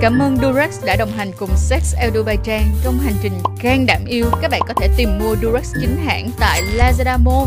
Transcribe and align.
Cảm 0.00 0.18
ơn 0.18 0.36
Durex 0.36 0.84
đã 0.84 0.96
đồng 0.96 1.10
hành 1.10 1.30
cùng 1.38 1.50
Sex 1.56 1.94
Azerbaijan 1.94 2.62
trong 2.84 2.98
hành 2.98 3.14
trình 3.22 3.32
gan 3.62 3.86
đảm 3.86 4.04
yêu. 4.06 4.26
Các 4.42 4.50
bạn 4.50 4.60
có 4.68 4.74
thể 4.74 4.88
tìm 4.96 5.18
mua 5.18 5.36
Durex 5.42 5.74
chính 5.80 5.96
hãng 5.96 6.30
tại 6.40 6.62
Lazada 6.76 7.18
Mall. 7.24 7.46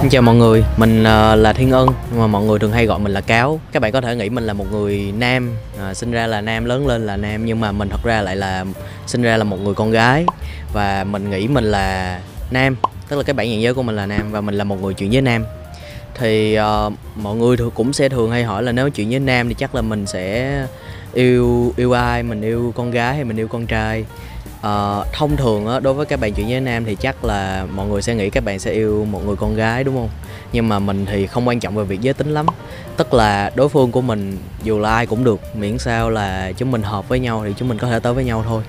Xin 0.00 0.10
chào 0.10 0.22
mọi 0.22 0.34
người, 0.34 0.64
mình 0.76 1.04
ờ, 1.04 1.36
là 1.36 1.52
Thiên 1.52 1.70
Ân 1.70 1.88
mà 2.16 2.26
mọi 2.26 2.44
người 2.44 2.58
thường 2.58 2.72
hay 2.72 2.86
gọi 2.86 2.98
mình 2.98 3.12
là 3.12 3.20
Cáo. 3.20 3.60
Các 3.72 3.82
bạn 3.82 3.92
có 3.92 4.00
thể 4.00 4.16
nghĩ 4.16 4.28
mình 4.28 4.46
là 4.46 4.52
một 4.52 4.72
người 4.72 5.12
nam, 5.18 5.54
ờ, 5.78 5.94
sinh 5.94 6.10
ra 6.10 6.26
là 6.26 6.40
nam, 6.40 6.64
lớn 6.64 6.86
lên 6.86 7.06
là 7.06 7.16
nam 7.16 7.46
nhưng 7.46 7.60
mà 7.60 7.72
mình 7.72 7.88
thật 7.88 8.00
ra 8.04 8.22
lại 8.22 8.36
là 8.36 8.64
sinh 9.06 9.22
ra 9.22 9.36
là 9.36 9.44
một 9.44 9.60
người 9.60 9.74
con 9.74 9.90
gái 9.90 10.24
và 10.72 11.04
mình 11.04 11.30
nghĩ 11.30 11.48
mình 11.48 11.64
là 11.64 12.20
nam, 12.50 12.76
tức 13.08 13.16
là 13.16 13.22
cái 13.22 13.34
bản 13.34 13.50
nhận 13.50 13.62
giới 13.62 13.74
của 13.74 13.82
mình 13.82 13.96
là 13.96 14.06
nam 14.06 14.32
và 14.32 14.40
mình 14.40 14.54
là 14.54 14.64
một 14.64 14.82
người 14.82 14.94
chuyện 14.94 15.10
với 15.10 15.22
nam. 15.22 15.44
Thì 16.18 16.58
uh, 16.58 16.92
mọi 17.16 17.36
người 17.36 17.56
cũng 17.74 17.92
sẽ 17.92 18.08
thường 18.08 18.30
hay 18.30 18.44
hỏi 18.44 18.62
là 18.62 18.72
nếu 18.72 18.90
chuyện 18.90 19.10
với 19.10 19.18
nam 19.18 19.48
thì 19.48 19.54
chắc 19.58 19.74
là 19.74 19.82
mình 19.82 20.06
sẽ 20.06 20.52
yêu 21.16 21.72
yêu 21.76 21.92
ai, 21.92 22.22
mình 22.22 22.42
yêu 22.42 22.72
con 22.76 22.90
gái 22.90 23.14
hay 23.14 23.24
mình 23.24 23.36
yêu 23.36 23.48
con 23.48 23.66
trai. 23.66 24.04
À, 24.62 24.96
thông 25.12 25.36
thường 25.36 25.66
á, 25.66 25.80
đối 25.80 25.94
với 25.94 26.06
các 26.06 26.20
bạn 26.20 26.32
chuyển 26.32 26.48
giới 26.48 26.60
nam 26.60 26.84
thì 26.84 26.94
chắc 26.94 27.24
là 27.24 27.66
mọi 27.74 27.86
người 27.86 28.02
sẽ 28.02 28.14
nghĩ 28.14 28.30
các 28.30 28.44
bạn 28.44 28.58
sẽ 28.58 28.72
yêu 28.72 29.06
một 29.10 29.26
người 29.26 29.36
con 29.36 29.56
gái 29.56 29.84
đúng 29.84 29.94
không? 29.94 30.08
Nhưng 30.52 30.68
mà 30.68 30.78
mình 30.78 31.06
thì 31.06 31.26
không 31.26 31.48
quan 31.48 31.60
trọng 31.60 31.76
về 31.76 31.84
việc 31.84 32.00
giới 32.00 32.14
tính 32.14 32.34
lắm. 32.34 32.46
Tức 32.96 33.14
là 33.14 33.50
đối 33.54 33.68
phương 33.68 33.92
của 33.92 34.00
mình 34.00 34.38
dù 34.62 34.78
là 34.78 34.94
ai 34.94 35.06
cũng 35.06 35.24
được 35.24 35.40
miễn 35.56 35.78
sao 35.78 36.10
là 36.10 36.52
chúng 36.56 36.70
mình 36.70 36.82
hợp 36.82 37.08
với 37.08 37.20
nhau 37.20 37.42
thì 37.46 37.54
chúng 37.56 37.68
mình 37.68 37.78
có 37.78 37.88
thể 37.88 38.00
tới 38.00 38.14
với 38.14 38.24
nhau 38.24 38.44
thôi. 38.46 38.62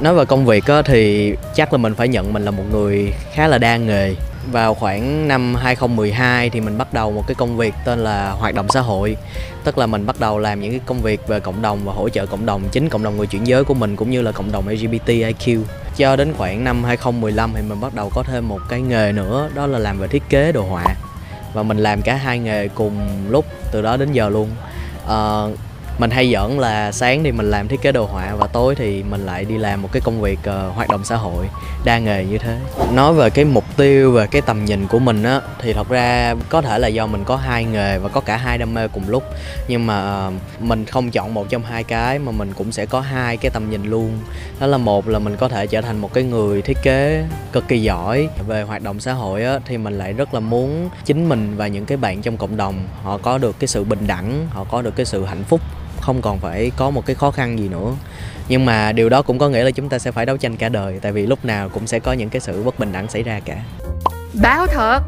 Nói 0.00 0.14
về 0.14 0.24
công 0.24 0.46
việc 0.46 0.66
á, 0.66 0.82
thì 0.82 1.34
chắc 1.54 1.72
là 1.72 1.78
mình 1.78 1.94
phải 1.94 2.08
nhận 2.08 2.32
mình 2.32 2.44
là 2.44 2.50
một 2.50 2.64
người 2.72 3.12
khá 3.32 3.48
là 3.48 3.58
đa 3.58 3.76
nghề 3.76 4.14
vào 4.52 4.74
khoảng 4.74 5.28
năm 5.28 5.54
2012 5.54 6.50
thì 6.50 6.60
mình 6.60 6.78
bắt 6.78 6.92
đầu 6.92 7.12
một 7.12 7.24
cái 7.26 7.34
công 7.34 7.56
việc 7.56 7.74
tên 7.84 7.98
là 7.98 8.30
hoạt 8.30 8.54
động 8.54 8.66
xã 8.68 8.80
hội. 8.80 9.16
Tức 9.64 9.78
là 9.78 9.86
mình 9.86 10.06
bắt 10.06 10.20
đầu 10.20 10.38
làm 10.38 10.60
những 10.60 10.70
cái 10.70 10.80
công 10.86 11.00
việc 11.00 11.28
về 11.28 11.40
cộng 11.40 11.62
đồng 11.62 11.84
và 11.84 11.92
hỗ 11.92 12.08
trợ 12.08 12.26
cộng 12.26 12.46
đồng 12.46 12.62
chính 12.72 12.88
cộng 12.88 13.02
đồng 13.02 13.16
người 13.16 13.26
chuyển 13.26 13.46
giới 13.46 13.64
của 13.64 13.74
mình 13.74 13.96
cũng 13.96 14.10
như 14.10 14.22
là 14.22 14.32
cộng 14.32 14.52
đồng 14.52 14.68
LGBTIQ 14.68 15.62
cho 15.96 16.16
đến 16.16 16.34
khoảng 16.38 16.64
năm 16.64 16.84
2015 16.84 17.52
thì 17.54 17.62
mình 17.68 17.80
bắt 17.80 17.94
đầu 17.94 18.10
có 18.14 18.22
thêm 18.22 18.48
một 18.48 18.60
cái 18.68 18.80
nghề 18.80 19.12
nữa 19.12 19.50
đó 19.54 19.66
là 19.66 19.78
làm 19.78 19.98
về 19.98 20.08
thiết 20.08 20.22
kế 20.28 20.52
đồ 20.52 20.62
họa. 20.62 20.96
Và 21.52 21.62
mình 21.62 21.78
làm 21.78 22.02
cả 22.02 22.14
hai 22.14 22.38
nghề 22.38 22.68
cùng 22.68 23.00
lúc 23.28 23.44
từ 23.72 23.82
đó 23.82 23.96
đến 23.96 24.12
giờ 24.12 24.28
luôn. 24.28 24.50
Uh, 25.04 25.58
mình 25.98 26.10
hay 26.10 26.32
giỡn 26.32 26.58
là 26.58 26.92
sáng 26.92 27.24
thì 27.24 27.32
mình 27.32 27.50
làm 27.50 27.68
thiết 27.68 27.82
kế 27.82 27.92
đồ 27.92 28.06
họa 28.06 28.34
và 28.38 28.46
tối 28.46 28.74
thì 28.74 29.02
mình 29.02 29.26
lại 29.26 29.44
đi 29.44 29.58
làm 29.58 29.82
một 29.82 29.88
cái 29.92 30.02
công 30.04 30.20
việc 30.20 30.38
uh, 30.38 30.74
hoạt 30.74 30.88
động 30.88 31.04
xã 31.04 31.16
hội 31.16 31.46
đa 31.84 31.98
nghề 31.98 32.24
như 32.24 32.38
thế. 32.38 32.58
Nói 32.92 33.14
về 33.14 33.30
cái 33.30 33.44
mục 33.44 33.64
tiêu 33.76 34.12
về 34.12 34.26
cái 34.26 34.42
tầm 34.42 34.64
nhìn 34.64 34.86
của 34.86 34.98
mình 34.98 35.22
á 35.22 35.40
thì 35.62 35.72
thật 35.72 35.88
ra 35.88 36.34
có 36.48 36.62
thể 36.62 36.78
là 36.78 36.88
do 36.88 37.06
mình 37.06 37.24
có 37.24 37.36
hai 37.36 37.64
nghề 37.64 37.98
và 37.98 38.08
có 38.08 38.20
cả 38.20 38.36
hai 38.36 38.58
đam 38.58 38.74
mê 38.74 38.88
cùng 38.88 39.08
lúc. 39.08 39.22
Nhưng 39.68 39.86
mà 39.86 40.26
uh, 40.26 40.34
mình 40.60 40.84
không 40.84 41.10
chọn 41.10 41.34
một 41.34 41.46
trong 41.48 41.62
hai 41.62 41.84
cái 41.84 42.18
mà 42.18 42.32
mình 42.32 42.52
cũng 42.56 42.72
sẽ 42.72 42.86
có 42.86 43.00
hai 43.00 43.36
cái 43.36 43.50
tầm 43.50 43.70
nhìn 43.70 43.84
luôn. 43.84 44.18
Đó 44.60 44.66
là 44.66 44.78
một 44.78 45.08
là 45.08 45.18
mình 45.18 45.36
có 45.36 45.48
thể 45.48 45.66
trở 45.66 45.80
thành 45.80 45.98
một 45.98 46.14
cái 46.14 46.24
người 46.24 46.62
thiết 46.62 46.78
kế 46.82 47.24
cực 47.52 47.68
kỳ 47.68 47.82
giỏi 47.82 48.28
về 48.46 48.62
hoạt 48.62 48.82
động 48.82 49.00
xã 49.00 49.12
hội 49.12 49.44
á 49.44 49.58
thì 49.66 49.78
mình 49.78 49.98
lại 49.98 50.12
rất 50.12 50.34
là 50.34 50.40
muốn 50.40 50.88
chính 51.04 51.28
mình 51.28 51.56
và 51.56 51.66
những 51.66 51.86
cái 51.86 51.96
bạn 51.96 52.22
trong 52.22 52.36
cộng 52.36 52.56
đồng 52.56 52.88
họ 53.02 53.18
có 53.18 53.38
được 53.38 53.56
cái 53.58 53.68
sự 53.68 53.84
bình 53.84 54.06
đẳng 54.06 54.46
họ 54.50 54.64
có 54.64 54.82
được 54.82 54.96
cái 54.96 55.06
sự 55.06 55.24
hạnh 55.24 55.44
phúc 55.44 55.60
không 56.04 56.22
còn 56.22 56.38
phải 56.38 56.70
có 56.76 56.90
một 56.90 57.06
cái 57.06 57.16
khó 57.16 57.30
khăn 57.30 57.58
gì 57.58 57.68
nữa. 57.68 57.92
Nhưng 58.48 58.64
mà 58.64 58.92
điều 58.92 59.08
đó 59.08 59.22
cũng 59.22 59.38
có 59.38 59.48
nghĩa 59.48 59.64
là 59.64 59.70
chúng 59.70 59.88
ta 59.88 59.98
sẽ 59.98 60.12
phải 60.12 60.26
đấu 60.26 60.36
tranh 60.36 60.56
cả 60.56 60.68
đời 60.68 60.98
tại 61.02 61.12
vì 61.12 61.26
lúc 61.26 61.44
nào 61.44 61.68
cũng 61.68 61.86
sẽ 61.86 61.98
có 61.98 62.12
những 62.12 62.28
cái 62.28 62.40
sự 62.40 62.62
bất 62.62 62.78
bình 62.78 62.92
đẳng 62.92 63.08
xảy 63.08 63.22
ra 63.22 63.40
cả. 63.44 63.56
Báo 64.42 64.66
thật 64.66 65.00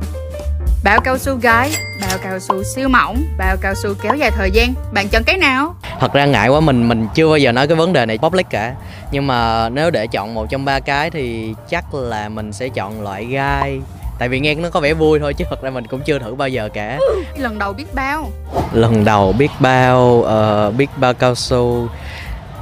bao 0.85 1.01
cao 1.01 1.19
su 1.19 1.35
gái 1.35 1.73
bao 2.01 2.19
cao 2.23 2.39
su 2.39 2.63
siêu 2.63 2.89
mỏng 2.89 3.25
bao 3.39 3.57
cao 3.61 3.75
su 3.75 3.95
kéo 4.03 4.15
dài 4.15 4.31
thời 4.31 4.51
gian. 4.51 4.75
Bạn 4.93 5.09
chọn 5.09 5.25
cái 5.25 5.37
nào? 5.37 5.75
Thật 6.01 6.13
ra 6.13 6.27
ngại 6.27 6.49
quá 6.49 6.61
mình 6.61 6.89
mình 6.89 7.07
chưa 7.15 7.29
bao 7.29 7.39
giờ 7.39 7.53
nói 7.53 7.67
cái 7.67 7.77
vấn 7.77 7.93
đề 7.93 8.07
này 8.07 8.19
public 8.19 8.47
cả. 8.51 8.75
Nhưng 9.13 9.27
mà 9.27 9.69
nếu 9.69 9.91
để 9.91 10.07
chọn 10.07 10.35
một 10.35 10.47
trong 10.51 10.65
ba 10.65 10.81
cái 10.81 11.11
thì 11.11 11.55
chắc 11.71 11.95
là 11.95 12.29
mình 12.29 12.53
sẽ 12.53 12.69
chọn 12.69 13.03
loại 13.03 13.25
gai 13.25 13.81
tại 14.19 14.29
vì 14.29 14.41
nghe 14.41 14.55
nó 14.55 14.71
có 14.71 14.81
vẻ 14.81 14.95
vui 14.95 15.19
thôi 15.19 15.35
chứ 15.35 15.45
thật 15.51 15.63
ra 15.63 15.71
mình 15.71 15.87
cũng 15.87 16.01
chưa 16.01 16.19
thử 16.19 16.35
bao 16.35 16.49
giờ 16.49 16.69
cả. 16.75 16.99
Lần 17.37 17.59
đầu 17.59 17.73
biết 17.73 17.95
bao. 17.95 18.31
Lần 18.73 19.05
đầu 19.05 19.33
biết 19.33 19.51
bao 19.61 20.03
uh, 20.07 20.75
biết 20.77 20.91
bao 20.97 21.15
cao 21.15 21.35
su. 21.35 21.89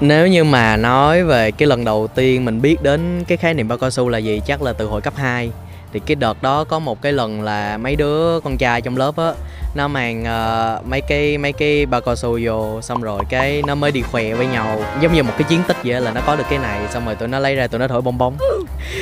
Nếu 0.01 0.27
như 0.27 0.45
mà 0.45 0.77
nói 0.77 1.25
về 1.25 1.51
cái 1.51 1.69
lần 1.69 1.85
đầu 1.85 2.07
tiên 2.15 2.45
mình 2.45 2.63
biết 2.63 2.83
đến 2.83 3.25
cái 3.29 3.39
khái 3.39 3.55
niệm 3.55 3.69
bao 3.69 3.79
cao 3.79 3.91
su 3.91 4.09
là 4.09 4.19
gì 4.19 4.41
chắc 4.47 4.63
là 4.63 4.73
từ 4.73 4.87
hồi 4.87 5.01
cấp 5.01 5.15
2 5.17 5.51
thì 5.93 6.01
cái 6.07 6.15
đợt 6.15 6.43
đó 6.43 6.65
có 6.65 6.79
một 6.79 7.03
cái 7.03 7.13
lần 7.13 7.43
là 7.43 7.77
mấy 7.77 7.97
đứa 7.97 8.41
con 8.41 8.57
trai 8.57 8.81
trong 8.81 8.97
lớp 8.97 9.17
á 9.17 9.33
nó 9.75 9.89
mang 9.89 10.21
uh, 10.23 10.87
mấy 10.87 11.01
cái 11.01 11.39
mấy 11.39 11.53
cái 11.53 11.87
bao 11.87 12.01
cao 12.01 12.17
su 12.17 12.39
vô 12.43 12.81
xong 12.83 13.03
rồi 13.03 13.23
cái 13.29 13.63
nó 13.67 13.75
mới 13.75 13.91
đi 13.91 14.03
khỏe 14.03 14.35
với 14.35 14.47
nhau. 14.47 14.81
Giống 15.01 15.15
như 15.15 15.23
một 15.23 15.33
cái 15.39 15.49
chiến 15.49 15.61
tích 15.69 15.77
vậy 15.85 16.01
là 16.01 16.11
nó 16.11 16.21
có 16.27 16.37
được 16.37 16.45
cái 16.51 16.59
này 16.59 16.81
xong 16.91 17.07
rồi 17.07 17.15
tụi 17.15 17.29
nó 17.29 17.39
lấy 17.39 17.55
ra 17.55 17.67
tụi 17.67 17.79
nó 17.79 17.89
thổi 17.89 18.01
bong 18.01 18.19
bóng. 18.19 18.37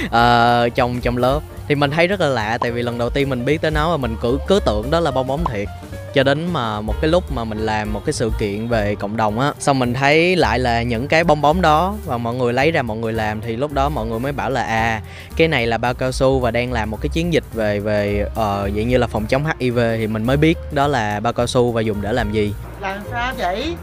Uh, 0.04 0.74
trong 0.74 1.00
trong 1.00 1.16
lớp 1.16 1.40
thì 1.72 1.76
mình 1.76 1.90
thấy 1.90 2.06
rất 2.06 2.20
là 2.20 2.28
lạ 2.28 2.58
tại 2.60 2.70
vì 2.70 2.82
lần 2.82 2.98
đầu 2.98 3.10
tiên 3.10 3.28
mình 3.28 3.44
biết 3.44 3.60
tới 3.60 3.70
nó 3.70 3.90
và 3.90 3.96
mình 3.96 4.16
cứ 4.20 4.38
cứ 4.46 4.60
tưởng 4.66 4.90
đó 4.90 5.00
là 5.00 5.10
bong 5.10 5.26
bóng 5.26 5.44
thiệt. 5.44 5.68
Cho 6.14 6.22
đến 6.22 6.52
mà 6.52 6.80
một 6.80 6.94
cái 7.00 7.10
lúc 7.10 7.32
mà 7.32 7.44
mình 7.44 7.58
làm 7.58 7.92
một 7.92 8.02
cái 8.04 8.12
sự 8.12 8.30
kiện 8.38 8.68
về 8.68 8.94
cộng 8.94 9.16
đồng 9.16 9.40
á 9.40 9.52
xong 9.58 9.78
mình 9.78 9.94
thấy 9.94 10.36
lại 10.36 10.58
là 10.58 10.82
những 10.82 11.08
cái 11.08 11.24
bong 11.24 11.40
bóng 11.40 11.62
đó 11.62 11.94
và 12.04 12.18
mọi 12.18 12.34
người 12.34 12.52
lấy 12.52 12.70
ra 12.70 12.82
mọi 12.82 12.96
người 12.96 13.12
làm 13.12 13.40
thì 13.40 13.56
lúc 13.56 13.72
đó 13.72 13.88
mọi 13.88 14.06
người 14.06 14.18
mới 14.18 14.32
bảo 14.32 14.50
là 14.50 14.62
à 14.62 15.02
cái 15.36 15.48
này 15.48 15.66
là 15.66 15.78
bao 15.78 15.94
cao 15.94 16.12
su 16.12 16.40
và 16.40 16.50
đang 16.50 16.72
làm 16.72 16.90
một 16.90 16.98
cái 17.00 17.08
chiến 17.08 17.32
dịch 17.32 17.44
về 17.52 17.80
về 17.80 18.26
uh, 18.26 18.36
dạng 18.76 18.88
như 18.88 18.98
là 18.98 19.06
phòng 19.06 19.26
chống 19.26 19.44
hiv 19.58 19.78
thì 19.96 20.06
mình 20.06 20.24
mới 20.24 20.36
biết 20.36 20.58
đó 20.72 20.86
là 20.86 21.20
bao 21.20 21.32
cao 21.32 21.46
su 21.46 21.72
và 21.72 21.80
dùng 21.80 22.02
để 22.02 22.12
làm 22.12 22.32
gì. 22.32 22.54
Làm 22.80 23.00
sao 23.10 23.32
vậy? 23.38 23.74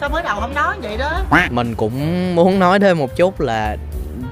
Sao 0.00 0.08
mới 0.08 0.22
đầu 0.22 0.40
không 0.40 0.54
nói 0.54 0.76
vậy 0.82 0.96
đó? 0.96 1.20
Mình 1.50 1.74
cũng 1.74 2.34
muốn 2.34 2.58
nói 2.58 2.80
thêm 2.80 2.98
một 2.98 3.16
chút 3.16 3.40
là 3.40 3.76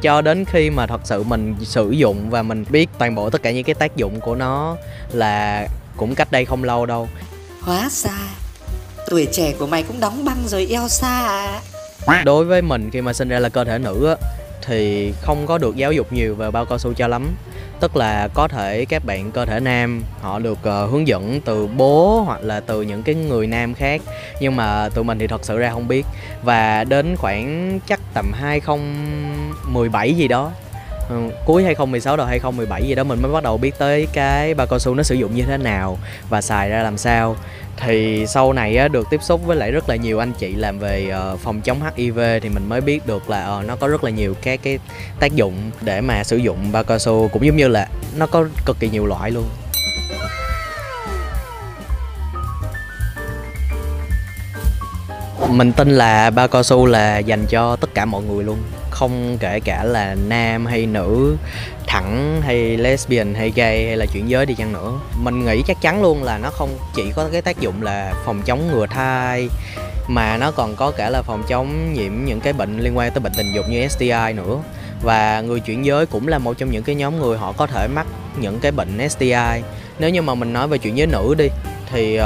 cho 0.02 0.22
đến 0.22 0.44
khi 0.44 0.70
mà 0.70 0.86
thật 0.86 1.00
sự 1.04 1.22
mình 1.22 1.54
sử 1.62 1.90
dụng 1.90 2.30
và 2.30 2.42
mình 2.42 2.64
biết 2.70 2.88
toàn 2.98 3.14
bộ 3.14 3.30
tất 3.30 3.42
cả 3.42 3.50
những 3.50 3.64
cái 3.64 3.74
tác 3.74 3.96
dụng 3.96 4.20
của 4.20 4.34
nó 4.34 4.76
là 5.12 5.66
cũng 5.96 6.14
cách 6.14 6.32
đây 6.32 6.44
không 6.44 6.64
lâu 6.64 6.86
đâu. 6.86 7.08
Hóa 7.60 7.88
ra 7.92 8.18
Tuổi 9.10 9.28
trẻ 9.32 9.52
của 9.58 9.66
mày 9.66 9.82
cũng 9.82 10.00
đóng 10.00 10.24
băng 10.24 10.38
rồi 10.46 10.66
eo 10.70 10.88
xa 10.88 11.26
à 12.06 12.22
Đối 12.24 12.44
với 12.44 12.62
mình 12.62 12.90
khi 12.92 13.00
mà 13.00 13.12
sinh 13.12 13.28
ra 13.28 13.38
là 13.38 13.48
cơ 13.48 13.64
thể 13.64 13.78
nữ 13.78 14.06
á 14.06 14.28
Thì 14.62 15.12
không 15.22 15.46
có 15.46 15.58
được 15.58 15.76
giáo 15.76 15.92
dục 15.92 16.12
nhiều 16.12 16.34
về 16.34 16.50
bao 16.50 16.64
cao 16.64 16.78
su 16.78 16.92
cho 16.94 17.08
lắm 17.08 17.36
Tức 17.80 17.96
là 17.96 18.28
có 18.34 18.48
thể 18.48 18.84
các 18.84 19.04
bạn 19.04 19.30
cơ 19.30 19.44
thể 19.44 19.60
nam 19.60 20.02
họ 20.20 20.38
được 20.38 20.58
uh, 20.58 20.90
hướng 20.90 21.08
dẫn 21.08 21.40
từ 21.44 21.66
bố 21.66 22.22
hoặc 22.26 22.40
là 22.42 22.60
từ 22.60 22.82
những 22.82 23.02
cái 23.02 23.14
người 23.14 23.46
nam 23.46 23.74
khác. 23.74 24.00
Nhưng 24.40 24.56
mà 24.56 24.88
tụi 24.88 25.04
mình 25.04 25.18
thì 25.18 25.26
thật 25.26 25.44
sự 25.44 25.58
ra 25.58 25.70
không 25.70 25.88
biết. 25.88 26.06
Và 26.42 26.84
đến 26.84 27.16
khoảng 27.16 27.80
chắc 27.86 28.00
tầm 28.14 28.32
2017 28.32 30.14
gì 30.14 30.28
đó 30.28 30.52
Ừ, 31.08 31.16
cuối 31.44 31.64
2016 31.64 32.16
đầu 32.16 32.26
2017 32.26 32.82
gì 32.82 32.94
đó 32.94 33.04
mình 33.04 33.22
mới 33.22 33.32
bắt 33.32 33.42
đầu 33.42 33.58
biết 33.58 33.78
tới 33.78 34.06
cái 34.12 34.54
bao 34.54 34.66
cao 34.66 34.78
su 34.78 34.94
nó 34.94 35.02
sử 35.02 35.14
dụng 35.14 35.34
như 35.34 35.42
thế 35.42 35.56
nào 35.56 35.98
và 36.28 36.40
xài 36.40 36.70
ra 36.70 36.82
làm 36.82 36.98
sao. 36.98 37.36
Thì 37.76 38.26
sau 38.26 38.52
này 38.52 38.76
á, 38.76 38.88
được 38.88 39.06
tiếp 39.10 39.22
xúc 39.22 39.40
với 39.46 39.56
lại 39.56 39.70
rất 39.70 39.88
là 39.88 39.96
nhiều 39.96 40.18
anh 40.18 40.32
chị 40.32 40.54
làm 40.54 40.78
về 40.78 41.12
uh, 41.32 41.40
phòng 41.40 41.60
chống 41.60 41.80
HIV 41.96 42.18
thì 42.42 42.48
mình 42.48 42.68
mới 42.68 42.80
biết 42.80 43.06
được 43.06 43.30
là 43.30 43.58
uh, 43.58 43.66
nó 43.66 43.76
có 43.76 43.88
rất 43.88 44.04
là 44.04 44.10
nhiều 44.10 44.34
cái 44.42 44.56
cái 44.56 44.78
tác 45.20 45.34
dụng 45.34 45.54
để 45.80 46.00
mà 46.00 46.24
sử 46.24 46.36
dụng 46.36 46.72
bao 46.72 46.84
cao 46.84 46.98
su 46.98 47.28
cũng 47.32 47.46
giống 47.46 47.56
như 47.56 47.68
là 47.68 47.88
nó 48.16 48.26
có 48.26 48.44
cực 48.66 48.76
kỳ 48.80 48.88
nhiều 48.88 49.06
loại 49.06 49.30
luôn. 49.30 49.44
Mình 55.50 55.72
tin 55.72 55.90
là 55.90 56.30
bao 56.30 56.48
cao 56.48 56.62
su 56.62 56.86
là 56.86 57.18
dành 57.18 57.46
cho 57.48 57.76
tất 57.76 57.94
cả 57.94 58.04
mọi 58.04 58.22
người 58.22 58.44
luôn 58.44 58.58
không 58.98 59.36
kể 59.40 59.60
cả 59.60 59.84
là 59.84 60.16
nam 60.28 60.66
hay 60.66 60.86
nữ, 60.86 61.36
thẳng 61.86 62.40
hay 62.42 62.76
lesbian 62.76 63.34
hay 63.34 63.52
gay 63.54 63.86
hay 63.86 63.96
là 63.96 64.06
chuyển 64.06 64.30
giới 64.30 64.46
đi 64.46 64.54
chăng 64.54 64.72
nữa. 64.72 64.92
Mình 65.22 65.44
nghĩ 65.44 65.62
chắc 65.66 65.80
chắn 65.80 66.02
luôn 66.02 66.22
là 66.22 66.38
nó 66.38 66.50
không 66.50 66.70
chỉ 66.94 67.12
có 67.16 67.28
cái 67.32 67.42
tác 67.42 67.60
dụng 67.60 67.82
là 67.82 68.14
phòng 68.24 68.42
chống 68.42 68.68
ngừa 68.72 68.86
thai, 68.86 69.48
mà 70.08 70.36
nó 70.36 70.50
còn 70.50 70.76
có 70.76 70.90
cả 70.90 71.10
là 71.10 71.22
phòng 71.22 71.42
chống 71.48 71.94
nhiễm 71.94 72.12
những 72.24 72.40
cái 72.40 72.52
bệnh 72.52 72.78
liên 72.78 72.96
quan 72.98 73.10
tới 73.12 73.20
bệnh 73.20 73.32
tình 73.36 73.52
dục 73.54 73.64
như 73.68 73.88
STI 73.88 74.32
nữa. 74.34 74.58
Và 75.02 75.40
người 75.40 75.60
chuyển 75.60 75.84
giới 75.84 76.06
cũng 76.06 76.28
là 76.28 76.38
một 76.38 76.58
trong 76.58 76.70
những 76.70 76.82
cái 76.82 76.94
nhóm 76.94 77.18
người 77.18 77.38
họ 77.38 77.52
có 77.52 77.66
thể 77.66 77.88
mắc 77.88 78.06
những 78.38 78.60
cái 78.60 78.72
bệnh 78.72 79.08
STI 79.08 79.62
nếu 79.98 80.10
như 80.10 80.22
mà 80.22 80.34
mình 80.34 80.52
nói 80.52 80.68
về 80.68 80.78
chuyển 80.78 80.96
giới 80.96 81.06
nữ 81.06 81.34
đi 81.38 81.48
thì 81.96 82.18
uh, 82.18 82.24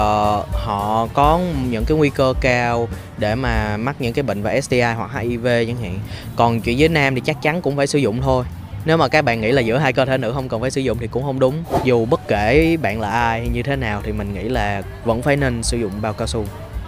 họ 0.53 1.09
có 1.15 1.41
những 1.71 1.85
cái 1.85 1.99
nguy 1.99 2.11
cơ 2.11 2.35
cao 2.41 2.89
để 3.19 3.35
mà 3.35 3.77
mắc 3.77 3.97
những 3.99 4.13
cái 4.13 4.23
bệnh 4.23 4.43
về 4.43 4.61
STI 4.61 4.81
hoặc 4.81 5.11
HIV 5.13 5.45
chẳng 5.45 5.77
hạn. 5.83 5.99
Còn 6.37 6.61
chuyện 6.61 6.77
với 6.79 6.89
nam 6.89 7.15
thì 7.15 7.21
chắc 7.25 7.43
chắn 7.43 7.63
cũng 7.63 7.77
phải 7.77 7.87
sử 7.87 7.99
dụng 7.99 8.21
thôi. 8.23 8.45
Nếu 8.85 8.97
mà 8.97 9.09
các 9.09 9.25
bạn 9.25 9.41
nghĩ 9.41 9.53
là 9.53 9.61
giữa 9.61 9.79
hai 9.79 9.93
cơ 9.93 10.05
thể 10.05 10.19
nữ 10.19 10.33
không 10.33 10.49
cần 10.49 10.61
phải 10.61 10.71
sử 10.71 10.81
dụng 10.81 10.99
thì 11.01 11.07
cũng 11.07 11.23
không 11.23 11.39
đúng. 11.39 11.55
Dù 11.85 12.05
bất 12.05 12.29
kể 12.29 12.77
bạn 12.83 13.01
là 13.01 13.11
ai 13.11 13.41
hay 13.41 13.49
như 13.49 13.63
thế 13.63 13.77
nào 13.77 14.01
thì 14.05 14.13
mình 14.13 14.35
nghĩ 14.35 14.49
là 14.49 14.83
vẫn 15.05 15.23
phải 15.23 15.37
nên 15.37 15.63
sử 15.63 15.79
dụng 15.79 15.93
bao 16.01 16.13
cao 16.13 16.27
su 16.27 16.45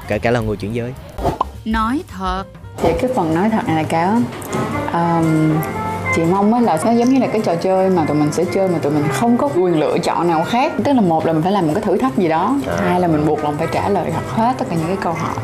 kể 0.08 0.19
cả 0.19 0.31
là 0.31 0.40
người 0.40 0.56
chuyển 0.56 0.75
giới. 0.75 0.93
Nói 1.64 2.02
thật. 2.08 2.44
Thì 2.82 2.88
cái 3.00 3.11
phần 3.17 3.35
nói 3.35 3.50
thật 3.50 3.62
này 3.67 3.76
là 3.76 3.82
cáo 3.82 4.19
um, 4.93 5.52
chị 6.17 6.23
mong 6.31 6.55
á 6.55 6.61
là 6.61 6.79
nó 6.85 6.91
giống 6.91 7.09
như 7.09 7.19
là 7.20 7.26
cái 7.26 7.41
trò 7.44 7.55
chơi 7.55 7.91
mà 7.91 8.05
tụi 8.05 8.17
mình 8.17 8.32
sẽ 8.32 8.44
chơi 8.44 8.69
mà 8.69 8.79
tụi 8.79 8.93
mình 8.93 9.05
không 9.12 9.38
có 9.38 9.49
quyền 9.56 9.81
lựa 9.81 9.99
chọn 9.99 10.29
nào 10.29 10.44
khác. 10.49 10.73
Tức 10.85 10.93
là 10.93 11.00
một 11.00 11.26
là 11.26 11.32
mình 11.32 11.43
phải 11.43 11.53
làm 11.53 11.67
một 11.67 11.73
cái 11.75 11.82
thử 11.82 11.97
thách 11.97 12.17
gì 12.17 12.29
đó 12.29 12.55
À. 12.67 12.76
hai 12.88 13.00
là 13.00 13.09
mình 13.09 13.26
buộc 13.26 13.44
lòng 13.44 13.55
phải 13.59 13.67
trả 13.73 13.88
lời 13.88 14.12
hết 14.29 14.55
tất 14.59 14.64
cả 14.70 14.76
những 14.76 14.87
cái 14.87 14.97
câu 15.00 15.12
hỏi. 15.12 15.35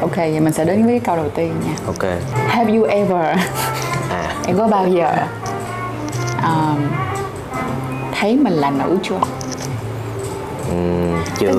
Ok 0.00 0.16
vậy 0.16 0.40
mình 0.40 0.52
sẽ 0.52 0.64
đến 0.64 0.84
với 0.84 0.92
cái 0.92 1.00
câu 1.00 1.16
đầu 1.16 1.28
tiên 1.28 1.52
nha. 1.66 1.72
Ok. 1.86 2.12
Have 2.48 2.72
you 2.76 2.84
ever? 2.84 3.36
À. 4.10 4.34
Em 4.46 4.58
có 4.58 4.68
bao 4.68 4.88
giờ 4.88 5.12
um, 6.42 6.78
thấy 8.20 8.36
mình 8.36 8.52
là 8.52 8.70
nữ 8.70 8.98
chưa? 9.02 9.18
Ừm, 10.70 11.22
chưa. 11.38 11.50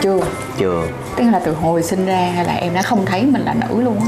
Chưa. 0.00 0.20
Chưa. 0.58 0.82
Tức 1.16 1.24
là 1.32 1.38
từ 1.44 1.54
hồi 1.54 1.82
sinh 1.82 2.06
ra 2.06 2.30
hay 2.34 2.44
là 2.44 2.52
em 2.54 2.74
đã 2.74 2.82
không 2.82 3.06
thấy 3.06 3.22
mình 3.24 3.42
là 3.42 3.54
nữ 3.68 3.80
luôn 3.82 3.98
á 4.00 4.06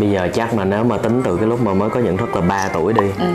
bây 0.00 0.10
giờ 0.10 0.28
chắc 0.34 0.54
mà 0.54 0.64
nếu 0.64 0.84
mà 0.84 0.98
tính 0.98 1.22
từ 1.24 1.36
cái 1.36 1.46
lúc 1.46 1.60
mà 1.60 1.74
mới 1.74 1.90
có 1.90 2.00
nhận 2.00 2.16
thức 2.16 2.36
là 2.36 2.40
3 2.40 2.68
tuổi 2.68 2.92
đi 2.92 3.06
ừ. 3.18 3.26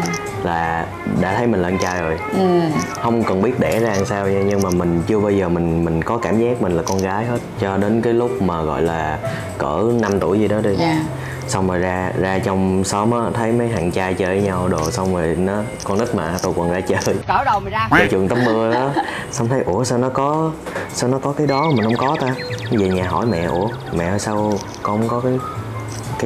là 0.44 0.86
đã 1.22 1.36
thấy 1.38 1.48
mình 1.48 1.62
là 1.62 1.70
con 1.70 1.80
trai 1.80 2.02
rồi. 2.02 2.20
Ừ. 2.34 2.62
Không 3.02 3.24
cần 3.24 3.42
biết 3.42 3.60
đẻ 3.60 3.80
ra 3.80 3.94
làm 3.96 4.06
sao 4.06 4.28
nha 4.28 4.42
nhưng 4.46 4.62
mà 4.62 4.70
mình 4.70 5.02
chưa 5.08 5.20
bao 5.20 5.32
giờ 5.32 5.50
mình 5.50 5.86
mình 5.86 6.02
có 6.02 6.18
cảm 6.18 6.40
giác 6.40 6.62
mình 6.62 6.72
là 6.72 6.84
con 6.84 6.98
gái 6.98 7.26
hết. 7.26 7.40
Cho 7.60 7.78
đến 7.78 8.02
cái 8.02 8.14
lúc 8.14 8.42
mà 8.42 8.62
gọi 8.62 8.82
là 8.82 9.20
cỡ 9.58 9.84
5 10.02 10.20
tuổi 10.20 10.40
gì 10.40 10.48
đó 10.48 10.58
đi. 10.64 10.76
Dạ. 10.80 11.04
Xong 11.48 11.68
rồi 11.68 11.80
ra 11.80 12.12
ra 12.20 12.40
trong 12.40 12.84
xóm 12.84 13.12
á 13.12 13.20
thấy 13.34 13.52
mấy 13.52 13.70
thằng 13.76 13.92
trai 13.92 14.14
chơi 14.14 14.28
với 14.28 14.42
nhau 14.42 14.68
đồ 14.68 14.92
xong 14.92 15.16
rồi 15.16 15.36
nó 15.40 15.54
con 15.84 16.00
nít 16.00 16.16
mà 16.16 16.38
tụi 16.44 16.54
còn 16.54 16.72
ra 16.72 16.82
chơi. 16.82 17.16
Cỡ 17.28 17.44
đầu 17.46 17.60
mày 17.60 17.72
ra. 17.72 17.88
Chơi 17.92 18.08
trường 18.08 18.28
tắm 18.28 18.46
mưa 18.46 18.74
đó 18.74 18.90
xong 19.32 19.48
thấy 19.48 19.62
ủa 19.62 19.84
sao 19.84 19.98
nó 19.98 20.10
có 20.10 20.52
sao 20.94 21.10
nó 21.10 21.20
có 21.20 21.34
cái 21.38 21.48
đó 21.48 21.72
mình 21.76 21.84
không 21.84 21.98
có 21.98 22.18
ta? 22.22 22.36
Về 22.72 22.90
nhà 22.90 23.08
hỏi 23.08 23.26
mẹ 23.26 23.44
ủa 23.44 23.68
mẹ 23.94 24.06
ơi 24.06 24.20
sao 24.20 24.54
con 24.84 25.00
không 25.00 25.08
có 25.10 25.20
cái 25.20 25.40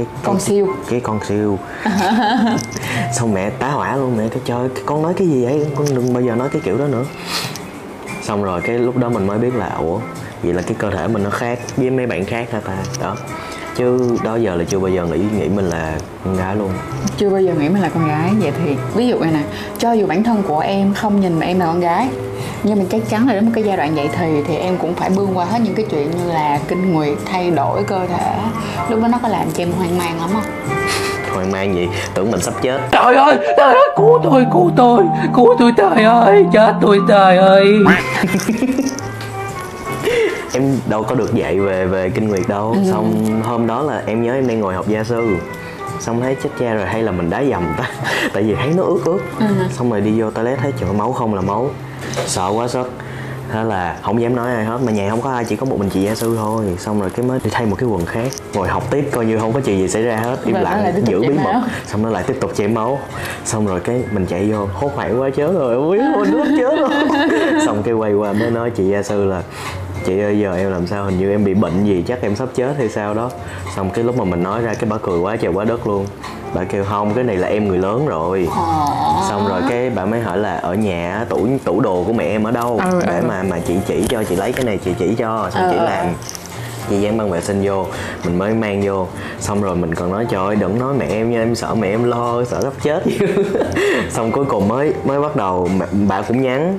cái 0.06 0.24
con 0.24 0.36
cái, 0.36 0.46
siêu. 0.46 0.68
cái 0.90 1.00
con 1.00 1.20
siêu. 1.28 1.60
Xong 3.14 3.34
mẹ 3.34 3.50
tá 3.50 3.68
hỏa 3.68 3.96
luôn 3.96 4.18
mẹ 4.18 4.28
cái 4.30 4.42
cái 4.46 4.84
con 4.86 5.02
nói 5.04 5.14
cái 5.18 5.28
gì 5.28 5.46
vậy? 5.46 5.66
Con 5.76 5.88
đừng 5.96 6.14
bao 6.14 6.24
giờ 6.24 6.36
nói 6.36 6.50
cái 6.50 6.62
kiểu 6.66 6.78
đó 6.78 6.86
nữa. 6.88 7.06
Xong 8.22 8.44
rồi 8.44 8.62
cái 8.62 8.78
lúc 8.80 8.98
đó 8.98 9.10
mình 9.10 9.28
mới 9.28 9.40
biết 9.40 9.56
là 9.56 9.70
ủa 9.70 10.00
vậy 10.44 10.54
là 10.54 10.62
cái 10.62 10.76
cơ 10.80 10.92
thể 10.92 11.08
mình 11.08 11.24
nó 11.24 11.30
khác 11.30 11.60
với 11.78 11.90
mấy 11.90 12.08
bạn 12.08 12.26
khác 12.26 12.52
hả 12.52 12.60
ta? 12.60 12.78
Đó. 13.02 13.18
Chứ 13.76 14.18
đó 14.24 14.36
giờ 14.36 14.56
là 14.56 14.64
chưa 14.64 14.80
bao 14.80 14.92
giờ 14.92 15.06
nghĩ 15.06 15.20
nghĩ 15.40 15.50
mình 15.50 15.66
là 15.66 15.98
con 16.26 16.38
gái 16.38 16.56
luôn. 16.56 16.72
Chưa 17.18 17.30
bao 17.30 17.42
giờ 17.42 17.54
nghĩ 17.54 17.70
mình 17.70 17.82
là 17.82 17.90
con 17.90 18.08
gái. 18.08 18.32
Vậy 18.40 18.52
thì 18.58 18.76
ví 18.96 19.08
dụ 19.08 19.20
này 19.20 19.32
nè 19.32 19.44
cho 19.78 19.94
dù 19.94 20.08
bản 20.08 20.24
thân 20.24 20.44
của 20.48 20.60
em 20.60 20.94
không 20.94 21.22
nhìn 21.22 21.40
mà 21.40 21.46
em 21.46 21.60
là 21.60 21.66
con 21.66 21.80
gái 21.80 22.10
nhưng 22.64 22.80
mà 22.80 22.86
chắc 22.90 23.02
chắn 23.10 23.28
là 23.28 23.34
đến 23.34 23.46
một 23.46 23.52
cái 23.56 23.64
giai 23.64 23.78
đoạn 23.78 23.96
dậy 23.96 24.10
thì 24.18 24.42
thì 24.48 24.56
em 24.56 24.78
cũng 24.78 24.94
phải 24.94 25.10
bươn 25.10 25.38
qua 25.38 25.46
hết 25.46 25.60
những 25.64 25.76
cái 25.76 25.86
chuyện 25.90 26.12
như 26.12 26.32
là 26.32 26.60
kinh 26.68 26.94
nguyệt 26.94 27.18
thay 27.26 27.52
đổi 27.52 27.84
cơ 27.84 28.08
thể. 28.08 28.36
Lúc 28.90 29.02
đó 29.02 29.08
nó 29.08 29.20
có 29.22 29.28
làm 29.28 29.52
cho 29.54 29.64
em 29.64 29.72
hoang 29.72 29.98
mang 29.98 30.20
lắm 30.20 30.30
không? 30.34 30.44
Hoang 31.34 31.52
mang 31.52 31.76
gì? 31.76 31.88
Tưởng 32.14 32.32
mình 32.32 32.42
sắp 32.42 32.54
chết. 32.62 32.82
Trời 32.92 33.16
ơi, 33.16 33.38
trời 33.58 33.74
ơi, 33.74 33.90
cứu 33.98 34.20
tôi, 34.24 34.46
cứu 34.54 34.72
tôi, 34.78 35.04
cứu 35.36 35.56
tôi 35.60 35.72
trời 35.78 36.04
ơi, 36.04 36.46
chết 36.54 36.74
tôi 36.82 37.00
trời 37.08 37.38
ơi. 37.38 37.66
em 40.54 40.78
đâu 40.90 41.04
có 41.04 41.16
được 41.16 41.34
dạy 41.34 41.60
về 41.60 41.86
về 41.86 42.10
kinh 42.10 42.28
nguyệt 42.28 42.48
đâu. 42.48 42.72
Ừ. 42.72 42.92
xong 42.92 43.42
hôm 43.44 43.68
đó 43.68 43.82
là 43.82 44.02
em 44.06 44.24
nhớ 44.24 44.34
em 44.34 44.48
đang 44.48 44.60
ngồi 44.60 44.74
học 44.74 44.88
gia 44.88 45.04
sư 45.04 45.36
xong 46.00 46.22
thấy 46.22 46.36
chết 46.44 46.50
cha 46.60 46.74
rồi 46.74 46.86
hay 46.86 47.04
là 47.04 47.12
mình 47.12 47.30
đá 47.30 47.44
dầm 47.52 47.74
ta. 47.78 47.90
Tại 48.34 48.44
vì 48.44 48.56
thấy 48.56 48.74
nó 48.78 48.84
ướt 48.84 49.00
ướt. 49.06 49.20
Ừ. 49.40 49.46
xong 49.72 49.92
rồi 49.92 50.02
đi 50.02 50.22
vô 50.22 50.32
toilet 50.32 50.60
thấy 50.60 50.74
trời 50.80 50.94
máu 50.94 51.14
không 51.14 51.34
là 51.36 51.42
máu. 51.42 51.70
Sợ 52.26 52.48
quá 52.56 52.68
sức 52.68 52.92
thế 53.52 53.64
là 53.64 53.98
không 54.02 54.22
dám 54.22 54.36
nói 54.36 54.54
ai 54.54 54.66
hết 54.66 54.80
mà 54.86 54.92
nhà 54.92 55.10
không 55.10 55.22
có 55.22 55.32
ai 55.32 55.46
chỉ 55.46 55.56
có 55.56 55.66
một 55.66 55.80
mình 55.80 55.90
chị 55.90 56.02
gia 56.02 56.16
sư 56.16 56.36
thôi. 56.38 56.66
Xong 56.80 57.02
rồi 57.02 57.10
cái 57.10 57.26
mới 57.26 57.40
đi 57.44 57.50
thay 57.54 57.66
một 57.66 57.76
cái 57.80 57.90
quần 57.90 58.06
khác 58.06 58.28
ngồi 58.54 58.68
học 58.68 58.84
tiếp 58.92 59.10
coi 59.12 59.26
như 59.26 59.40
không 59.40 59.54
có 59.54 59.60
chuyện 59.60 59.80
gì 59.80 59.88
xảy 59.88 60.04
ra 60.04 60.16
hết. 60.16 60.38
Im 60.46 60.54
Và 60.54 60.62
lặng 60.62 61.02
giữ 61.06 61.22
bí 61.22 61.34
mật. 61.44 61.62
xong 61.88 62.02
nó 62.02 62.10
lại 62.10 62.24
tiếp 62.28 62.38
tục 62.42 62.52
chảy 62.56 62.68
máu. 62.68 63.00
Xong 63.46 63.68
rồi 63.68 63.80
cái 63.80 64.02
mình 64.12 64.26
chạy 64.26 64.52
vô 64.52 64.68
hốt 64.74 64.92
hoảng 64.96 65.22
quá 65.22 65.30
chết 65.30 65.52
rồi 65.54 65.76
ui 65.76 65.98
mình 65.98 66.32
nước 66.32 66.46
chết 66.58 66.80
rồi. 66.80 66.90
Xong 67.66 67.84
cái 67.84 67.94
quay 67.94 68.14
qua 68.14 68.34
mới 68.34 68.52
nói 68.52 68.70
chị 68.70 68.84
gia 68.84 69.04
sư 69.04 69.26
là 69.26 69.42
chị 70.06 70.20
ơi 70.20 70.40
giờ 70.40 70.56
em 70.56 70.72
làm 70.72 70.88
sao? 70.88 71.06
Hình 71.06 71.20
như 71.20 71.32
em 71.32 71.44
bị 71.44 71.54
bệnh 71.54 71.86
gì 71.86 72.04
chắc 72.08 72.22
em 72.22 72.36
sắp 72.36 72.50
chết 72.56 72.74
hay 72.78 72.90
sao 72.90 73.14
đó. 73.14 73.30
Xong 73.76 73.90
cái 73.90 74.04
lúc 74.04 74.18
mà 74.18 74.24
mình 74.24 74.44
nói 74.44 74.62
ra 74.62 74.74
cái 74.74 74.90
bà 74.90 74.98
cười 74.98 75.20
quá 75.20 75.36
trời 75.36 75.52
quá 75.52 75.66
đất 75.66 75.88
luôn. 75.88 76.06
Bà 76.54 76.64
kêu 76.64 76.84
không 76.84 77.14
cái 77.14 77.24
này 77.24 77.36
là 77.38 77.48
em 77.48 77.68
người 77.68 77.78
lớn 77.78 78.08
rồi. 78.08 78.48
Xong 79.30 79.48
rồi 79.50 79.62
cái 79.70 79.90
bà 79.90 80.06
mới 80.06 80.20
hỏi 80.20 80.38
là 80.38 80.58
ở 80.58 80.74
nhà 80.74 81.26
tủ 81.30 81.48
tủ 81.64 81.82
đồ 81.82 82.04
của 82.08 82.14
mẹ 82.14 82.24
em 82.26 82.44
ở 82.44 82.52
đâu? 82.52 82.80
Ừ, 82.92 83.02
để 83.08 83.20
ừ. 83.20 83.26
mà 83.28 83.44
mà 83.44 83.60
chị 83.68 83.74
chỉ 83.88 84.04
cho 84.10 84.24
chị 84.24 84.36
lấy 84.36 84.52
cái 84.54 84.66
này 84.66 84.80
chị 84.86 84.92
chỉ 85.00 85.16
cho. 85.16 85.50
Xong 85.54 85.64
Ừ, 85.64 85.70
chị 85.72 85.78
ừ, 85.78 85.86
làm 85.86 86.06
chị 86.90 87.02
dán 87.02 87.18
băng 87.18 87.30
vệ 87.30 87.42
sinh 87.42 87.62
vô 87.64 87.86
mình 88.26 88.38
mới 88.38 88.54
mang 88.54 88.82
vô. 88.86 89.08
Xong 89.40 89.62
rồi 89.62 89.76
mình 89.76 89.96
còn 89.96 90.12
nói 90.12 90.26
trời 90.30 90.46
ơi 90.46 90.56
đừng 90.56 90.80
nói 90.80 90.94
mẹ 90.98 91.06
em 91.10 91.32
nha 91.32 91.40
em 91.40 91.56
sợ 91.56 91.76
mẹ 91.76 91.88
em 91.88 92.04
lo 92.04 92.44
sợ 92.46 92.62
sắp 92.62 92.74
chết. 92.84 93.04
Xong 94.10 94.32
cuối 94.32 94.46
cùng 94.46 94.68
mới 94.68 94.94
mới 95.06 95.22
bắt 95.22 95.36
đầu 95.36 95.70
bà 96.08 96.22
cũng 96.22 96.42
nhắn 96.42 96.78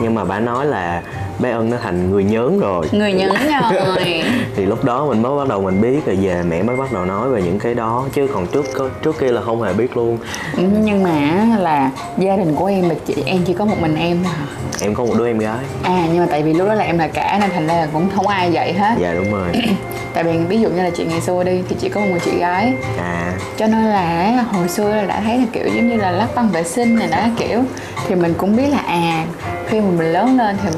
nhưng 0.00 0.14
mà 0.14 0.24
bà 0.24 0.40
nói 0.40 0.66
là 0.66 1.02
bé 1.38 1.50
ân 1.50 1.70
nó 1.70 1.76
thành 1.82 2.10
người 2.10 2.24
nhớn 2.24 2.60
rồi. 2.60 2.86
Người 2.92 3.12
nhấn 3.12 3.30
rồi. 3.30 4.22
Thì 4.56 4.66
lúc 4.66 4.84
đó 4.84 5.06
mình 5.06 5.22
mới 5.22 5.36
bắt 5.36 5.48
đầu 5.48 5.62
mình 5.62 5.80
biết 5.80 6.06
rồi 6.06 6.16
về 6.16 6.42
mẹ 6.48 6.62
mới 6.62 6.76
bắt 6.76 6.92
đầu 6.92 7.04
nói 7.04 7.28
về 7.28 7.42
những 7.42 7.58
cái 7.58 7.74
đó. 7.74 8.04
Chứ 8.12 8.26
còn 8.34 8.46
trước 8.46 8.64
trước 9.02 9.18
kia 9.18 9.32
là 9.32 9.40
không 9.40 9.62
hề 9.62 9.72
biết 9.72 9.96
luôn. 9.96 10.18
Nhưng 10.56 11.02
mà 11.02 11.46
là 11.58 11.90
gia 12.18 12.36
đình 12.36 12.54
của 12.54 12.66
em 12.66 12.88
là 12.88 12.94
chị 13.06 13.14
em 13.26 13.38
chỉ 13.46 13.54
có 13.54 13.64
một 13.64 13.76
mình 13.80 13.96
em 13.96 14.18
thôi. 14.24 14.32
Hả 14.38 14.46
em 14.82 14.94
có 14.94 15.04
một 15.04 15.14
đứa 15.18 15.26
em 15.26 15.38
gái. 15.38 15.58
À 15.82 16.06
nhưng 16.08 16.18
mà 16.18 16.26
tại 16.30 16.42
vì 16.42 16.54
lúc 16.54 16.68
đó 16.68 16.74
là 16.74 16.84
em 16.84 16.98
là 16.98 17.08
cả 17.08 17.38
nên 17.40 17.50
thành 17.50 17.66
ra 17.66 17.74
là 17.74 17.88
cũng 17.92 18.10
không 18.16 18.26
ai 18.26 18.52
dạy 18.52 18.72
hết. 18.72 18.94
Dạ 19.00 19.14
đúng 19.14 19.32
rồi. 19.32 19.48
Tại 20.14 20.24
vì 20.24 20.38
ví 20.38 20.60
dụ 20.60 20.68
như 20.68 20.82
là 20.82 20.90
chị 20.90 21.04
ngày 21.04 21.20
xưa 21.20 21.44
đi 21.44 21.62
thì 21.68 21.76
chỉ 21.80 21.88
có 21.88 22.00
một 22.00 22.06
người 22.10 22.20
chị 22.20 22.38
gái. 22.38 22.72
À. 22.98 23.32
Cho 23.56 23.66
nên 23.66 23.84
là 23.84 24.44
hồi 24.52 24.68
xưa 24.68 24.94
là 24.94 25.02
đã 25.02 25.20
thấy 25.24 25.38
là 25.38 25.44
kiểu 25.52 25.66
giống 25.66 25.88
như 25.88 25.96
là 25.96 26.10
lắp 26.10 26.28
băng 26.34 26.48
vệ 26.48 26.64
sinh 26.64 26.98
này 26.98 27.08
đó 27.10 27.18
kiểu. 27.36 27.62
Thì 28.08 28.14
mình 28.14 28.34
cũng 28.38 28.56
biết 28.56 28.66
là 28.70 28.78
à 28.78 29.24
khi 29.70 29.80
mà 29.80 29.90
mình 29.90 30.12
lớn 30.12 30.38
lên 30.38 30.56
thì 30.62 30.68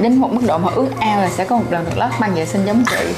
đến 0.00 0.16
một 0.16 0.32
mức 0.32 0.40
độ 0.46 0.58
mà 0.58 0.68
ước 0.74 0.88
ao 0.98 1.20
là 1.20 1.30
sẽ 1.30 1.44
có 1.44 1.56
một 1.56 1.64
lần 1.70 1.84
được 1.84 1.98
lót 1.98 2.10
băng 2.20 2.34
vệ 2.34 2.46
sinh 2.46 2.66
giống 2.66 2.84
chị 2.90 3.14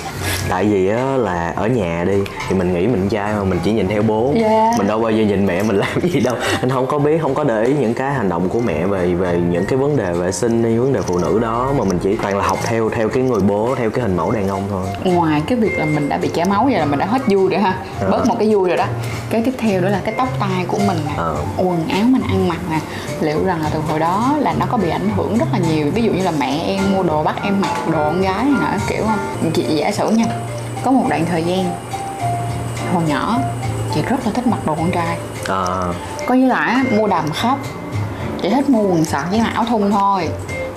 tại 0.48 0.64
vì 0.64 0.88
á 0.88 1.16
là 1.16 1.52
ở 1.56 1.66
nhà 1.66 2.04
đi 2.04 2.18
thì 2.48 2.56
mình 2.56 2.74
nghĩ 2.74 2.86
mình 2.86 3.08
trai 3.08 3.34
mà 3.34 3.44
mình 3.44 3.58
chỉ 3.64 3.72
nhìn 3.72 3.88
theo 3.88 4.02
bố. 4.02 4.32
Dạ. 4.40 4.72
mình 4.78 4.86
đâu 4.86 5.00
bao 5.00 5.10
giờ 5.10 5.24
nhìn 5.24 5.46
mẹ 5.46 5.62
mình 5.62 5.76
làm 5.76 6.00
gì 6.00 6.20
đâu. 6.20 6.36
Anh 6.60 6.70
không 6.70 6.86
có 6.86 6.98
biết 6.98 7.18
không 7.22 7.34
có 7.34 7.44
để 7.44 7.64
ý 7.64 7.74
những 7.80 7.94
cái 7.94 8.12
hành 8.12 8.28
động 8.28 8.48
của 8.48 8.60
mẹ 8.60 8.86
về 8.86 9.14
về 9.14 9.38
những 9.50 9.64
cái 9.64 9.76
vấn 9.76 9.96
đề 9.96 10.12
vệ 10.12 10.32
sinh 10.32 10.62
hay 10.62 10.78
vấn 10.78 10.92
đề 10.92 11.00
phụ 11.00 11.18
nữ 11.18 11.38
đó 11.38 11.72
mà 11.78 11.84
mình 11.84 11.98
chỉ 11.98 12.16
toàn 12.16 12.36
là 12.36 12.46
học 12.46 12.58
theo 12.64 12.90
theo 12.90 13.08
cái 13.08 13.22
người 13.22 13.40
bố 13.40 13.74
theo 13.78 13.90
cái 13.90 14.02
hình 14.02 14.16
mẫu 14.16 14.30
đàn 14.30 14.48
ông 14.48 14.62
thôi. 14.70 14.86
Ngoài 15.04 15.42
cái 15.46 15.58
việc 15.58 15.78
là 15.78 15.84
mình 15.84 16.08
đã 16.08 16.18
bị 16.18 16.28
chảy 16.28 16.44
máu 16.44 16.64
vậy 16.64 16.78
là 16.78 16.84
mình 16.84 16.98
đã 16.98 17.06
hết 17.06 17.22
vui 17.26 17.50
rồi 17.50 17.60
ha. 17.60 17.78
Ờ. 18.00 18.10
bớt 18.10 18.26
một 18.26 18.36
cái 18.38 18.54
vui 18.54 18.68
rồi 18.68 18.76
đó. 18.76 18.86
Cái 19.30 19.42
tiếp 19.44 19.54
theo 19.58 19.80
đó 19.80 19.88
là 19.88 20.00
cái 20.04 20.14
tóc 20.18 20.28
tai 20.40 20.64
của 20.68 20.78
mình 20.86 20.98
nè. 21.06 21.12
Ờ. 21.16 21.36
quần 21.58 21.88
áo 21.88 22.02
mình 22.04 22.22
ăn 22.22 22.48
mặc 22.48 22.58
nè. 22.70 22.78
Liệu 23.20 23.44
rằng 23.44 23.62
là 23.62 23.70
từ 23.72 23.80
hồi 23.80 23.98
đó 23.98 24.36
là 24.40 24.54
nó 24.60 24.66
có 24.70 24.76
bị 24.76 24.90
ảnh 24.90 25.08
hưởng 25.16 25.38
rất 25.38 25.46
là 25.52 25.58
nhiều? 25.58 25.86
Ví 25.94 26.02
dụ 26.02 26.12
như 26.12 26.22
là 26.22 26.32
mẹ 26.38 26.60
em 26.66 26.92
mua 26.92 27.02
đồ 27.02 27.22
bắt 27.22 27.36
em 27.42 27.60
mặc 27.60 27.88
đồ 27.92 27.98
con 27.98 28.22
gái 28.22 28.44
nọ 28.44 28.68
kiểu 28.88 29.02
không? 29.02 29.50
Chị 29.54 29.62
giả 29.68 29.92
sử 29.92 30.10
nha 30.10 30.24
có 30.82 30.90
một 30.90 31.06
đoạn 31.08 31.26
thời 31.26 31.42
gian 31.42 31.70
hồi 32.92 33.02
nhỏ 33.06 33.38
chị 33.94 34.02
rất 34.02 34.26
là 34.26 34.32
thích 34.34 34.46
mặc 34.46 34.66
đồ 34.66 34.74
con 34.74 34.90
trai. 34.90 35.16
À, 35.48 35.64
có 36.26 36.34
như 36.34 36.46
là 36.46 36.84
mua 36.96 37.06
đầm 37.06 37.30
khóc. 37.30 37.58
Chỉ 38.42 38.50
thích 38.50 38.70
mua 38.70 38.82
quần 38.82 39.04
sọt 39.04 39.24
với 39.30 39.38
áo 39.38 39.64
thun 39.68 39.90
thôi. 39.90 40.28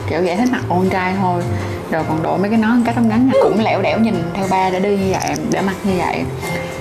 Kiểu 0.09 0.21
vậy 0.25 0.35
thích 0.35 0.49
mặc 0.51 0.61
con 0.69 0.89
trai 0.89 1.13
thôi. 1.21 1.43
Rồi 1.91 2.03
còn 2.09 2.23
đội 2.23 2.37
mấy 2.37 2.49
cái 2.49 2.59
nón 2.59 2.83
cái 2.85 2.93
tóc 2.95 3.05
ngắn 3.05 3.29
cũng 3.43 3.59
lẻo 3.59 3.81
đẻo 3.81 3.99
nhìn 3.99 4.23
theo 4.33 4.45
ba 4.49 4.69
để 4.69 4.79
đi 4.79 4.97
như 4.97 5.11
vậy 5.11 5.35
để 5.51 5.61
mặc 5.61 5.75
như 5.83 5.93
vậy. 5.97 6.23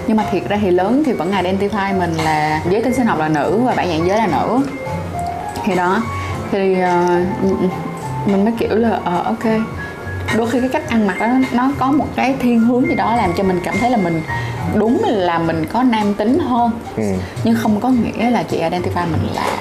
Nhưng 0.07 0.17
mà 0.17 0.25
thiệt 0.31 0.49
ra 0.49 0.59
thì 0.63 0.71
lớn 0.71 1.03
thì 1.07 1.13
vẫn 1.13 1.33
identify 1.33 1.99
mình 1.99 2.15
là 2.15 2.63
giới 2.71 2.83
tính 2.83 2.95
sinh 2.95 3.07
học 3.07 3.19
là 3.19 3.29
nữ 3.29 3.61
và 3.65 3.75
bản 3.75 3.89
dạng 3.89 4.07
giới 4.07 4.19
là 4.19 4.27
nữ. 4.27 4.61
Thì 5.65 5.75
đó 5.75 6.03
thì 6.53 6.81
ờ, 6.81 7.21
mình 8.27 8.45
mới 8.45 8.55
kiểu 8.59 8.77
là 8.77 9.01
ờ 9.05 9.23
ok 9.25 9.45
đôi 10.37 10.51
khi 10.51 10.61
cái 10.61 10.69
cách 10.69 10.89
ăn 10.89 11.07
mặc 11.07 11.17
đó 11.21 11.27
nó 11.53 11.71
có 11.79 11.93
một 11.93 12.07
cái 12.17 12.35
thiên 12.41 12.61
hướng 12.61 12.89
gì 12.89 12.95
đó 12.95 13.17
làm 13.17 13.33
cho 13.37 13.43
mình 13.43 13.61
cảm 13.65 13.75
thấy 13.81 13.91
là 13.91 13.97
mình 13.97 14.23
đúng 14.75 15.03
là 15.05 15.39
mình 15.39 15.67
có 15.73 15.83
nam 15.83 16.15
tính 16.15 16.39
hơn. 16.39 16.71
Ừ. 16.97 17.03
nhưng 17.45 17.55
không 17.55 17.81
có 17.81 17.89
nghĩa 17.89 18.31
là 18.31 18.43
chị 18.43 18.61
identify 18.61 19.07
mình 19.13 19.29
là 19.35 19.57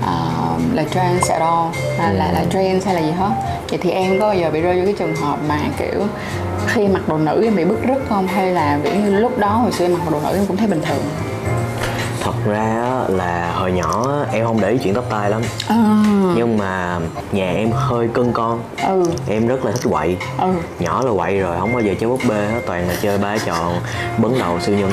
uh, 0.00 0.74
là 0.74 0.84
trans 0.94 1.30
at 1.30 1.40
all 1.40 1.68
hay 1.98 2.14
là 2.14 2.32
là 2.32 2.44
trans 2.50 2.86
hay 2.86 2.94
là 2.94 3.00
gì 3.00 3.10
hết. 3.10 3.30
Vậy 3.68 3.78
thì 3.82 3.90
em 3.90 4.20
có 4.20 4.26
bao 4.26 4.34
giờ 4.34 4.50
bị 4.50 4.60
rơi 4.60 4.80
vô 4.80 4.84
cái 4.84 4.94
trường 4.98 5.16
hợp 5.16 5.38
mà 5.48 5.58
kiểu 5.78 6.06
khi 6.66 6.88
mặc 6.88 7.08
đồ 7.08 7.18
nữ 7.18 7.40
em 7.44 7.56
bị 7.56 7.64
bức 7.64 7.82
rứt 7.86 8.02
không? 8.08 8.26
Hay 8.26 8.52
là 8.52 8.78
kiểu 8.84 8.94
như 8.94 9.10
lúc 9.10 9.38
đó 9.38 9.48
hồi 9.48 9.72
xưa 9.72 9.84
em 9.84 9.92
mặc 9.92 10.10
đồ 10.12 10.20
nữ 10.20 10.36
em 10.36 10.46
cũng 10.46 10.56
thấy 10.56 10.66
bình 10.66 10.80
thường 10.88 11.02
ra 12.48 13.00
là 13.08 13.52
hồi 13.56 13.72
nhỏ 13.72 14.08
em 14.32 14.46
không 14.46 14.60
để 14.60 14.70
ý 14.70 14.78
chuyện 14.78 14.94
tóc 14.94 15.04
tai 15.10 15.30
lắm. 15.30 15.42
À, 15.68 15.76
nhưng 16.36 16.58
mà 16.58 16.98
nhà 17.32 17.50
em 17.50 17.70
hơi 17.74 18.08
cưng 18.14 18.32
con. 18.32 18.60
Ừ. 18.86 19.04
Em 19.28 19.46
rất 19.46 19.64
là 19.64 19.72
thích 19.72 19.90
quậy. 19.90 20.16
Ừ. 20.38 20.52
Nhỏ 20.78 21.02
là 21.04 21.12
quậy 21.16 21.38
rồi 21.38 21.56
không 21.60 21.72
bao 21.72 21.82
giờ 21.82 21.94
chơi 22.00 22.10
búp 22.10 22.20
bê 22.28 22.46
hết 22.52 22.60
toàn 22.66 22.88
là 22.88 22.94
chơi 23.02 23.18
ba 23.18 23.38
trò 23.38 23.72
bấn 24.18 24.38
đầu 24.38 24.60
siêu 24.60 24.76
nhân 24.78 24.90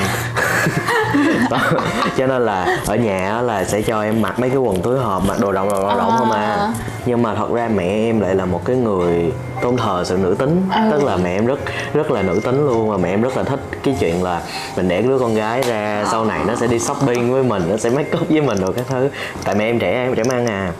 cho 2.16 2.26
nên 2.26 2.42
là 2.42 2.78
ở 2.86 2.96
nhà 2.96 3.30
á 3.34 3.42
là 3.42 3.64
sẽ 3.64 3.82
cho 3.82 4.02
em 4.02 4.22
mặc 4.22 4.40
mấy 4.40 4.50
cái 4.50 4.58
quần 4.58 4.82
túi 4.82 4.98
hộp 4.98 5.22
mặc 5.26 5.40
đồ 5.40 5.52
rộng 5.52 5.70
đồ 5.70 5.80
rộng, 5.80 5.96
rộng 5.96 6.12
không 6.18 6.30
à. 6.30 6.72
Nhưng 7.06 7.22
mà 7.22 7.34
thật 7.34 7.52
ra 7.52 7.68
mẹ 7.74 7.84
em 7.84 8.20
lại 8.20 8.34
là 8.34 8.44
một 8.44 8.64
cái 8.64 8.76
người 8.76 9.32
tôn 9.62 9.76
thờ 9.76 10.02
sự 10.06 10.16
nữ 10.16 10.36
tính. 10.38 10.62
Tức 10.90 11.04
là 11.04 11.16
mẹ 11.16 11.36
em 11.36 11.46
rất 11.46 11.58
rất 11.94 12.10
là 12.10 12.22
nữ 12.22 12.40
tính 12.44 12.66
luôn 12.66 12.90
và 12.90 12.96
mẹ 12.96 13.10
em 13.10 13.22
rất 13.22 13.36
là 13.36 13.42
thích 13.42 13.60
cái 13.82 13.96
chuyện 14.00 14.22
là 14.22 14.42
mình 14.76 14.88
đẻ 14.88 15.02
đứa 15.02 15.18
con 15.18 15.34
gái 15.34 15.62
ra 15.62 16.04
sau 16.10 16.24
này 16.24 16.40
nó 16.46 16.54
sẽ 16.54 16.66
đi 16.66 16.78
shopping 16.78 17.32
với 17.32 17.42
mình 17.42 17.62
nó 17.70 17.76
sẽ 17.76 17.90
make 17.90 18.18
up 18.18 18.28
với 18.28 18.40
mình 18.40 18.58
rồi 18.60 18.72
các 18.72 18.84
thứ. 18.88 19.08
Tại 19.44 19.54
mẹ 19.54 19.64
em 19.64 19.78
trẻ 19.78 19.92
em 19.92 20.14
trẻ 20.14 20.22
mang 20.24 20.46
à. 20.46 20.72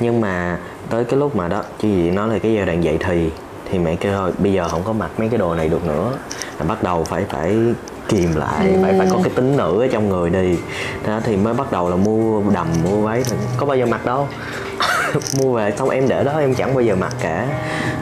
Nhưng 0.00 0.20
mà 0.20 0.58
tới 0.90 1.04
cái 1.04 1.20
lúc 1.20 1.36
mà 1.36 1.48
đó 1.48 1.62
chứ 1.82 1.88
gì 1.88 2.10
nói 2.10 2.28
là 2.28 2.38
cái 2.38 2.54
giai 2.54 2.66
đoạn 2.66 2.84
dậy 2.84 2.98
thì 3.00 3.30
thì 3.70 3.78
mẹ 3.78 3.96
kêu 3.96 4.12
thôi 4.12 4.32
bây 4.38 4.52
giờ 4.52 4.68
không 4.68 4.82
có 4.84 4.92
mặc 4.92 5.10
mấy 5.18 5.28
cái 5.28 5.38
đồ 5.38 5.54
này 5.54 5.68
được 5.68 5.86
nữa. 5.86 6.12
Là 6.58 6.64
bắt 6.68 6.82
đầu 6.82 7.04
phải 7.04 7.24
phải 7.28 7.56
kìm 8.08 8.34
lại 8.34 8.76
phải 8.82 8.94
phải 8.98 9.06
có 9.10 9.18
cái 9.24 9.32
tính 9.34 9.56
nữ 9.56 9.82
ở 9.82 9.88
trong 9.92 10.08
người 10.08 10.30
đi. 10.30 10.56
Đó 11.06 11.20
thì 11.24 11.36
mới 11.36 11.54
bắt 11.54 11.72
đầu 11.72 11.90
là 11.90 11.96
mua 11.96 12.42
đầm 12.54 12.66
mua 12.84 13.00
váy. 13.00 13.22
Có 13.56 13.66
bao 13.66 13.76
giờ 13.76 13.86
mặc 13.86 14.04
đâu. 14.06 14.28
Mua 15.38 15.52
về 15.52 15.72
xong 15.78 15.90
em 15.90 16.08
để 16.08 16.24
đó 16.24 16.32
em 16.38 16.54
chẳng 16.54 16.74
bao 16.74 16.82
giờ 16.82 16.96
mặc 16.96 17.12
cả. 17.20 17.46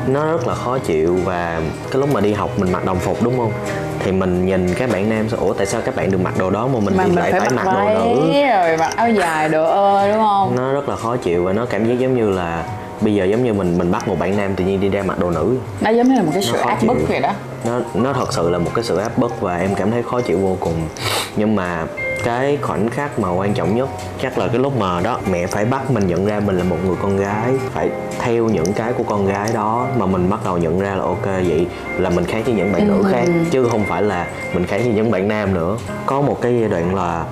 Nó 0.07 0.33
rất 0.33 0.47
là 0.47 0.55
khó 0.55 0.79
chịu 0.79 1.19
và 1.25 1.61
cái 1.91 2.01
lúc 2.01 2.13
mà 2.13 2.21
đi 2.21 2.33
học 2.33 2.51
mình 2.59 2.73
mặc 2.73 2.85
đồng 2.85 2.99
phục 2.99 3.23
đúng 3.23 3.39
không? 3.39 3.53
Thì 3.99 4.13
mình 4.13 4.47
nhìn 4.47 4.75
các 4.75 4.91
bạn 4.93 5.09
nam 5.09 5.29
sao 5.29 5.41
ủa 5.41 5.53
tại 5.53 5.67
sao 5.67 5.81
các 5.85 5.97
bạn 5.97 6.11
được 6.11 6.21
mặc 6.23 6.39
đồ 6.39 6.51
đó 6.51 6.67
mà 6.67 6.79
mình 6.81 6.97
mà 6.97 7.05
thì 7.05 7.11
mình 7.11 7.19
lại 7.19 7.31
phải 7.31 7.41
phải 7.41 7.51
mặc 7.51 7.67
mặc 7.67 7.73
đồ 7.75 8.05
nữ? 8.05 8.33
rồi 8.33 8.77
mặc 8.77 8.97
áo 8.97 9.11
dài 9.11 9.49
đồ 9.49 9.65
ơ 9.65 10.09
đúng 10.13 10.21
không? 10.21 10.57
Nó 10.57 10.73
rất 10.73 10.89
là 10.89 10.97
khó 10.97 11.17
chịu 11.17 11.45
và 11.45 11.53
nó 11.53 11.67
cảm 11.67 11.87
giác 11.89 11.99
giống 11.99 12.17
như 12.17 12.31
là 12.31 12.65
bây 13.01 13.15
giờ 13.15 13.25
giống 13.25 13.45
như 13.45 13.53
mình 13.53 13.79
mình 13.79 13.93
bắt 13.93 14.09
một 14.09 14.19
bạn 14.19 14.37
nam 14.37 14.55
tự 14.55 14.65
nhiên 14.65 14.81
đi 14.81 14.89
ra 14.89 15.03
mặc 15.03 15.19
đồ 15.19 15.31
nữ. 15.31 15.57
Nó 15.81 15.91
giống 15.91 16.09
như 16.09 16.15
là 16.15 16.23
một 16.23 16.31
cái 16.35 16.43
sự 16.43 16.59
áp 16.59 16.79
bức 16.87 17.09
vậy 17.09 17.21
đó 17.21 17.33
nó 17.67 17.81
nó 17.95 18.13
thật 18.13 18.33
sự 18.33 18.51
là 18.51 18.59
một 18.59 18.71
cái 18.75 18.85
sự 18.85 18.97
áp 18.97 19.19
bức 19.19 19.41
và 19.41 19.57
em 19.57 19.75
cảm 19.75 19.91
thấy 19.91 20.03
khó 20.03 20.21
chịu 20.21 20.39
vô 20.39 20.57
cùng. 20.61 20.89
Nhưng 21.37 21.57
mà 21.57 21.87
cái 22.25 22.59
khoảnh 22.63 22.91
khắc 22.91 23.19
mà 23.19 23.31
quan 23.31 23.55
trọng 23.55 23.77
nhất 23.77 23.89
chắc 24.23 24.39
là 24.39 24.49
cái 24.49 24.59
lúc 24.59 24.77
mà 24.79 25.01
đó 25.01 25.19
mẹ 25.31 25.47
phải 25.47 25.65
bắt 25.65 25.91
mình 25.91 26.07
nhận 26.07 26.27
ra 26.27 26.41
mình 26.41 26.59
là 26.59 26.65
một 26.65 26.77
người 26.87 26.97
con 27.03 27.17
gái 27.17 27.53
phải 27.73 27.91
theo 28.19 28.45
những 28.45 28.73
cái 28.73 28.93
của 28.93 29.03
con 29.03 29.27
gái 29.27 29.51
đó 29.55 29.87
mà 29.99 30.07
mình 30.07 30.31
bắt 30.31 30.41
đầu 30.45 30.59
nhận 30.59 30.81
ra 30.81 30.95
là 30.95 31.03
ok 31.03 31.25
vậy 31.25 31.67
là 31.99 32.11
mình 32.11 32.25
khác 32.25 32.41
với 32.45 32.55
những 32.55 32.73
bạn 32.73 32.89
nữ 32.89 33.09
khác 33.13 33.25
chứ 33.51 33.69
không 33.71 33.85
phải 33.85 34.03
là 34.03 34.27
mình 34.55 34.67
khác 34.67 34.81
với 34.85 34.93
những 34.95 35.11
bạn 35.11 35.29
nam 35.29 35.55
nữa. 35.55 35.77
Có 36.07 36.21
một 36.21 36.39
cái 36.41 36.59
giai 36.61 36.69
đoạn 36.69 36.95
là 36.95 37.25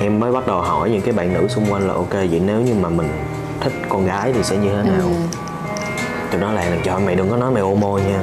em 0.00 0.20
mới 0.20 0.32
bắt 0.32 0.46
đầu 0.46 0.60
hỏi 0.60 0.90
những 0.90 1.02
cái 1.02 1.12
bạn 1.12 1.34
nữ 1.34 1.48
xung 1.48 1.72
quanh 1.72 1.88
là 1.88 1.94
ok 1.94 2.12
vậy 2.12 2.42
nếu 2.46 2.60
như 2.60 2.74
mà 2.74 2.88
mình 2.88 3.08
thích 3.60 3.72
con 3.88 4.06
gái 4.06 4.32
thì 4.32 4.42
sẽ 4.42 4.56
như 4.56 4.68
thế 4.68 4.90
nào? 4.90 5.08
Tụi 6.30 6.40
nó 6.40 6.52
lại 6.52 6.70
là 6.70 6.76
cho 6.84 6.98
mày 6.98 7.14
đừng 7.14 7.30
có 7.30 7.36
nói 7.36 7.50
mày 7.50 7.62
homo 7.62 7.98
nha 7.98 8.22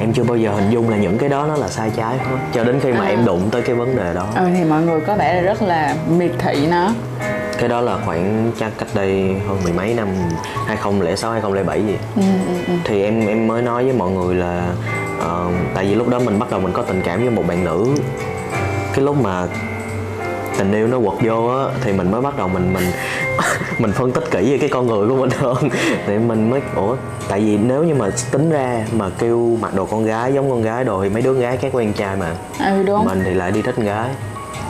em 0.00 0.12
chưa 0.12 0.22
bao 0.22 0.36
giờ 0.36 0.50
hình 0.50 0.70
dung 0.70 0.88
là 0.90 0.96
những 0.96 1.18
cái 1.18 1.28
đó 1.28 1.46
nó 1.48 1.56
là 1.56 1.68
sai 1.68 1.90
trái 1.96 2.18
hết. 2.18 2.36
Cho 2.52 2.64
đến 2.64 2.80
khi 2.80 2.92
mà 2.92 3.06
em 3.06 3.24
đụng 3.24 3.48
tới 3.50 3.62
cái 3.62 3.74
vấn 3.76 3.96
đề 3.96 4.14
đó. 4.14 4.26
Ừ, 4.36 4.44
thì 4.56 4.64
mọi 4.64 4.82
người 4.82 5.00
có 5.00 5.16
vẻ 5.16 5.34
là 5.34 5.40
rất 5.40 5.62
là 5.62 5.94
miệt 6.08 6.30
thị 6.38 6.66
nó. 6.70 6.90
Cái 7.58 7.68
đó 7.68 7.80
là 7.80 7.98
khoảng 8.04 8.52
chắc 8.58 8.72
cách 8.78 8.88
đây 8.94 9.36
hơn 9.48 9.58
mười 9.64 9.72
mấy 9.72 9.94
năm 9.94 10.08
2006 10.66 11.32
2007 11.32 11.82
gì. 11.82 11.96
Thì 12.84 13.02
em 13.02 13.26
em 13.26 13.46
mới 13.46 13.62
nói 13.62 13.84
với 13.84 13.92
mọi 13.92 14.10
người 14.10 14.34
là 14.34 14.66
ờ, 15.20 15.46
tại 15.74 15.84
vì 15.84 15.94
lúc 15.94 16.08
đó 16.08 16.18
mình 16.18 16.38
bắt 16.38 16.50
đầu 16.50 16.60
mình 16.60 16.72
có 16.72 16.82
tình 16.82 17.02
cảm 17.04 17.20
với 17.20 17.30
một 17.30 17.46
bạn 17.46 17.64
nữ. 17.64 17.86
Cái 18.92 19.04
lúc 19.04 19.16
mà 19.22 19.46
tình 20.62 20.72
yêu 20.72 20.86
nó 20.86 20.98
quật 20.98 21.18
vô 21.22 21.46
á 21.46 21.64
thì 21.84 21.92
mình 21.92 22.10
mới 22.10 22.20
bắt 22.20 22.36
đầu 22.36 22.48
mình 22.48 22.72
mình 22.72 22.84
mình 23.78 23.92
phân 23.92 24.12
tích 24.12 24.30
kỹ 24.30 24.50
về 24.52 24.58
cái 24.58 24.68
con 24.68 24.86
người 24.86 25.08
của 25.08 25.16
mình 25.16 25.30
hơn. 25.30 25.56
Thì 26.06 26.18
mình 26.18 26.50
mới 26.50 26.60
ủa 26.76 26.96
tại 27.28 27.40
vì 27.40 27.56
nếu 27.58 27.84
như 27.84 27.94
mà 27.94 28.06
tính 28.30 28.50
ra 28.50 28.84
mà 28.92 29.10
kêu 29.18 29.56
mặc 29.60 29.74
đồ 29.74 29.84
con 29.84 30.04
gái 30.04 30.32
giống 30.32 30.50
con 30.50 30.62
gái 30.62 30.84
đồ 30.84 31.02
thì 31.02 31.08
mấy 31.08 31.22
đứa 31.22 31.34
gái 31.34 31.56
khác 31.56 31.68
quen 31.72 31.92
trai 31.92 32.16
mà. 32.16 32.34
Ừ 32.58 32.82
đúng. 32.82 33.04
Mình 33.04 33.22
thì 33.24 33.34
lại 33.34 33.50
đi 33.50 33.62
thích 33.62 33.74
con 33.76 33.86
gái. 33.86 34.08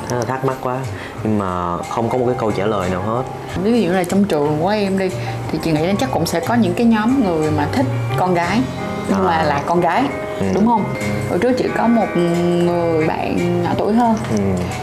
Thế 0.09 0.17
là 0.17 0.23
thắc 0.23 0.45
mắc 0.45 0.57
quá. 0.63 0.79
Nhưng 1.25 1.39
mà 1.39 1.77
không 1.79 2.09
có 2.09 2.19
một 2.19 2.25
cái 2.27 2.37
câu 2.39 2.53
trả 2.53 2.67
lời 2.67 2.91
nào 2.91 3.03
hết. 3.03 3.23
Ví 3.63 3.83
dụ 3.83 3.91
là 3.93 4.05
trong 4.05 4.25
trường 4.25 4.59
của 4.61 4.69
em 4.69 4.99
đi 4.99 5.11
thì 5.53 5.59
chị 5.63 5.73
nghĩ 5.73 5.87
là 5.87 5.95
chắc 5.99 6.11
cũng 6.11 6.27
sẽ 6.27 6.41
có 6.41 6.55
những 6.55 6.75
cái 6.75 6.87
nhóm 6.87 7.25
người 7.25 7.51
mà 7.51 7.67
thích 7.73 7.87
con 8.19 8.35
gái 8.35 8.61
nhưng 9.09 9.25
mà 9.25 9.33
À. 9.33 9.43
là 9.43 9.63
con 9.67 9.81
gái 9.81 10.05
Ừ. 10.43 10.53
đúng 10.55 10.67
không? 10.67 10.85
Hồi 11.31 11.39
trước 11.39 11.53
chị 11.59 11.65
có 11.77 11.87
một 11.87 12.07
người 12.17 13.07
bạn 13.07 13.63
nhỏ 13.63 13.71
tuổi 13.79 13.93
hơn 13.95 14.17
ừ. 14.31 14.43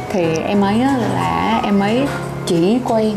thì 0.10 0.36
em 0.36 0.62
ấy 0.62 0.78
là 1.14 1.62
em 1.64 1.80
ấy 1.80 2.08
chỉ 2.46 2.80
quen 2.86 3.14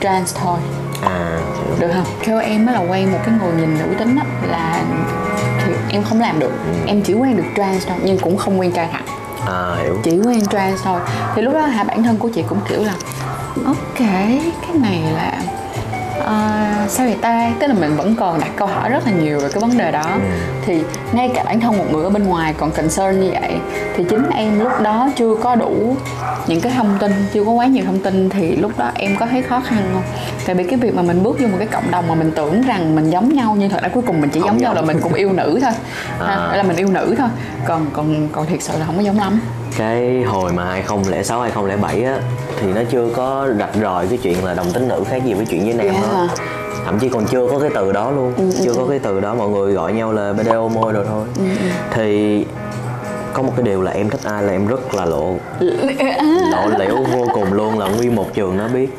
trans 0.00 0.36
thôi. 0.36 0.58
À 1.04 1.38
hiểu. 1.64 1.76
được 1.78 1.94
không? 1.94 2.06
Theo 2.22 2.38
em 2.38 2.66
là 2.66 2.78
quen 2.78 3.12
một 3.12 3.18
cái 3.26 3.34
người 3.40 3.52
nhìn 3.52 3.78
nữ 3.78 3.94
tính 3.98 4.16
á 4.16 4.24
là 4.48 4.84
thì 5.64 5.72
em 5.90 6.02
không 6.02 6.20
làm 6.20 6.38
được. 6.38 6.52
Em 6.86 7.02
chỉ 7.02 7.14
quen 7.14 7.36
được 7.36 7.44
trans 7.56 7.86
thôi 7.86 7.98
nhưng 8.04 8.18
cũng 8.18 8.36
không 8.36 8.60
quen 8.60 8.72
trai 8.72 8.88
thẳng. 8.92 9.04
À 9.46 9.76
hiểu. 9.82 9.98
Chỉ 10.02 10.20
quen 10.24 10.46
trans 10.46 10.82
thôi. 10.84 11.00
Thì 11.34 11.42
lúc 11.42 11.54
đó 11.54 11.60
hả 11.60 11.84
bản 11.84 12.02
thân 12.02 12.16
của 12.16 12.28
chị 12.34 12.42
cũng 12.48 12.58
kiểu 12.68 12.84
là 12.84 12.94
ok 13.66 13.98
cái 13.98 14.74
này 14.74 15.02
là 15.14 15.32
ờ, 16.24 16.50
sao 16.88 17.06
vậy 17.06 17.16
ta? 17.20 17.50
Tức 17.60 17.66
là 17.66 17.74
mình 17.74 17.96
vẫn 17.96 18.14
còn 18.16 18.40
đặt 18.40 18.50
câu 18.56 18.68
hỏi 18.68 18.88
rất 18.90 19.06
là 19.06 19.12
nhiều 19.12 19.40
về 19.40 19.48
cái 19.52 19.60
vấn 19.60 19.78
đề 19.78 19.90
đó. 19.92 20.04
Thì 20.66 20.82
ngay 21.12 21.30
cả 21.34 21.42
bản 21.44 21.60
thân 21.60 21.78
một 21.78 21.84
người 21.92 22.04
ở 22.04 22.10
bên 22.10 22.24
ngoài 22.24 22.54
còn 22.58 22.70
concern 22.70 23.20
như 23.20 23.30
vậy. 23.40 23.52
Thì 23.96 24.04
chính 24.10 24.30
em 24.30 24.60
lúc 24.60 24.72
đó 24.82 25.08
chưa 25.16 25.34
có 25.34 25.54
đủ 25.54 25.96
những 26.46 26.60
cái 26.60 26.72
thông 26.76 26.98
tin 27.00 27.12
chưa 27.32 27.44
có 27.44 27.50
quá 27.50 27.66
nhiều 27.66 27.84
thông 27.86 27.98
tin 27.98 28.28
thì 28.30 28.56
lúc 28.56 28.78
đó 28.78 28.90
em 28.94 29.16
có 29.20 29.26
thấy 29.26 29.42
khó 29.42 29.60
khăn 29.60 29.78
không? 29.92 30.02
Tại 30.46 30.54
vì 30.54 30.64
cái 30.64 30.78
việc 30.78 30.94
mà 30.94 31.02
mình 31.02 31.22
bước 31.22 31.40
vô 31.40 31.46
một 31.48 31.56
cái 31.58 31.66
cộng 31.68 31.90
đồng 31.90 32.08
mà 32.08 32.14
mình 32.14 32.32
tưởng 32.36 32.62
rằng 32.62 32.94
mình 32.96 33.10
giống 33.10 33.28
nhau 33.34 33.56
nhưng 33.58 33.70
thật 33.70 33.82
ra 33.82 33.88
cuối 33.88 34.02
cùng 34.06 34.20
mình 34.20 34.30
chỉ 34.30 34.40
Không 34.40 34.48
giống 34.48 34.58
nhau 34.58 34.74
là 34.74 34.82
mình 34.82 35.00
cũng 35.00 35.14
yêu 35.14 35.32
nữ 35.32 35.58
thôi. 35.62 35.72
Ha, 36.20 36.34
À. 36.34 36.56
là 36.56 36.62
mình 36.62 36.76
yêu 36.76 36.88
nữ 36.88 37.14
thôi. 37.18 37.28
Còn 37.66 37.86
còn 37.92 38.28
còn 38.32 38.46
thiệt 38.46 38.62
sự 38.62 38.72
là 38.78 38.86
không 38.86 38.96
có 38.96 39.02
giống 39.02 39.18
lắm. 39.18 39.40
Cái 39.78 40.22
hồi 40.22 40.52
mà 40.52 40.64
2006 40.64 41.40
2007 41.40 42.02
á 42.04 42.16
thì 42.60 42.66
nó 42.74 42.80
chưa 42.90 43.08
có 43.16 43.48
rạch 43.58 43.74
ròi 43.82 44.06
cái 44.06 44.18
chuyện 44.22 44.44
là 44.44 44.54
đồng 44.54 44.72
tính 44.72 44.88
nữ 44.88 45.04
khác 45.10 45.24
gì 45.24 45.34
với 45.34 45.46
chuyện 45.46 45.64
với 45.64 45.74
nam 45.74 45.86
Yeah. 45.86 46.04
hết 46.12 46.28
thậm 46.84 46.98
chí 46.98 47.08
còn 47.08 47.26
chưa 47.26 47.46
có 47.50 47.58
cái 47.58 47.70
từ 47.74 47.92
đó 47.92 48.10
luôn. 48.10 48.32
Chưa 48.64 48.74
có 48.74 48.86
cái 48.88 48.98
từ 48.98 49.20
đó 49.20 49.34
mọi 49.34 49.48
người 49.48 49.72
gọi 49.72 49.92
nhau 49.92 50.12
là 50.12 50.32
BDO 50.32 50.68
môi 50.68 50.92
rồi 50.92 51.04
thôi. 51.08 51.26
Thì 51.94 52.44
có 53.32 53.42
một 53.42 53.52
cái 53.56 53.66
điều 53.66 53.82
là 53.82 53.92
em 53.92 54.10
thích 54.10 54.20
ai 54.24 54.42
là 54.42 54.52
em 54.52 54.66
rất 54.66 54.94
là 54.94 55.04
lộ. 55.04 55.34
Lộ 56.52 56.68
liễu 56.78 56.96
vô 57.12 57.26
cùng 57.34 57.52
luôn 57.52 57.78
là 57.78 57.88
nguyên 57.88 58.14
một 58.16 58.34
trường 58.34 58.56
nó 58.56 58.68
biết. 58.68 58.98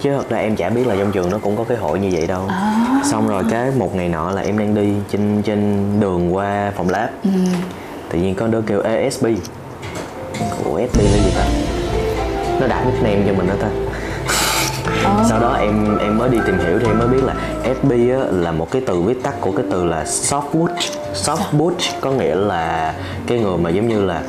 Chứ 0.00 0.10
thật 0.16 0.28
ra 0.28 0.38
em 0.38 0.56
chả 0.56 0.68
biết 0.68 0.86
là 0.86 0.96
trong 0.98 1.12
trường 1.12 1.30
nó 1.30 1.38
cũng 1.42 1.56
có 1.56 1.64
cái 1.64 1.76
hội 1.76 1.98
như 1.98 2.08
vậy 2.12 2.26
đâu. 2.26 2.42
Xong 3.04 3.28
rồi 3.28 3.42
cái 3.50 3.70
một 3.76 3.94
ngày 3.94 4.08
nọ 4.08 4.30
là 4.30 4.42
em 4.42 4.58
đang 4.58 4.74
đi 4.74 4.92
trên 5.12 5.42
trên 5.42 5.86
đường 6.00 6.34
qua 6.34 6.72
phòng 6.76 6.90
lab. 6.90 7.08
Tự 8.10 8.18
nhiên 8.18 8.34
có 8.34 8.46
đứa 8.46 8.60
kêu 8.60 8.80
ASB 8.80 9.26
ủa 10.64 10.80
SB 10.92 10.98
là 10.98 11.18
gì 11.24 11.32
ta? 11.36 11.44
Nó 12.60 12.66
đặt 12.66 12.86
nickname 12.86 13.22
cho 13.26 13.32
mình 13.32 13.46
đó 13.48 13.54
ta 13.60 13.68
sau 15.28 15.40
đó 15.40 15.56
em 15.60 15.98
em 15.98 16.18
mới 16.18 16.28
đi 16.28 16.38
tìm 16.46 16.58
hiểu 16.58 16.78
thì 16.78 16.86
em 16.86 16.98
mới 16.98 17.08
biết 17.08 17.24
là 17.24 17.34
SB 17.62 17.90
á, 17.90 18.24
là 18.30 18.52
một 18.52 18.70
cái 18.70 18.82
từ 18.86 19.00
viết 19.02 19.22
tắt 19.22 19.34
của 19.40 19.52
cái 19.52 19.66
từ 19.70 19.84
là 19.84 20.04
soft 20.04 20.52
butch 20.52 20.76
soft 21.14 21.58
butch 21.58 21.82
có 22.00 22.10
nghĩa 22.10 22.34
là 22.34 22.94
cái 23.26 23.38
người 23.38 23.58
mà 23.58 23.70
giống 23.70 23.88
như 23.88 24.04
là 24.04 24.22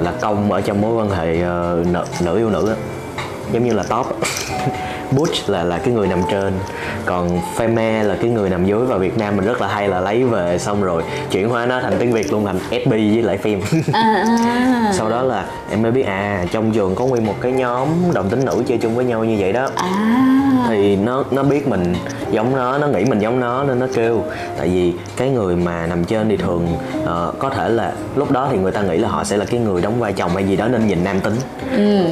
là 0.00 0.12
công 0.20 0.52
ở 0.52 0.60
trong 0.60 0.80
mối 0.80 0.94
quan 0.94 1.10
hệ 1.10 1.40
ờ, 1.42 1.78
uh, 1.80 1.86
nữ, 1.86 2.04
nữ 2.20 2.36
yêu 2.36 2.50
nữ 2.50 2.68
á. 2.68 2.74
Giống 3.52 3.64
như 3.64 3.72
là 3.72 3.82
top. 3.82 4.06
butch 5.10 5.48
là 5.48 5.64
là 5.64 5.78
cái 5.78 5.94
người 5.94 6.08
nằm 6.08 6.22
trên. 6.30 6.52
Còn 7.04 7.40
feme 7.56 8.02
là 8.02 8.16
cái 8.20 8.30
người 8.30 8.50
nằm 8.50 8.66
dưới 8.66 8.86
và 8.86 8.96
Việt 8.96 9.18
Nam 9.18 9.36
mình 9.36 9.44
rất 9.46 9.60
là 9.60 9.68
hay 9.68 9.88
là 9.88 10.00
lấy 10.00 10.24
về 10.24 10.58
xong 10.58 10.82
rồi 10.82 11.02
chuyển 11.30 11.48
hóa 11.48 11.66
nó 11.66 11.80
thành 11.80 11.96
tiếng 11.98 12.12
Việt 12.12 12.32
luôn 12.32 12.46
thành 12.46 12.58
SB 12.70 12.90
với 12.90 13.22
lại 13.22 13.38
phim. 13.38 13.60
Sau 14.92 15.10
đó 15.10 15.22
là 15.22 15.44
em 15.70 15.82
mới 15.82 15.92
biết 15.92 16.02
à 16.02 16.44
trong 16.52 16.72
trường 16.72 16.94
có 16.94 17.06
nguyên 17.06 17.26
một 17.26 17.34
cái 17.40 17.52
nhóm 17.52 17.88
đồng 18.14 18.28
tính 18.28 18.44
nữ 18.44 18.62
chơi 18.66 18.78
chung 18.78 18.94
với 18.96 19.04
nhau 19.04 19.24
như 19.24 19.36
vậy 19.38 19.52
đó. 19.52 19.68
Thì 20.68 20.96
nó 20.96 21.24
nó 21.30 21.42
biết 21.42 21.68
mình 21.68 21.94
giống 22.30 22.56
nó 22.56 22.78
nó 22.78 22.86
nghĩ 22.86 23.04
mình 23.04 23.18
giống 23.18 23.40
nó 23.40 23.64
nên 23.64 23.78
nó 23.78 23.86
kêu. 23.94 24.22
Tại 24.58 24.68
vì 24.68 24.94
cái 25.16 25.30
người 25.30 25.56
mà 25.56 25.86
nằm 25.86 26.04
trên 26.04 26.28
thì 26.28 26.36
thường 26.36 26.68
ờ, 27.04 27.32
có 27.38 27.50
thể 27.50 27.68
là 27.68 27.92
lúc 28.16 28.30
đó 28.30 28.48
thì 28.50 28.58
người 28.58 28.72
ta 28.72 28.82
nghĩ 28.82 28.96
là 28.98 29.08
họ 29.08 29.24
sẽ 29.24 29.36
là 29.36 29.44
cái 29.44 29.60
người 29.60 29.82
đóng 29.82 30.00
vai 30.00 30.12
chồng 30.12 30.30
hay 30.34 30.44
gì 30.44 30.56
đó 30.56 30.68
nên 30.68 30.86
nhìn 30.86 31.04
nam 31.04 31.20
tính. 31.20 31.34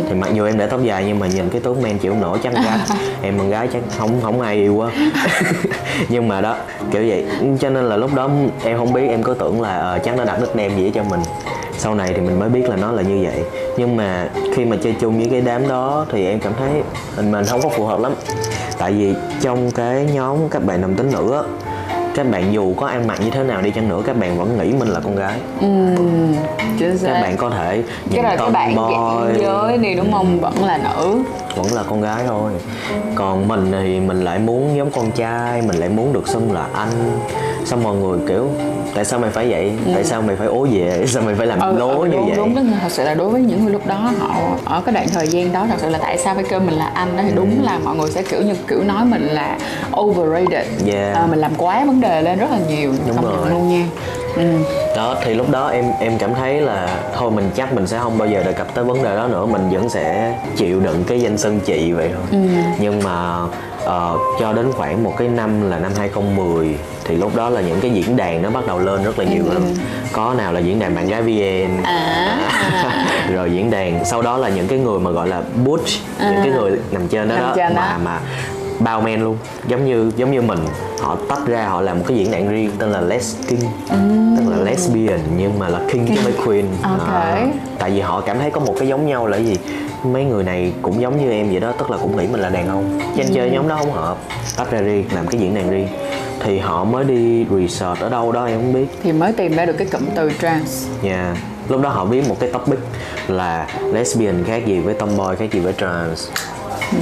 Thì 0.08 0.14
mặc 0.14 0.30
dù 0.34 0.46
em 0.46 0.58
để 0.58 0.66
tóc 0.66 0.82
dài 0.82 1.04
nhưng 1.06 1.18
mà 1.18 1.26
nhìn 1.26 1.48
cái 1.50 1.60
tướng 1.60 1.82
men 1.82 1.98
chịu 1.98 2.14
nổi 2.14 2.38
chắc 2.42 2.54
gái 2.54 2.78
em 3.22 3.38
con 3.38 3.50
gái 3.50 3.68
chắc 3.72 3.82
không 3.98 4.20
không 4.22 4.40
ai 4.40 4.54
yêu 4.56 4.74
quá. 4.74 4.90
Nhưng 6.08 6.28
mà 6.28 6.40
đó 6.40 6.56
kiểu 6.90 7.02
vậy. 7.08 7.24
Cho 7.60 7.70
nên 7.70 7.84
là 7.84 7.96
lúc 7.96 8.14
đó 8.14 8.30
em 8.64 8.78
không 8.78 8.92
biết 8.92 9.08
em 9.08 9.22
có 9.22 9.34
tưởng 9.34 9.60
là 9.60 9.78
ờ, 9.78 9.98
chắc 10.04 10.16
nó 10.16 10.24
đặt 10.24 10.40
nickname 10.40 10.74
gì 10.76 10.90
cho 10.94 11.02
mình. 11.02 11.20
Sau 11.78 11.94
này 11.94 12.12
thì 12.14 12.20
mình 12.20 12.38
mới 12.38 12.48
biết 12.48 12.68
là 12.68 12.76
nó 12.76 12.92
là 12.92 13.02
như 13.02 13.24
vậy. 13.24 13.42
Nhưng 13.76 13.96
mà 13.96 14.28
khi 14.54 14.64
mà 14.64 14.76
chơi 14.82 14.94
chung 15.00 15.18
với 15.18 15.28
cái 15.30 15.40
đám 15.40 15.68
đó 15.68 16.06
thì 16.12 16.26
em 16.26 16.40
cảm 16.40 16.52
thấy 16.58 16.70
mình 17.16 17.32
mình 17.32 17.44
không 17.44 17.62
có 17.62 17.68
phù 17.68 17.84
hợp 17.86 18.00
lắm. 18.00 18.12
Tại 18.78 18.92
vì 18.92 19.14
trong 19.40 19.70
cái 19.70 20.06
nhóm 20.12 20.36
các 20.50 20.64
bạn 20.64 20.80
nam 20.80 20.94
tính 20.94 21.10
nữ 21.12 21.32
á 21.32 21.42
các 22.14 22.30
bạn 22.30 22.52
dù 22.52 22.74
có 22.76 22.86
ăn 22.86 23.06
mặc 23.06 23.18
như 23.24 23.30
thế 23.30 23.42
nào 23.42 23.62
đi 23.62 23.70
chăng 23.70 23.88
nữa 23.88 24.02
các 24.06 24.16
bạn 24.20 24.38
vẫn 24.38 24.58
nghĩ 24.58 24.72
mình 24.78 24.88
là 24.88 25.00
con 25.00 25.16
gái. 25.16 25.38
Xác. 26.96 27.08
Các 27.14 27.22
bạn 27.22 27.36
có 27.36 27.50
thể 27.50 27.82
cái 28.12 28.22
nhìn 28.22 28.24
là 28.24 28.36
cái 28.36 28.50
bạn 28.50 28.76
dạng 28.76 29.34
giới 29.40 29.78
đi 29.78 29.94
đúng 29.94 30.12
không? 30.12 30.40
Vẫn 30.40 30.64
là 30.64 30.78
nữ 30.78 31.18
vẫn 31.56 31.73
là 31.73 31.82
con 31.90 32.00
gái 32.00 32.25
thôi. 32.26 32.52
Còn 33.14 33.49
mình 33.49 33.73
thì 33.73 34.00
mình 34.00 34.25
lại 34.25 34.38
muốn 34.38 34.76
giống 34.76 34.90
con 34.90 35.11
trai 35.11 35.62
mình 35.62 35.76
lại 35.76 35.88
muốn 35.88 36.12
được 36.12 36.28
xưng 36.28 36.52
là 36.52 36.66
anh. 36.75 37.20
Xong 37.64 37.82
mọi 37.82 37.96
người 37.96 38.18
kiểu 38.28 38.49
tại 38.94 39.04
sao 39.04 39.18
mày 39.18 39.30
phải 39.30 39.50
vậy? 39.50 39.73
Tại 39.94 40.04
sao 40.04 40.23
mày 40.23 40.37
phải 40.37 40.46
ố 40.46 40.66
về? 40.70 40.94
Tại 40.99 41.06
sao 41.06 41.23
mày 41.23 41.34
phải 41.34 41.46
làm 41.46 41.61
ừ, 41.61 41.78
lố 41.78 42.00
ừ, 42.00 42.04
như 42.06 42.12
đúng, 42.12 42.26
vậy? 42.26 42.37
đúng 42.37 42.54
đúng. 42.54 42.73
Thật 42.82 42.88
sự 42.90 43.04
là 43.04 43.14
đối 43.14 43.28
với 43.28 43.40
những 43.40 43.62
người 43.64 43.73
lúc 43.73 43.87
đó 43.87 44.11
họ 44.18 44.34
ở 44.64 44.82
cái 44.87 44.94
đoạn 44.94 45.06
thời 45.14 45.28
gian 45.28 45.52
đó 45.52 45.66
thật 45.68 45.76
sự 45.78 45.88
là 45.88 45.99
tại 45.99 46.18
sao 46.18 46.34
phải 46.34 46.44
kêu 46.50 46.61
mình 46.61 46.75
là 46.75 46.90
anh 46.94 47.16
đó 47.16 47.23
thì 47.28 47.34
đúng 47.34 47.64
là 47.64 47.78
mọi 47.84 47.96
người 47.96 48.11
sẽ 48.11 48.23
kiểu 48.23 48.42
như 48.42 48.54
kiểu 48.68 48.82
nói 48.84 49.04
mình 49.04 49.26
là 49.26 49.58
overrated. 50.00 50.66
Yeah. 50.87 51.16
à, 51.16 51.26
mình 51.30 51.38
làm 51.38 51.52
quá 51.58 51.84
vấn 51.84 52.00
đề 52.00 52.23
lên 52.23 52.38
rất 52.38 52.50
là 52.50 52.58
nhiều 52.68 52.92
Đúng 53.06 53.16
công 53.16 53.25
nhận 53.25 53.40
rồi. 53.40 53.50
luôn 53.50 53.68
nha 53.68 53.87
ừ. 54.36 54.42
đó 54.96 55.16
thì 55.24 55.34
lúc 55.34 55.50
đó 55.50 55.68
em 55.68 55.84
em 56.00 56.18
cảm 56.18 56.34
thấy 56.34 56.60
là 56.60 57.00
thôi 57.16 57.30
mình 57.30 57.50
chắc 57.54 57.72
mình 57.74 57.86
sẽ 57.86 57.98
không 57.98 58.18
bao 58.18 58.28
giờ 58.28 58.42
đề 58.42 58.52
cập 58.52 58.74
tới 58.74 58.84
vấn 58.84 59.02
đề 59.02 59.16
đó 59.16 59.26
nữa 59.28 59.46
mình 59.46 59.70
vẫn 59.70 59.88
sẽ 59.88 60.34
chịu 60.56 60.80
đựng 60.80 61.04
cái 61.06 61.20
danh 61.20 61.38
xưng 61.38 61.60
chị 61.60 61.92
vậy 61.92 62.10
thôi. 62.14 62.40
Nhưng 62.78 63.02
mà 63.02 63.38
ờ, 63.84 64.16
cho 64.40 64.52
đến 64.52 64.72
khoảng 64.72 65.04
một 65.04 65.14
cái 65.18 65.28
năm 65.28 65.70
là 65.70 65.78
năm 65.78 65.92
2010 65.98 66.76
thì 67.04 67.16
lúc 67.16 67.36
đó 67.36 67.50
là 67.50 67.60
những 67.60 67.80
cái 67.80 67.90
diễn 67.90 68.16
đàn 68.16 68.42
nó 68.42 68.50
bắt 68.50 68.66
đầu 68.66 68.78
lên 68.78 69.04
rất 69.04 69.18
là 69.18 69.24
nhiều 69.24 69.44
lắm 69.52 69.62
có 70.12 70.34
nào 70.38 70.52
là 70.52 70.60
diễn 70.60 70.78
đàn 70.78 70.94
bạn 70.94 71.08
gái 71.08 71.22
vn 71.22 71.82
à, 71.82 72.38
rồi 73.34 73.50
diễn 73.52 73.70
đàn 73.70 74.04
sau 74.04 74.22
đó 74.22 74.38
là 74.38 74.48
những 74.48 74.68
cái 74.68 74.78
người 74.78 74.98
mà 74.98 75.10
gọi 75.10 75.28
là 75.28 75.42
butch 75.64 75.88
những 76.20 76.40
cái 76.42 76.52
người 76.52 76.72
nằm 76.90 77.08
trên 77.08 77.28
đó, 77.28 77.34
Nằm 77.34 77.44
đó 77.44 77.52
trên 77.56 77.74
đó. 77.74 77.82
mà 77.82 77.98
mà 78.04 78.20
bao 78.81 79.00
men 79.00 79.21
luôn. 79.21 79.38
Giống 79.69 79.85
như 79.85 80.12
giống 80.16 80.33
như 80.33 80.43
mình 80.43 80.59
họ 81.00 81.16
tách 81.28 81.47
ra 81.47 81.69
họ 81.69 81.81
làm 81.81 81.99
một 81.99 82.04
cái 82.09 82.16
diễn 82.16 82.31
đàn 82.31 82.49
riêng 82.49 82.71
tên 82.78 82.90
là 82.90 83.00
les 83.00 83.37
king. 83.49 83.61
Tức 84.37 84.50
là 84.50 84.57
lesbian 84.64 85.21
nhưng 85.37 85.59
mà 85.59 85.69
là 85.69 85.81
king 85.93 86.07
không 86.07 86.16
phải 86.16 86.33
queen. 86.47 86.66
Ok. 86.83 87.09
À, 87.09 87.47
tại 87.78 87.90
vì 87.90 88.00
họ 88.00 88.21
cảm 88.21 88.38
thấy 88.38 88.50
có 88.50 88.61
một 88.61 88.75
cái 88.78 88.88
giống 88.88 89.07
nhau 89.07 89.26
là 89.26 89.37
gì? 89.37 89.57
Mấy 90.04 90.25
người 90.25 90.45
này 90.45 90.73
cũng 90.83 91.00
giống 91.00 91.25
như 91.25 91.31
em 91.31 91.50
vậy 91.50 91.61
đó 91.61 91.73
tức 91.78 91.90
là 91.90 91.97
cũng 91.97 92.16
nghĩ 92.16 92.26
mình 92.26 92.40
là 92.40 92.49
đàn 92.49 92.69
ông. 92.69 93.00
Cho 93.16 93.23
nên 93.23 93.35
chơi 93.35 93.50
nhóm 93.50 93.69
đó 93.69 93.76
không 93.78 93.93
hợp. 93.93 94.19
Tách 94.57 94.71
ra 94.71 94.81
riêng 94.81 95.04
làm 95.14 95.26
cái 95.26 95.40
diễn 95.40 95.54
đàn 95.54 95.71
riêng. 95.71 95.88
Thì 96.40 96.59
họ 96.59 96.85
mới 96.85 97.04
đi 97.04 97.47
research 97.61 98.00
ở 98.00 98.09
đâu 98.09 98.33
đó 98.33 98.45
em 98.45 98.61
không 98.61 98.73
biết. 98.73 98.87
Thì 99.02 99.12
mới 99.12 99.33
tìm 99.33 99.57
ra 99.57 99.66
được 99.66 99.75
cái 99.78 99.87
cụm 99.93 100.02
từ 100.14 100.31
trans. 100.40 100.87
Nha 101.02 101.37
Lúc 101.69 101.83
đó 101.83 101.88
họ 101.88 102.04
viết 102.04 102.28
một 102.28 102.37
cái 102.40 102.50
topic 102.50 102.78
là 103.28 103.66
lesbian 103.93 104.45
khác 104.45 104.66
gì 104.66 104.81
với 104.81 104.95
tomboy 104.95 105.37
khác 105.38 105.52
gì 105.52 105.61
với 105.61 105.73
trans 105.73 106.28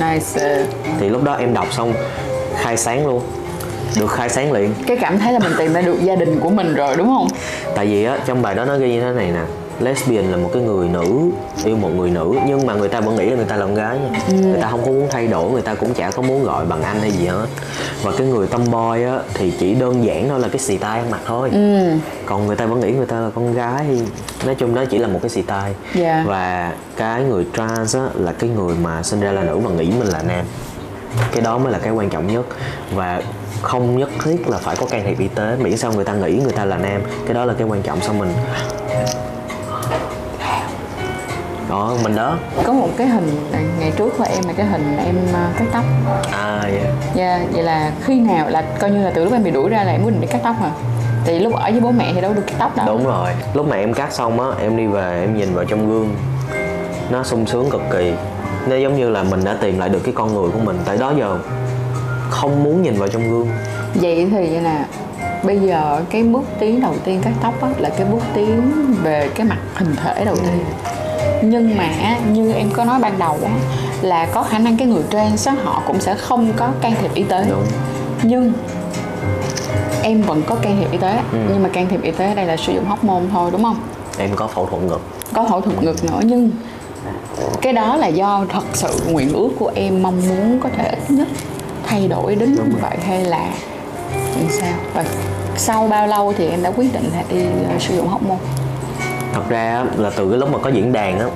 nice. 0.01 0.65
Thì 1.01 1.09
lúc 1.09 1.25
đó 1.25 1.35
em 1.35 1.55
đọc 1.55 1.73
xong 1.73 1.95
khai 2.57 2.77
sáng 2.77 3.07
luôn. 3.07 3.23
Được 4.01 4.11
khai 4.11 4.29
sáng 4.29 4.53
liền. 4.53 4.75
Cái 4.87 4.97
cảm 5.01 5.19
thấy 5.19 5.33
là 5.33 5.39
mình 5.39 5.53
tìm 5.59 5.73
ra 5.73 5.81
được 5.81 5.97
gia 6.03 6.15
đình 6.15 6.41
của 6.41 6.51
mình 6.51 6.75
rồi 6.75 6.97
đúng 6.97 7.07
không? 7.07 7.29
Tại 7.75 7.87
vì 7.87 8.05
á 8.05 8.19
trong 8.27 8.43
bài 8.43 8.55
đó 8.55 8.65
nó 8.65 8.77
ghi 8.77 8.93
như 8.93 9.01
thế 9.01 9.13
này 9.13 9.31
nè 9.33 9.41
Lesbian 9.81 10.31
là 10.31 10.37
một 10.37 10.51
cái 10.53 10.63
người 10.63 10.89
nữ 10.89 11.31
Yêu 11.65 11.77
một 11.77 11.91
người 11.97 12.11
nữ 12.11 12.35
Nhưng 12.47 12.67
mà 12.67 12.75
người 12.75 12.89
ta 12.89 13.01
vẫn 13.01 13.17
nghĩ 13.17 13.31
là 13.31 13.37
người 13.37 13.45
ta 13.45 13.57
là 13.57 13.67
con 13.67 13.75
gái 13.75 13.99
nha. 13.99 14.21
Người 14.29 14.61
ta 14.61 14.69
không 14.71 14.81
có 14.81 14.87
muốn 14.87 15.09
thay 15.11 15.27
đổi 15.27 15.51
Người 15.51 15.63
ta 15.63 15.75
cũng 15.75 15.95
chả 15.95 16.11
có 16.11 16.23
muốn 16.23 16.45
gọi 16.45 16.67
bằng 16.67 16.83
anh 16.83 17.01
hay 17.01 17.11
gì 17.11 17.27
hết. 17.27 17.47
Và 18.03 18.13
cái 18.19 18.27
người 18.27 18.47
tomboy 18.47 19.05
á 19.05 19.19
Thì 19.35 19.53
chỉ 19.59 19.75
đơn 19.75 20.05
giản 20.05 20.29
thôi 20.29 20.41
là 20.41 20.49
cái 20.49 20.59
xì 20.59 20.79
tai 20.79 20.99
ăn 20.99 21.11
mặc 21.11 21.21
thôi 21.27 21.51
Còn 22.27 22.47
người 22.47 22.57
ta 22.57 22.67
vẫn 22.67 22.81
nghĩ 22.81 22.93
người 22.93 23.07
ta 23.07 23.21
là 23.21 23.31
con 23.35 23.55
gái. 23.55 23.87
Nói 24.47 24.55
chung 24.55 24.75
đó 24.75 24.85
chỉ 24.91 24.99
là 24.99 25.09
một 25.09 25.19
cái 25.23 25.31
xì 25.31 25.43
tai. 25.43 25.75
Dạ. 25.95 26.25
Và 26.27 26.73
cái 26.97 27.23
người 27.23 27.47
trans 27.57 27.97
á 27.97 28.03
Là 28.15 28.33
cái 28.33 28.51
người 28.51 28.75
mà 28.83 29.03
sinh 29.03 29.21
ra 29.21 29.33
là 29.33 29.43
nữ 29.43 29.61
mà 29.65 29.71
nghĩ 29.71 29.93
mình 29.99 30.09
là 30.09 30.23
nam. 30.23 30.45
Cái 31.33 31.43
đó 31.43 31.59
mới 31.59 31.73
là 31.73 31.79
cái 31.79 31.93
quan 31.93 32.11
trọng 32.11 32.27
nhất. 32.27 32.47
Và 32.95 33.23
không 33.63 33.99
nhất 33.99 34.11
thiết 34.25 34.49
là 34.49 34.59
phải 34.59 34.77
có 34.77 34.87
can 34.87 35.05
thiệp 35.05 35.19
y 35.19 35.29
tế 35.29 35.57
miễn 35.61 35.77
sao 35.77 35.93
người 35.93 36.05
ta 36.05 36.13
nghĩ 36.13 36.41
người 36.43 36.53
ta 36.53 36.65
là 36.65 36.79
nam. 36.79 37.03
Cái 37.27 37.35
đó 37.35 37.45
là 37.45 37.55
cái 37.59 37.67
quan 37.67 37.83
trọng 37.83 38.01
sau 38.01 38.15
mình 38.15 38.33
đó 41.73 41.95
mình 42.03 42.17
đó. 42.17 42.37
Có 42.65 42.73
một 42.73 42.89
cái 42.97 43.07
hình 43.07 43.49
ngày 43.81 43.93
trước 43.97 44.15
của 44.19 44.25
em 44.25 44.45
là 44.47 44.53
cái 44.57 44.67
hình 44.67 44.97
em 45.07 45.17
uh, 45.31 45.59
cắt 45.59 45.65
tóc. 45.73 45.85
À 46.33 46.61
yeah. 46.63 46.87
dạ 47.15 47.41
vậy 47.53 47.63
là 47.63 47.93
khi 48.05 48.21
nào 48.21 48.49
là 48.49 48.63
coi 48.79 48.91
như 48.91 49.05
là 49.05 49.11
từ 49.15 49.25
lúc 49.25 49.33
em 49.33 49.45
bị 49.45 49.51
đuổi 49.51 49.71
ra 49.71 49.85
là 49.85 49.93
em 49.93 50.05
quyết 50.05 50.11
định 50.11 50.21
đi 50.21 50.27
cắt 50.27 50.41
tóc 50.45 50.57
hả? 50.61 50.71
Vì 51.27 51.39
lúc 51.39 51.55
ở 51.55 51.71
với 51.71 51.81
bố 51.81 51.91
mẹ 51.91 52.13
thì 52.15 52.21
đâu 52.21 52.33
được 52.33 52.43
cắt 52.47 52.55
tóc 52.59 52.77
đâu. 52.77 52.87
Đúng 52.87 53.05
rồi. 53.05 53.31
Lúc 53.55 53.69
mà 53.69 53.77
em 53.77 53.95
cắt 53.95 54.13
xong 54.13 54.41
á 54.41 54.47
em 54.61 54.77
đi 54.77 54.87
về 54.87 55.21
em 55.21 55.37
nhìn 55.37 55.55
vào 55.55 55.65
trong 55.65 55.91
gương. 55.91 56.15
Nó 57.11 57.23
sung 57.23 57.47
sướng 57.47 57.71
cực 57.71 57.83
kỳ. 57.93 58.13
Nó 58.67 58.77
giống 58.77 58.97
như 58.97 59.11
là 59.11 59.23
mình 59.23 59.45
đã 59.45 59.57
tìm 59.61 59.79
lại 59.79 59.89
được 59.89 60.01
cái 60.05 60.15
con 60.17 60.35
người 60.35 60.51
của 60.51 60.61
mình 60.65 60.79
tại 60.85 60.97
đó 60.97 61.13
giờ. 61.19 61.39
Không 62.31 62.65
muốn 62.65 62.83
nhìn 62.83 62.95
vào 62.95 63.09
trong 63.09 63.31
gương. 63.31 63.49
Vậy 63.95 64.29
thì 64.31 64.51
vậy 64.51 64.61
là 64.61 64.85
bây 65.43 65.59
giờ 65.59 66.03
cái 66.11 66.23
bước 66.23 66.45
tiến 66.59 66.81
đầu 66.81 66.95
tiên 67.05 67.21
cắt 67.25 67.33
tóc 67.43 67.63
á, 67.63 67.69
là 67.79 67.89
cái 67.89 68.07
bước 68.13 68.23
tiến 68.35 68.73
về 69.03 69.29
cái 69.35 69.47
mặt 69.47 69.59
hình 69.75 69.97
thể 70.05 70.25
đầu 70.25 70.37
tiên 70.37 70.65
nhưng 71.43 71.77
mà 71.77 72.17
như 72.33 72.53
em 72.53 72.71
có 72.71 72.85
nói 72.85 73.01
ban 73.01 73.19
đầu 73.19 73.39
á, 73.45 73.53
là 74.03 74.27
có 74.27 74.43
khả 74.43 74.59
năng 74.59 74.77
cái 74.77 74.89
người 74.89 75.03
trans 75.11 75.49
á, 75.49 75.55
họ 75.65 75.83
cũng 75.87 76.01
sẽ 76.01 76.15
không 76.15 76.53
có 76.57 76.71
can 76.81 76.95
thiệp 77.01 77.15
y 77.15 77.23
tế. 77.23 77.45
Đúng. 77.51 77.65
Nhưng 78.23 78.53
em 80.03 80.23
vẫn 80.23 80.43
có 80.47 80.55
can 80.55 80.77
thiệp 80.81 80.93
y 80.93 80.99
tế 80.99 81.19
nhưng 81.33 81.63
mà 81.63 81.69
can 81.69 81.89
thiệp 81.89 82.03
y 82.03 82.11
tế 82.11 82.29
ở 82.29 82.35
đây 82.35 82.47
là 82.47 82.57
sử 82.57 82.73
dụng 82.73 82.85
hóc 82.85 83.05
môn 83.05 83.23
thôi 83.33 83.51
đúng 83.51 83.63
không? 83.63 83.77
Em 84.19 84.31
có 84.37 84.47
phẫu 84.47 84.67
thuật 84.67 84.83
ngực. 84.83 85.01
Có 85.33 85.47
phẫu 85.51 85.61
thuật 85.61 85.83
ngực 85.83 86.05
nữa 86.05 86.21
nhưng 86.25 86.51
cái 87.61 87.73
đó 87.73 87.97
là 87.97 88.07
do 88.07 88.45
thật 88.49 88.65
sự 88.73 89.01
nguyện 89.11 89.33
ước 89.33 89.51
của 89.59 89.73
em 89.75 90.03
mong 90.03 90.29
muốn 90.29 90.61
có 90.61 90.69
thể 90.77 90.91
ít 90.91 91.11
nhất 91.11 91.29
thay 91.87 92.09
đổi 92.09 92.35
đến 92.35 92.55
như 92.55 92.77
vậy 92.83 92.97
hay 93.07 93.25
là 93.25 93.51
làm 94.37 94.51
sao. 94.51 94.75
Và 94.95 95.05
sau 95.57 95.89
bao 95.89 96.07
lâu 96.07 96.33
thì 96.39 96.49
em 96.49 96.63
đã 96.63 96.71
quyết 96.71 96.93
định 96.93 97.11
là 97.15 97.23
đi 97.31 97.45
ờ, 97.69 97.79
sử 97.79 97.97
dụng 97.97 98.09
hóc 98.09 98.23
môn 98.23 98.39
thật 99.33 99.49
ra 99.49 99.85
là 99.97 100.11
từ 100.17 100.29
cái 100.31 100.39
lúc 100.39 100.53
mà 100.53 100.59
có 100.59 100.71
diễn 100.71 100.93
đàn 100.93 101.19
á 101.19 101.27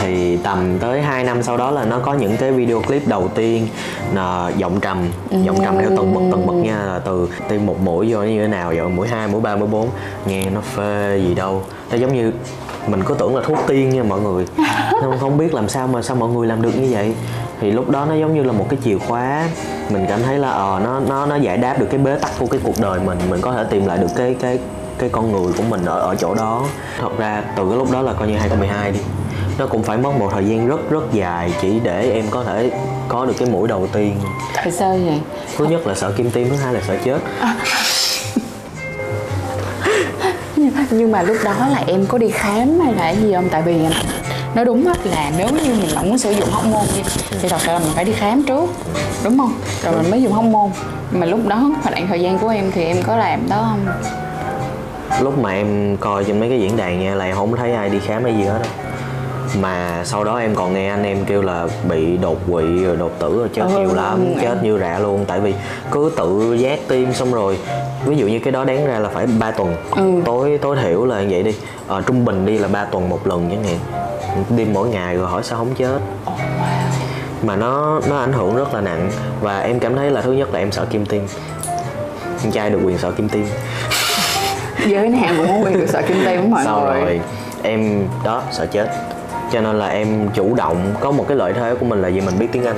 thì 0.00 0.36
tầm 0.36 0.78
tới 0.78 1.02
2 1.02 1.24
năm 1.24 1.42
sau 1.42 1.56
đó 1.56 1.70
là 1.70 1.84
nó 1.84 1.98
có 1.98 2.14
những 2.14 2.36
cái 2.36 2.52
video 2.52 2.80
clip 2.80 3.08
đầu 3.08 3.28
tiên 3.34 3.68
là 4.14 4.50
giọng 4.56 4.80
trầm 4.80 4.98
giọng 5.30 5.56
trầm 5.62 5.78
theo 5.78 5.90
từng 5.96 6.14
bậc 6.14 6.22
từng 6.32 6.46
bậc 6.46 6.56
nha 6.56 6.82
là 6.86 6.98
từ 6.98 7.28
tiêm 7.48 7.66
một 7.66 7.80
mũi 7.80 8.12
vô 8.12 8.22
như 8.22 8.42
thế 8.42 8.48
nào 8.48 8.72
rồi 8.72 8.88
mũi 8.88 9.08
2, 9.08 9.28
mũi 9.28 9.40
3, 9.40 9.56
mũi 9.56 9.68
4 9.68 9.88
nghe 10.26 10.50
nó 10.50 10.60
phê 10.60 11.20
gì 11.28 11.34
đâu. 11.34 11.62
Nó 11.90 11.96
giống 11.96 12.14
như 12.14 12.32
mình 12.86 13.02
cứ 13.06 13.14
tưởng 13.14 13.36
là 13.36 13.42
thuốc 13.46 13.58
tiên 13.66 13.90
nha 13.90 14.02
mọi 14.02 14.20
người. 14.20 14.46
Không, 15.00 15.18
không 15.20 15.38
biết 15.38 15.54
làm 15.54 15.68
sao 15.68 15.86
mà 15.86 16.02
sao 16.02 16.16
mọi 16.16 16.28
người 16.28 16.46
làm 16.46 16.62
được 16.62 16.78
như 16.78 16.88
vậy. 16.90 17.14
Thì 17.60 17.70
lúc 17.70 17.90
đó 17.90 18.06
nó 18.08 18.14
giống 18.14 18.34
như 18.34 18.42
là 18.42 18.52
một 18.52 18.66
cái 18.68 18.78
chìa 18.84 18.98
khóa 18.98 19.48
mình 19.90 20.06
cảm 20.08 20.22
thấy 20.22 20.38
là 20.38 20.50
ờ 20.50 20.80
nó 20.84 21.00
nó 21.08 21.26
nó 21.26 21.36
giải 21.36 21.56
đáp 21.56 21.78
được 21.78 21.86
cái 21.90 22.00
bế 22.00 22.18
tắc 22.18 22.30
của 22.38 22.46
cái 22.46 22.60
cuộc 22.64 22.80
đời 22.80 23.00
mình. 23.04 23.18
Mình 23.30 23.40
có 23.40 23.52
thể 23.52 23.64
tìm 23.70 23.86
lại 23.86 23.98
được 23.98 24.10
cái 24.16 24.36
cái 24.40 24.58
cái 25.00 25.10
con 25.12 25.32
người 25.32 25.52
của 25.56 25.62
mình 25.62 25.84
ở 25.84 25.98
ở 25.98 26.14
chỗ 26.14 26.34
đó. 26.34 26.62
Thật 27.00 27.18
ra 27.18 27.42
từ 27.56 27.68
cái 27.68 27.78
lúc 27.78 27.90
đó 27.90 28.02
là 28.02 28.12
coi 28.12 28.28
như 28.28 28.36
2012 28.36 28.92
đi. 28.92 29.00
Nó 29.58 29.66
cũng 29.66 29.82
phải 29.82 29.98
mất 29.98 30.10
một 30.18 30.30
thời 30.32 30.44
gian 30.44 30.66
rất 30.66 30.90
rất 30.90 31.12
dài 31.12 31.52
chỉ 31.62 31.80
để 31.82 32.10
em 32.10 32.24
có 32.30 32.44
thể 32.44 32.70
có 33.08 33.26
được 33.26 33.34
cái 33.38 33.48
mũi 33.48 33.68
đầu 33.68 33.86
tiên. 33.92 34.16
Tại 34.54 34.72
sao 34.72 34.98
vậy? 35.04 35.20
Thứ 35.58 35.64
nhất 35.64 35.86
là 35.86 35.94
sợ 35.94 36.12
kim 36.16 36.30
tiêm 36.30 36.48
thứ 36.48 36.56
hai 36.56 36.74
là 36.74 36.80
sợ 36.86 36.96
chết. 37.04 37.18
Nhưng, 40.56 40.72
nhưng 40.90 41.12
mà 41.12 41.22
lúc 41.22 41.36
đó 41.44 41.54
là 41.70 41.82
em 41.86 42.06
có 42.06 42.18
đi 42.18 42.28
khám 42.30 42.80
hay 42.80 42.92
là 42.94 43.10
gì 43.10 43.32
không? 43.34 43.48
Tại 43.48 43.62
vì 43.62 43.76
nói 44.54 44.64
đúng 44.64 44.86
á 44.86 44.94
là 45.04 45.32
nếu 45.38 45.48
như 45.48 45.74
mình 45.74 45.90
mà 45.94 46.02
muốn 46.02 46.18
sử 46.18 46.30
dụng 46.30 46.48
hóc 46.50 46.64
môn 46.66 46.84
thì 47.40 47.48
thật 47.48 47.60
sự 47.60 47.72
là 47.72 47.78
mình 47.78 47.92
phải 47.94 48.04
đi 48.04 48.12
khám 48.12 48.42
trước 48.42 48.70
đúng 49.24 49.38
không? 49.38 49.52
Rồi 49.84 49.94
mình 49.96 50.10
mới 50.10 50.22
dùng 50.22 50.32
hóc 50.32 50.44
môn 50.44 50.70
mà 51.12 51.26
lúc 51.26 51.40
đó 51.46 51.70
khoảng 51.82 52.08
thời 52.08 52.20
gian 52.20 52.38
của 52.38 52.48
em 52.48 52.72
thì 52.74 52.84
em 52.84 53.02
có 53.02 53.16
làm 53.16 53.48
đó 53.48 53.66
không 53.70 53.86
lúc 55.20 55.38
mà 55.38 55.50
em 55.52 55.96
coi 55.96 56.24
trên 56.24 56.40
mấy 56.40 56.48
cái 56.48 56.60
diễn 56.60 56.76
đàn 56.76 57.00
nha 57.04 57.14
là 57.14 57.24
em 57.24 57.34
không 57.36 57.56
thấy 57.56 57.72
ai 57.72 57.88
đi 57.88 57.98
khám 57.98 58.24
hay 58.24 58.34
gì 58.34 58.42
hết 58.42 58.58
đâu 58.62 58.72
mà 59.60 60.02
sau 60.04 60.24
đó 60.24 60.38
em 60.38 60.54
còn 60.54 60.74
nghe 60.74 60.88
anh 60.90 61.02
em 61.04 61.24
kêu 61.24 61.42
là 61.42 61.66
bị 61.88 62.16
đột 62.16 62.38
quỵ 62.50 62.84
rồi 62.84 62.96
đột 62.96 63.12
tử 63.18 63.38
rồi 63.38 63.48
chết 63.54 63.62
Ừ, 63.62 63.78
nhiều 63.78 63.94
lắm 63.94 64.18
ừ. 64.34 64.40
chết 64.42 64.62
như 64.62 64.78
rạ 64.78 64.98
luôn. 64.98 65.24
Tại 65.28 65.40
vì 65.40 65.54
cứ 65.90 66.12
tự 66.16 66.54
giác 66.54 66.78
tim 66.88 67.12
xong 67.12 67.34
rồi 67.34 67.58
ví 68.06 68.16
dụ 68.16 68.26
như 68.26 68.38
cái 68.38 68.52
đó 68.52 68.64
đáng 68.64 68.86
ra 68.86 68.98
là 68.98 69.08
phải 69.08 69.26
3 69.38 69.50
tuần. 69.50 69.76
Ừ. 69.96 70.02
tối 70.24 70.58
tối 70.62 70.76
thiểu 70.82 71.04
là 71.04 71.20
như 71.22 71.26
vậy 71.30 71.42
đi. 71.42 71.54
Ờ, 71.86 72.02
trung 72.06 72.24
bình 72.24 72.46
đi 72.46 72.58
là 72.58 72.68
3 72.68 72.84
tuần 72.84 73.08
một 73.08 73.26
lần 73.26 73.48
chẳng 73.50 73.64
hạn. 73.64 73.78
Đi 74.56 74.64
mỗi 74.72 74.88
ngày 74.88 75.16
rồi 75.16 75.26
hỏi 75.26 75.42
sao 75.44 75.58
không 75.58 75.74
chết. 75.74 75.98
Mà 77.42 77.56
nó 77.56 78.00
nó 78.08 78.18
ảnh 78.18 78.32
hưởng 78.32 78.56
rất 78.56 78.74
là 78.74 78.80
nặng. 78.80 79.10
Và 79.40 79.60
em 79.60 79.80
cảm 79.80 79.96
thấy 79.96 80.10
là 80.10 80.20
thứ 80.20 80.32
nhất 80.32 80.48
là 80.52 80.58
em 80.58 80.72
sợ 80.72 80.84
kim 80.90 81.06
tiêm 81.06 81.22
con 82.42 82.52
trai 82.52 82.70
được 82.70 82.78
quyền 82.84 82.98
sợ 82.98 83.10
kim 83.10 83.28
tiêm 83.28 83.42
giới 84.86 85.10
hạn 85.10 85.34
cũng 85.36 85.46
có 85.48 85.54
quyền 85.64 85.78
được 85.78 85.88
sợ 85.88 86.02
kim 86.02 86.16
tiêm 86.24 86.42
của 86.42 86.48
mọi 86.48 86.64
sau 86.64 86.80
người. 86.80 87.00
rồi 87.00 87.20
em 87.62 88.08
đó 88.24 88.42
sợ 88.52 88.66
chết. 88.66 88.88
Cho 89.52 89.60
nên 89.60 89.78
là 89.78 89.86
em 89.86 90.28
chủ 90.34 90.54
động 90.54 90.76
có 91.00 91.10
một 91.10 91.24
cái 91.28 91.36
lợi 91.36 91.52
thế 91.52 91.74
của 91.74 91.86
mình 91.86 92.02
là 92.02 92.08
vì 92.08 92.20
mình 92.20 92.34
biết 92.38 92.48
tiếng 92.52 92.64
anh. 92.64 92.76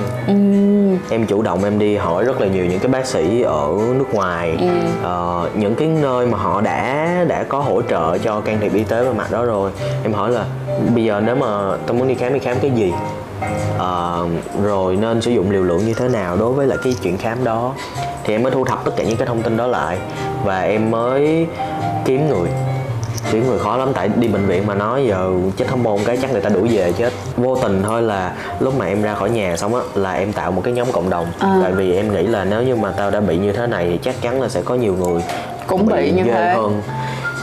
Em 1.09 1.25
chủ 1.25 1.41
động 1.41 1.63
em 1.63 1.79
đi 1.79 1.97
hỏi 1.97 2.23
rất 2.23 2.41
là 2.41 2.47
nhiều 2.47 2.65
những 2.65 2.79
cái 2.79 2.87
bác 2.87 3.05
sĩ 3.05 3.41
ở 3.41 3.67
nước 3.97 4.13
ngoài. 4.13 4.57
Ờ, 5.03 5.49
những 5.55 5.75
cái 5.75 5.87
nơi 5.87 6.25
mà 6.25 6.37
họ 6.37 6.61
đã 6.61 7.07
đã 7.27 7.43
có 7.43 7.59
hỗ 7.59 7.81
trợ 7.81 8.17
cho 8.17 8.41
can 8.41 8.57
thiệp 8.61 8.73
y 8.73 8.83
tế 8.83 9.03
về 9.03 9.13
mặt 9.13 9.31
đó 9.31 9.45
rồi. 9.45 9.71
Em 10.03 10.13
hỏi 10.13 10.31
là 10.31 10.45
bây 10.95 11.03
giờ 11.03 11.21
nếu 11.25 11.35
mà 11.35 11.47
tôi 11.87 11.97
muốn 11.97 12.07
đi 12.07 12.15
khám 12.15 12.33
đi 12.33 12.39
khám 12.39 12.57
cái 12.61 12.71
gì? 12.71 12.93
Ờ, 13.77 14.25
rồi 14.63 14.95
nên 14.95 15.21
sử 15.21 15.31
dụng 15.31 15.51
liều 15.51 15.63
lượng 15.63 15.85
như 15.85 15.93
thế 15.93 16.07
nào 16.07 16.37
đối 16.37 16.53
với 16.53 16.67
lại 16.67 16.77
cái 16.83 16.95
chuyện 17.03 17.17
khám 17.17 17.43
đó. 17.43 17.73
Thì 18.23 18.35
em 18.35 18.43
mới 18.43 18.51
thu 18.51 18.65
thập 18.65 18.85
tất 18.85 18.91
cả 18.97 19.03
những 19.03 19.17
cái 19.17 19.27
thông 19.27 19.41
tin 19.41 19.57
đó 19.57 19.67
lại. 19.67 19.97
Và 20.45 20.61
em 20.61 20.91
mới 20.91 21.47
kiếm 22.05 22.29
người. 22.29 22.49
Tuyển 23.31 23.47
người 23.47 23.59
khó 23.59 23.77
lắm 23.77 23.91
tại 23.93 24.09
đi 24.15 24.27
bệnh 24.27 24.45
viện 24.45 24.67
mà 24.67 24.75
nói 24.75 25.05
giờ 25.05 25.31
chết 25.57 25.69
hormone 25.69 26.03
cái 26.05 26.17
chắc 26.21 26.31
người 26.31 26.41
ta 26.41 26.49
đuổi 26.49 26.67
về 26.71 26.93
chết. 26.97 27.13
Vô 27.37 27.55
tình 27.55 27.83
thôi 27.83 28.01
là 28.01 28.33
lúc 28.59 28.77
mà 28.77 28.85
em 28.85 29.01
ra 29.01 29.15
khỏi 29.15 29.29
nhà 29.29 29.57
xong 29.57 29.75
á 29.75 29.81
là 29.95 30.13
em 30.13 30.33
tạo 30.33 30.51
một 30.51 30.61
cái 30.63 30.73
nhóm 30.73 30.91
cộng 30.91 31.09
đồng. 31.09 31.25
À. 31.39 31.59
tại 31.63 31.71
vì 31.71 31.95
em 31.95 32.13
nghĩ 32.13 32.23
là 32.23 32.43
nếu 32.45 32.61
như 32.63 32.75
mà 32.75 32.91
tao 32.97 33.11
đã 33.11 33.19
bị 33.19 33.37
như 33.37 33.51
thế 33.51 33.67
này 33.67 33.87
thì 33.91 33.99
chắc 34.03 34.21
chắn 34.21 34.41
là 34.41 34.49
sẽ 34.49 34.61
có 34.65 34.75
nhiều 34.75 34.95
người 34.99 35.21
Cũng 35.67 35.85
bị 35.85 36.11
như 36.11 36.23
ghê 36.23 36.31
thế. 36.33 36.53
hơn. 36.55 36.81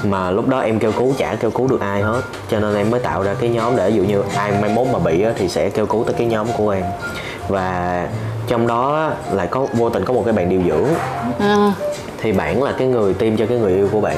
Mà 0.05 0.31
lúc 0.31 0.49
đó 0.49 0.61
em 0.61 0.79
kêu 0.79 0.93
cứu 0.93 1.15
chả 1.19 1.35
kêu 1.41 1.51
cứu 1.51 1.69
được 1.69 1.81
ai 1.81 2.03
hết 2.03 2.21
cho 2.51 2.61
nên 2.61 2.77
em 2.77 2.91
mới 2.91 3.01
tạo 3.01 3.23
ra 3.23 3.35
cái 3.41 3.51
nhóm 3.51 3.77
để 3.77 3.91
ví 3.91 3.97
dụ 3.97 4.03
như 4.03 4.23
ai 4.37 4.53
mai 4.61 4.71
mốt 4.75 4.87
mà 4.93 4.99
bị 4.99 5.23
á, 5.23 5.31
thì 5.37 5.49
sẽ 5.49 5.71
kêu 5.71 5.87
cứu 5.87 6.05
tới 6.05 6.15
cái 6.19 6.27
nhóm 6.27 6.47
của 6.57 6.71
em. 6.71 6.83
Và 7.49 8.09
trong 8.49 8.67
đó 8.67 9.11
lại 9.33 9.47
có 9.47 9.67
vô 9.73 9.91
tình 9.91 10.05
có 10.05 10.13
một 10.15 10.23
cái 10.25 10.33
bạn 10.33 10.49
điều 10.49 10.61
dưỡng. 10.69 10.89
À, 11.39 11.73
thì 12.19 12.33
bạn 12.33 12.63
là 12.63 12.73
cái 12.79 12.87
người 12.87 13.15
tiêm 13.15 13.37
cho 13.37 13.47
cái 13.47 13.59
người 13.59 13.73
yêu 13.73 13.89
của 13.93 14.01
bạn 14.01 14.17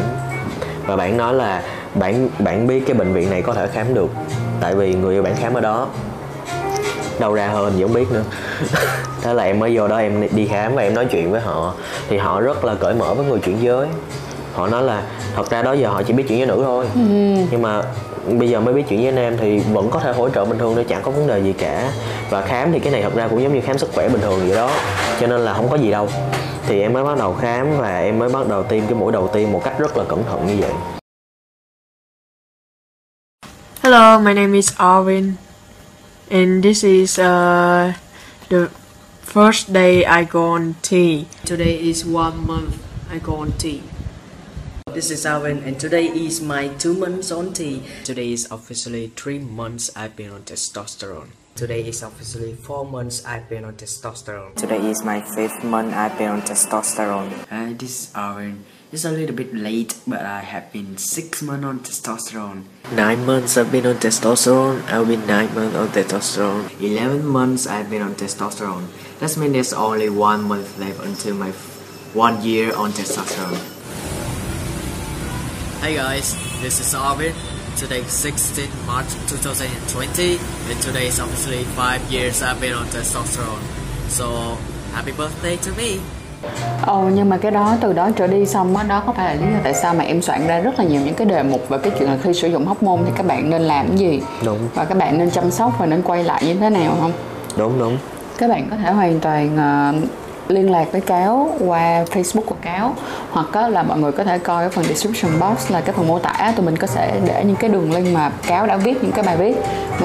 và 0.87 0.97
bạn 0.97 1.16
nói 1.16 1.35
là 1.35 1.62
bạn 1.95 2.29
bạn 2.38 2.66
biết 2.66 2.83
cái 2.87 2.95
bệnh 2.95 3.12
viện 3.12 3.31
này 3.31 3.42
có 3.42 3.55
thể 3.55 3.66
khám 3.66 3.95
được. 3.95 4.11
Tại 4.61 4.75
vì 4.75 4.95
người 4.95 5.14
yêu 5.14 5.23
bạn 5.23 5.35
khám 5.37 5.55
ở 5.55 5.61
đó. 5.61 5.88
Đâu 7.18 7.35
ra 7.35 7.49
hơn 7.49 7.73
gì 7.77 7.83
không 7.83 7.92
biết 7.92 8.11
nữa. 8.12 8.23
Thế 9.23 9.35
là 9.35 9.42
em 9.42 9.59
mới 9.59 9.77
vô 9.77 9.88
đó 9.88 9.97
em 9.97 10.27
đi 10.31 10.47
khám 10.47 10.75
và 10.75 10.83
em 10.83 10.95
nói 10.95 11.07
chuyện 11.11 11.31
với 11.31 11.40
họ. 11.40 11.75
Thì 12.09 12.18
họ 12.18 12.40
rất 12.40 12.64
là 12.64 12.75
cởi 12.75 12.95
mở 12.95 13.14
với 13.14 13.27
người 13.27 13.38
chuyển 13.40 13.62
giới. 13.62 13.87
Họ 14.55 14.66
nói 14.66 14.83
là 14.83 15.03
thật 15.35 15.51
ra 15.51 15.62
đó 15.62 15.73
giờ 15.73 15.88
họ 15.88 16.03
chỉ 16.03 16.12
biết 16.12 16.29
chuyển 16.29 16.38
giới 16.38 16.47
nữ 16.47 16.61
thôi. 16.64 16.87
Nhưng 17.51 17.62
mà 17.62 17.83
bây 18.27 18.49
giờ 18.49 18.61
mới 18.61 18.75
biết 18.75 18.83
chuyện 18.89 19.01
với 19.01 19.09
anh 19.09 19.17
em 19.17 19.37
thì 19.41 19.59
vẫn 19.59 19.91
có 19.91 20.01
thể 20.01 20.13
hỗ 20.13 20.31
trợ 20.31 20.45
bình 20.45 20.59
thường 20.59 20.77
để 20.77 20.85
chẳng 20.85 21.03
có 21.03 21.11
vấn 21.11 21.27
đề 21.27 21.39
gì 21.39 21.53
cả 21.53 21.93
và 22.31 22.43
khám 22.43 22.73
thì 22.73 22.79
cái 22.79 22.93
này 22.93 23.03
thật 23.03 23.15
ra 23.15 23.29
cũng 23.29 23.43
giống 23.43 23.55
như 23.55 23.61
khám 23.61 23.79
sức 23.79 23.91
khỏe 23.95 24.09
bình 24.09 24.21
thường 24.21 24.41
vậy 24.47 24.57
đó 24.57 24.71
cho 25.21 25.27
nên 25.27 25.41
là 25.41 25.55
không 25.55 25.69
có 25.71 25.77
gì 25.77 25.91
đâu 25.91 26.09
thì 26.67 26.81
em 26.81 26.93
mới 26.93 27.05
bắt 27.05 27.19
đầu 27.19 27.35
khám 27.41 27.79
và 27.79 27.99
em 27.99 28.19
mới 28.19 28.29
bắt 28.29 28.49
đầu 28.49 28.63
tiêm 28.63 28.87
cái 28.87 28.95
mũi 28.95 29.13
đầu 29.13 29.29
tiên 29.33 29.53
một 29.53 29.61
cách 29.65 29.79
rất 29.79 29.97
là 29.97 30.05
cẩn 30.09 30.25
thận 30.25 30.47
như 30.47 30.57
vậy 30.61 30.71
Hello, 33.83 34.19
my 34.19 34.33
name 34.33 34.53
is 34.53 34.73
Arvin, 34.77 35.33
and 36.31 36.63
this 36.63 36.85
is 36.85 37.19
uh, 37.19 37.93
the 38.49 38.69
first 39.35 39.75
day 39.75 40.05
I 40.05 40.25
go 40.31 40.53
on 40.53 40.75
tea. 40.83 41.25
Today 41.45 41.79
is 41.79 42.07
one 42.07 42.37
month 42.47 42.75
I 43.13 43.19
go 43.19 43.35
on 43.35 43.51
tea. 43.59 43.81
This 44.93 45.11
is 45.11 45.25
Alvin, 45.25 45.65
and 45.65 45.81
today 45.81 46.05
is 46.05 46.43
my 46.43 46.69
two 46.77 46.93
months 46.93 47.33
on 47.33 47.55
tea. 47.55 47.83
Today 48.05 48.31
is 48.31 48.51
officially 48.53 49.09
three 49.17 49.39
months 49.39 49.91
I've 49.97 50.15
been 50.17 50.31
on 50.31 50.43
testosterone. 50.43 51.29
Today 51.55 51.89
is 51.89 52.03
officially 52.03 52.53
four 52.53 52.85
months 52.85 53.25
I've 53.25 53.49
been 53.49 53.65
on 53.65 53.73
testosterone. 53.73 54.55
Today 54.55 54.85
is 54.91 55.03
my 55.03 55.23
fifth 55.23 55.65
month 55.65 55.95
I've 55.95 56.19
been 56.19 56.29
on 56.29 56.43
testosterone. 56.43 57.33
Hi, 57.49 57.73
this 57.73 58.09
is 58.09 58.15
Alvin. 58.15 58.67
It's 58.93 59.07
a 59.07 59.11
little 59.11 59.35
bit 59.35 59.55
late, 59.55 59.97
but 60.07 60.27
I 60.27 60.41
have 60.41 60.71
been 60.75 60.99
six 60.99 61.41
months 61.41 61.65
on 61.65 61.81
testosterone. 61.81 62.65
Nine 62.93 63.25
months 63.25 63.57
I've 63.57 63.73
been 63.73 63.87
on 63.87 63.97
testosterone. 63.97 64.85
I've 64.93 65.09
been 65.09 65.27
nine 65.27 65.55
months 65.55 65.75
on 65.75 65.89
testosterone. 65.89 66.81
Eleven 66.83 67.25
months 67.25 67.67
I've 67.67 67.89
been 67.89 68.03
on 68.03 68.15
testosterone. 68.15 68.89
That 69.21 69.35
means 69.39 69.55
there's 69.55 69.73
only 69.73 70.11
one 70.11 70.45
month 70.45 70.79
left 70.79 71.01
until 71.01 71.35
my 71.37 71.51
one 72.13 72.45
year 72.45 72.77
on 72.77 72.93
testosterone. 72.93 73.72
Hey 75.83 75.97
guys, 75.97 76.37
this 76.62 76.81
is 76.81 76.95
Arvin. 76.95 77.33
Today 77.77 77.99
is 78.01 78.12
16 78.25 78.68
March 78.87 79.07
2020, 79.27 80.38
and 80.71 80.81
today 80.81 81.07
is 81.09 81.21
obviously 81.21 81.64
five 81.75 82.01
years 82.12 82.42
I've 82.42 82.61
been 82.61 82.73
on 82.73 82.87
testosterone. 82.87 83.62
So 84.09 84.57
happy 84.95 85.12
birthday 85.18 85.57
to 85.57 85.71
me! 85.77 85.99
Ồ 86.87 87.03
nhưng 87.14 87.29
mà 87.29 87.37
cái 87.37 87.51
đó 87.51 87.77
từ 87.81 87.92
đó 87.92 88.11
trở 88.16 88.27
đi 88.27 88.47
xong 88.47 88.77
á 88.77 88.83
đó 88.85 89.03
có 89.07 89.12
phải 89.12 89.37
là 89.37 89.47
lý 89.47 89.53
do 89.53 89.59
tại 89.64 89.75
sao 89.75 89.95
mà 89.95 90.05
em 90.05 90.23
soạn 90.23 90.47
ra 90.47 90.61
rất 90.61 90.79
là 90.79 90.85
nhiều 90.85 91.01
những 91.05 91.14
cái 91.14 91.27
đề 91.27 91.42
mục 91.42 91.68
về 91.68 91.79
cái 91.83 91.92
chuyện 91.99 92.09
là 92.09 92.18
khi 92.23 92.35
sử 92.35 92.49
dụng 92.49 92.66
hormone 92.66 93.03
thì 93.07 93.12
các 93.16 93.27
bạn 93.27 93.51
nên 93.51 93.62
làm 93.62 93.88
cái 93.88 93.99
gì 93.99 94.21
Đúng. 94.45 94.59
và 94.75 94.85
các 94.85 94.99
bạn 94.99 95.18
nên 95.18 95.31
chăm 95.31 95.51
sóc 95.51 95.73
và 95.79 95.87
nên 95.87 96.03
quay 96.03 96.25
lại 96.25 96.42
như 96.47 96.55
thế 96.55 96.71
nào 96.71 96.97
không? 97.01 97.12
đúng 97.57 97.79
đúng 97.79 97.99
Các 98.38 98.51
bạn 98.51 98.68
có 98.71 98.77
thể 98.77 98.92
hoàn 98.92 99.21
toàn 99.21 99.57
ờ, 99.57 99.92
liên 100.53 100.71
lạc 100.71 100.93
với 100.93 101.01
cáo 101.01 101.51
qua 101.67 102.05
Facebook 102.05 102.45
của 102.47 102.57
cáo 102.62 102.95
hoặc 103.31 103.47
á, 103.53 103.69
là 103.69 103.83
mọi 103.83 103.99
người 103.99 104.12
có 104.12 104.25
thể 104.25 104.38
coi 104.38 104.62
cái 104.62 104.71
phần 104.71 104.85
description 104.85 105.41
box 105.41 105.71
là 105.71 105.81
cái 105.81 105.95
phần 105.97 106.09
mô 106.09 106.19
tả 106.19 106.53
tụi 106.57 106.67
mình 106.67 106.77
có 106.77 106.87
sẽ 106.87 107.21
để 107.27 107.45
những 107.45 107.57
cái 107.57 107.71
đường 107.71 107.93
link 107.93 108.15
mà 108.15 108.31
cáo 108.47 108.67
đã 108.67 108.77
viết 108.77 109.03
những 109.03 109.12
cái 109.12 109.25
bài 109.25 109.37
viết. 109.37 109.57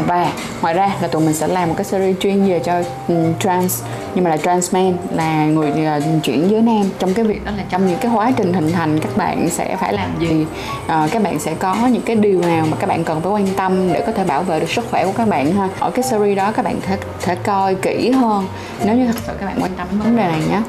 Và 0.07 0.31
ngoài 0.61 0.73
ra 0.73 0.89
là 1.01 1.07
tụi 1.07 1.21
mình 1.21 1.33
sẽ 1.33 1.47
làm 1.47 1.69
một 1.69 1.75
cái 1.77 1.85
series 1.85 2.19
chuyên 2.19 2.45
về 2.45 2.59
cho 2.59 2.81
um, 3.07 3.33
trans 3.39 3.83
nhưng 4.17 4.23
mà 4.23 4.29
là 4.29 4.37
trans 4.37 4.73
man 4.73 4.97
là 5.11 5.45
người 5.45 5.85
à, 5.85 5.99
chuyển 6.23 6.49
giới 6.49 6.61
nam. 6.61 6.83
Trong 6.99 7.13
cái 7.13 7.25
việc 7.25 7.45
đó 7.45 7.51
là 7.57 7.63
trong 7.69 7.87
những 7.87 7.97
cái 8.01 8.11
quá 8.15 8.31
trình 8.37 8.53
hình 8.53 8.71
thành 8.71 8.99
các 8.99 9.17
bạn 9.17 9.49
sẽ 9.49 9.75
phải 9.75 9.93
làm 9.93 10.09
gì? 10.19 10.45
Ờ, 10.87 11.07
các 11.11 11.23
bạn 11.23 11.39
sẽ 11.39 11.53
có 11.53 11.75
những 11.91 12.01
cái 12.01 12.15
điều 12.15 12.41
nào 12.41 12.65
mà 12.71 12.77
các 12.79 12.87
bạn 12.87 13.03
cần 13.03 13.21
phải 13.21 13.31
quan 13.31 13.47
tâm 13.47 13.93
để 13.93 14.03
có 14.05 14.11
thể 14.11 14.23
bảo 14.23 14.43
vệ 14.43 14.59
được 14.59 14.69
sức 14.69 14.85
khỏe 14.91 15.05
của 15.05 15.11
các 15.17 15.27
bạn 15.27 15.51
ha? 15.51 15.69
Ở 15.79 15.91
cái 15.91 16.03
series 16.03 16.37
đó 16.37 16.51
các 16.51 16.65
bạn 16.65 16.81
thể, 16.81 16.97
thể 17.21 17.35
coi 17.35 17.75
kỹ 17.75 18.11
hơn. 18.11 18.45
Nếu 18.83 18.95
như 18.95 19.07
thật 19.07 19.19
sự 19.27 19.33
các 19.39 19.45
bạn 19.45 19.57
quan 19.61 19.71
tâm 19.77 19.87
đến 19.91 19.99
vấn 19.99 20.17
đề 20.17 20.23
này 20.23 20.41
nhé 20.49 20.61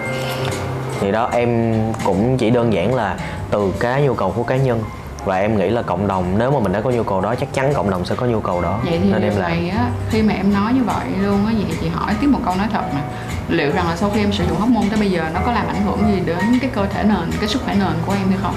thì 1.00 1.12
đó 1.12 1.30
em 1.32 1.74
cũng 2.04 2.36
chỉ 2.38 2.50
đơn 2.50 2.72
giản 2.72 2.94
là 2.94 3.16
từ 3.50 3.72
cái 3.80 4.02
nhu 4.02 4.14
cầu 4.14 4.32
của 4.36 4.42
cá 4.42 4.56
nhân 4.56 4.82
và 5.28 5.36
em 5.36 5.58
nghĩ 5.58 5.70
là 5.70 5.82
cộng 5.82 6.08
đồng 6.08 6.38
nếu 6.38 6.50
mà 6.50 6.58
mình 6.60 6.72
đã 6.72 6.80
có 6.80 6.90
nhu 6.90 7.02
cầu 7.02 7.20
đó 7.20 7.34
chắc 7.34 7.48
chắn 7.52 7.72
cộng 7.74 7.90
đồng 7.90 8.04
sẽ 8.04 8.14
có 8.14 8.26
nhu 8.26 8.40
cầu 8.40 8.62
đó. 8.62 8.78
Vậy 8.84 9.00
thì 9.02 9.12
nên 9.12 9.22
em 9.22 9.32
làm. 9.36 9.50
này 9.50 9.68
á 9.68 9.90
khi 10.10 10.22
mà 10.22 10.34
em 10.34 10.54
nói 10.54 10.72
như 10.72 10.82
vậy 10.84 11.06
luôn 11.22 11.46
á 11.46 11.52
vậy 11.56 11.76
chị 11.80 11.88
hỏi 11.88 12.14
tiếp 12.20 12.26
một 12.26 12.38
câu 12.44 12.54
nói 12.54 12.66
thật 12.72 12.82
nè. 12.94 13.00
Liệu 13.48 13.72
rằng 13.72 13.88
là 13.88 13.96
sau 13.96 14.10
khi 14.14 14.20
em 14.20 14.32
sử 14.32 14.44
dụng 14.48 14.58
hormone 14.60 14.86
tới 14.90 14.98
bây 14.98 15.10
giờ 15.10 15.24
nó 15.34 15.40
có 15.46 15.52
làm 15.52 15.66
ảnh 15.66 15.82
hưởng 15.82 15.98
gì 16.08 16.20
đến 16.26 16.58
cái 16.60 16.70
cơ 16.74 16.86
thể 16.86 17.02
nền 17.02 17.30
cái 17.40 17.48
sức 17.48 17.62
khỏe 17.64 17.74
nền 17.74 17.92
của 18.06 18.12
em 18.12 18.28
hay 18.28 18.38
không? 18.42 18.54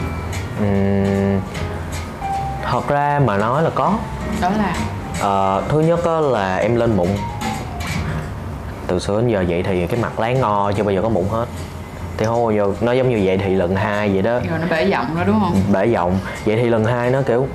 Ừm, 0.60 1.40
thật 2.72 2.88
ra 2.88 3.22
mà 3.26 3.38
nói 3.38 3.64
là 3.64 3.70
có. 3.76 3.94
Đó 4.42 4.50
là? 4.50 4.76
Ờ, 5.20 5.64
thứ 5.70 5.80
nhất 5.80 6.06
á 6.06 6.20
là 6.20 6.56
em 6.56 6.76
lên 6.76 6.98
mụn 6.98 7.08
từ 8.88 9.00
xưa 9.00 9.22
đến 9.22 9.30
giờ 9.30 9.46
vậy 9.50 9.64
thì 9.64 9.88
cái 9.88 10.00
mặt 10.00 10.20
láng 10.20 10.40
ngo 10.40 10.72
chưa 10.72 10.84
bao 10.84 10.94
giờ 10.94 11.02
có 11.02 11.10
mụn 11.10 11.26
hết 11.32 11.46
thì 12.22 12.28
bao 12.28 12.52
giờ 12.52 12.74
nó 12.82 12.92
giống 12.92 13.10
như 13.10 13.22
vậy 13.26 13.38
thì 13.38 13.56
lần 13.56 13.76
hai 13.76 14.10
vậy 14.10 14.22
đó. 14.22 14.40
Rồi 14.50 14.60
nó 14.60 14.68
bể 14.70 14.84
giọng 14.84 15.16
rồi 15.16 15.26
đúng 15.26 15.40
không? 15.40 15.56
Bể 15.72 15.86
giọng. 15.86 16.18
Vậy 16.46 16.58
thì 16.62 16.70
lần 16.70 16.86
hai 16.86 17.12
nó 17.12 17.22
kiểu 17.22 17.48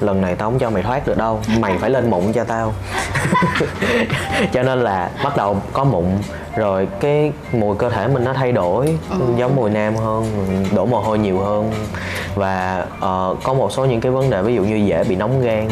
lần 0.00 0.20
này 0.20 0.34
tao 0.34 0.50
không 0.50 0.58
cho 0.58 0.70
mày 0.70 0.82
thoát 0.82 1.06
được 1.06 1.16
đâu 1.16 1.40
mày 1.58 1.78
phải 1.78 1.90
lên 1.90 2.10
mụn 2.10 2.32
cho 2.32 2.44
tao. 2.44 2.72
Cho 4.52 4.62
nên 4.62 4.80
là 4.80 5.10
bắt 5.24 5.36
đầu 5.36 5.56
có 5.72 5.84
mụn 5.84 6.04
rồi 6.56 6.88
cái 7.00 7.32
mùi 7.52 7.76
cơ 7.76 7.90
thể 7.90 8.08
mình 8.08 8.24
nó 8.24 8.32
thay 8.32 8.52
đổi 8.52 8.98
giống 9.36 9.56
mùi 9.56 9.70
nam 9.70 9.96
hơn 9.96 10.24
đổ 10.74 10.86
mồ 10.86 11.00
hôi 11.00 11.18
nhiều 11.18 11.38
hơn. 11.38 11.72
Và 12.34 12.86
ờ, 13.00 13.36
có 13.42 13.54
một 13.54 13.72
số 13.72 13.84
những 13.84 14.00
cái 14.00 14.12
vấn 14.12 14.30
đề 14.30 14.42
ví 14.42 14.54
dụ 14.54 14.62
như 14.62 14.76
dễ 14.76 15.04
bị 15.04 15.16
nóng 15.16 15.40
gan 15.40 15.68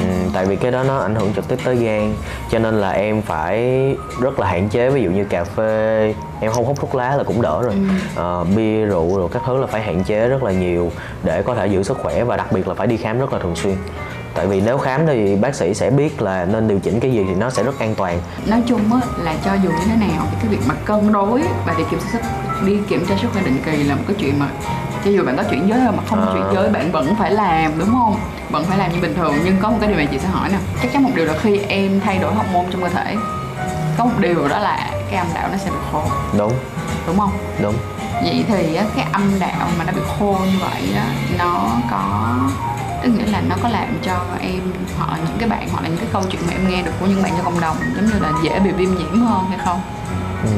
Ừ, 0.00 0.06
tại 0.32 0.46
vì 0.46 0.56
cái 0.56 0.70
đó 0.70 0.82
nó 0.82 0.98
ảnh 0.98 1.14
hưởng 1.14 1.32
trực 1.34 1.48
tiếp 1.48 1.56
tới 1.64 1.76
gan 1.76 2.14
cho 2.50 2.58
nên 2.58 2.80
là 2.80 2.90
em 2.90 3.22
phải 3.22 3.58
rất 4.20 4.38
là 4.38 4.46
hạn 4.46 4.68
chế 4.68 4.90
ví 4.90 5.02
dụ 5.02 5.10
như 5.10 5.24
cà 5.24 5.44
phê 5.44 6.14
em 6.40 6.52
không 6.52 6.64
hút 6.64 6.76
thuốc 6.80 6.94
lá 6.94 7.16
là 7.16 7.24
cũng 7.24 7.42
đỡ 7.42 7.62
rồi. 7.62 7.74
Ờ, 8.14 8.44
bia 8.56 8.84
rượu 8.84 9.18
rồi 9.18 9.28
các 9.32 9.42
thứ 9.46 9.60
là 9.60 9.66
phải 9.66 9.82
hạn 9.82 10.04
chế 10.04 10.28
rất 10.28 10.42
là 10.42 10.52
nhiều 10.52 10.92
để 11.22 11.42
có 11.42 11.54
thể 11.54 11.66
giữ 11.66 11.82
sức 11.82 11.98
khỏe 12.02 12.24
và 12.24 12.36
đặc 12.36 12.52
biệt 12.52 12.68
là 12.68 12.74
phải 12.74 12.86
đi 12.86 12.96
khám 12.96 13.18
rất 13.18 13.32
là 13.32 13.38
thường 13.38 13.56
xuyên. 13.56 13.74
Tại 14.34 14.46
vì 14.46 14.60
nếu 14.60 14.78
khám 14.78 15.06
thì 15.06 15.36
bác 15.36 15.54
sĩ 15.54 15.74
sẽ 15.74 15.90
biết 15.90 16.22
là 16.22 16.44
nên 16.44 16.68
điều 16.68 16.78
chỉnh 16.78 17.00
cái 17.00 17.10
gì 17.10 17.24
thì 17.28 17.34
nó 17.34 17.50
sẽ 17.50 17.62
rất 17.62 17.78
an 17.78 17.94
toàn. 17.94 18.20
Nói 18.46 18.62
chung 18.66 18.92
á 18.92 19.00
là 19.18 19.34
cho 19.44 19.54
dù 19.54 19.70
như 19.70 19.84
thế 19.86 19.96
nào 19.96 20.26
thì 20.30 20.36
cái 20.42 20.48
việc 20.48 20.60
mà 20.66 20.74
cân 20.84 21.12
đối 21.12 21.42
và 21.66 21.74
đi 21.78 21.84
kiểm 21.90 22.00
tra 22.00 22.06
sức 22.12 22.20
đi 22.66 22.78
kiểm 22.88 23.06
tra 23.08 23.16
sức 23.22 23.28
khỏe 23.32 23.42
định 23.42 23.58
kỳ 23.64 23.82
là 23.82 23.94
một 23.94 24.02
cái 24.08 24.16
chuyện 24.20 24.38
mà 24.38 24.46
cho 25.04 25.10
dù 25.10 25.24
bạn 25.24 25.36
có 25.36 25.42
chuyển 25.50 25.68
giới 25.68 25.80
mà 25.80 26.02
không 26.08 26.20
À. 26.28 26.32
chuyển 26.32 26.44
giới 26.54 26.70
bạn 26.70 26.92
vẫn 26.92 27.14
phải 27.18 27.30
làm 27.30 27.78
đúng 27.78 27.88
không? 27.92 28.16
Vẫn 28.50 28.64
phải 28.64 28.78
làm 28.78 28.92
như 28.92 29.00
bình 29.00 29.14
thường. 29.16 29.34
Nhưng 29.44 29.56
có 29.62 29.70
một 29.70 29.76
cái 29.80 29.88
điều 29.88 29.96
này 29.96 30.06
chị 30.10 30.18
sẽ 30.18 30.28
hỏi 30.28 30.48
nè. 30.52 30.58
Chắc 30.82 30.92
chắn 30.92 31.02
một 31.02 31.10
điều 31.14 31.24
là 31.24 31.34
khi 31.42 31.58
em 31.58 32.00
thay 32.04 32.18
đổi 32.18 32.34
hormone 32.34 32.66
trong 32.70 32.82
cơ 32.82 32.88
thể 32.88 33.16
có 33.98 34.04
một 34.04 34.18
điều 34.18 34.48
đó 34.48 34.58
là 34.58 34.90
cái 35.10 35.18
âm 35.18 35.26
đạo 35.34 35.48
nó 35.52 35.58
sẽ 35.58 35.70
bị 35.70 35.76
khô. 35.92 36.02
Đúng. 36.38 36.52
Đúng 37.06 37.18
không? 37.18 37.30
Đúng. 37.62 37.74
Vậy 38.24 38.44
thì 38.48 38.78
cái 38.96 39.06
âm 39.12 39.38
đạo 39.40 39.68
mà 39.78 39.84
nó 39.84 39.92
bị 39.92 40.00
khô 40.18 40.36
như 40.44 40.58
vậy 40.60 40.92
á 40.96 41.04
nó 41.38 41.68
có 41.90 42.34
tức 43.02 43.10
nghĩa 43.10 43.32
là 43.32 43.40
nó 43.48 43.54
có 43.62 43.68
làm 43.68 43.98
cho 44.02 44.12
em 44.40 44.60
hoặc 44.98 45.10
là 45.12 45.18
những 45.28 45.38
cái 45.38 45.48
bạn 45.48 45.68
hoặc 45.72 45.82
là 45.82 45.88
những 45.88 45.98
cái 45.98 46.08
câu 46.12 46.22
chuyện 46.30 46.42
mà 46.46 46.52
em 46.52 46.68
nghe 46.70 46.82
được 46.82 46.90
của 47.00 47.06
những 47.06 47.22
bạn 47.22 47.32
trong 47.36 47.44
cộng 47.44 47.60
đồng 47.60 47.76
giống 47.96 48.06
như 48.06 48.12
là 48.20 48.32
dễ 48.42 48.58
bị 48.60 48.70
viêm 48.70 48.94
nhiễm 48.94 49.20
hơn 49.20 49.44
hay 49.48 49.58
không? 49.64 49.80
Ừ. 50.42 50.50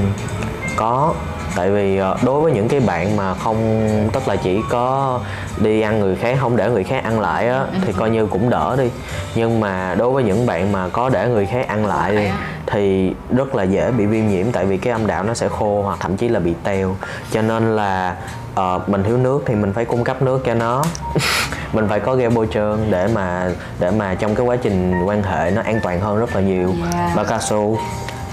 có 0.77 1.15
tại 1.57 1.71
vì 1.71 1.97
ờ, 1.97 2.17
đối 2.25 2.41
với 2.41 2.53
những 2.53 2.69
cái 2.69 2.81
bạn 2.81 3.17
mà 3.17 3.35
không 3.35 3.89
tức 4.13 4.29
là 4.29 4.37
chỉ 4.37 4.61
có 4.71 5.21
đi 5.57 5.81
ăn 5.81 6.01
người 6.01 6.17
khác 6.17 6.37
không 6.41 6.57
để 6.57 6.71
người 6.71 6.85
khác 6.85 7.05
ăn 7.05 7.21
lại 7.21 7.49
á 7.49 7.65
thì 7.87 7.93
coi 7.93 8.11
như 8.11 8.27
cũng 8.27 8.51
đỡ 8.51 8.77
đi. 8.79 8.91
Nhưng 9.35 9.61
mà 9.61 9.95
đối 9.95 10.11
với 10.11 10.25
những 10.25 10.47
bạn 10.47 10.73
mà 10.73 10.89
có 10.89 11.09
để 11.09 11.29
người 11.29 11.47
khác 11.47 11.69
ăn 11.69 11.87
lại 11.87 12.17
đi, 12.17 12.29
thì 12.67 13.15
rất 13.31 13.55
là 13.55 13.63
dễ 13.63 13.91
bị 13.91 14.07
viêm 14.07 14.29
nhiễm 14.29 14.53
tại 14.53 14.65
vì 14.65 14.77
cái 14.77 14.93
âm 14.93 15.07
đạo 15.07 15.23
nó 15.23 15.35
sẽ 15.35 15.49
khô 15.49 15.83
hoặc 15.83 15.99
thậm 16.01 16.17
chí 16.17 16.29
là 16.29 16.41
bị 16.41 16.55
teo. 16.65 16.97
Cho 17.33 17.43
nên 17.43 17.77
là 17.77 18.17
ờ, 18.55 18.81
mình 18.87 19.03
thiếu 19.05 19.17
nước 19.17 19.43
thì 19.47 19.55
mình 19.55 19.73
phải 19.73 19.85
cung 19.85 20.05
cấp 20.05 20.23
nước 20.23 20.45
cho 20.45 20.55
nó. 20.55 20.85
Mình 21.73 21.89
phải 21.89 22.01
có 22.01 22.15
gel 22.15 22.31
bôi 22.31 22.49
trơn 22.55 22.91
để 22.91 23.09
mà 23.15 23.51
để 23.79 23.91
mà 23.91 24.15
trong 24.15 24.35
cái 24.35 24.47
quá 24.47 24.57
trình 24.57 25.05
quan 25.07 25.23
hệ 25.23 25.51
nó 25.51 25.63
an 25.63 25.81
toàn 25.83 26.01
hơn 26.01 26.19
rất 26.19 26.35
là 26.35 26.41
nhiều. 26.41 26.75
Yeah. 26.95 27.17
bao 27.17 27.25
cao 27.25 27.39
su 27.41 27.79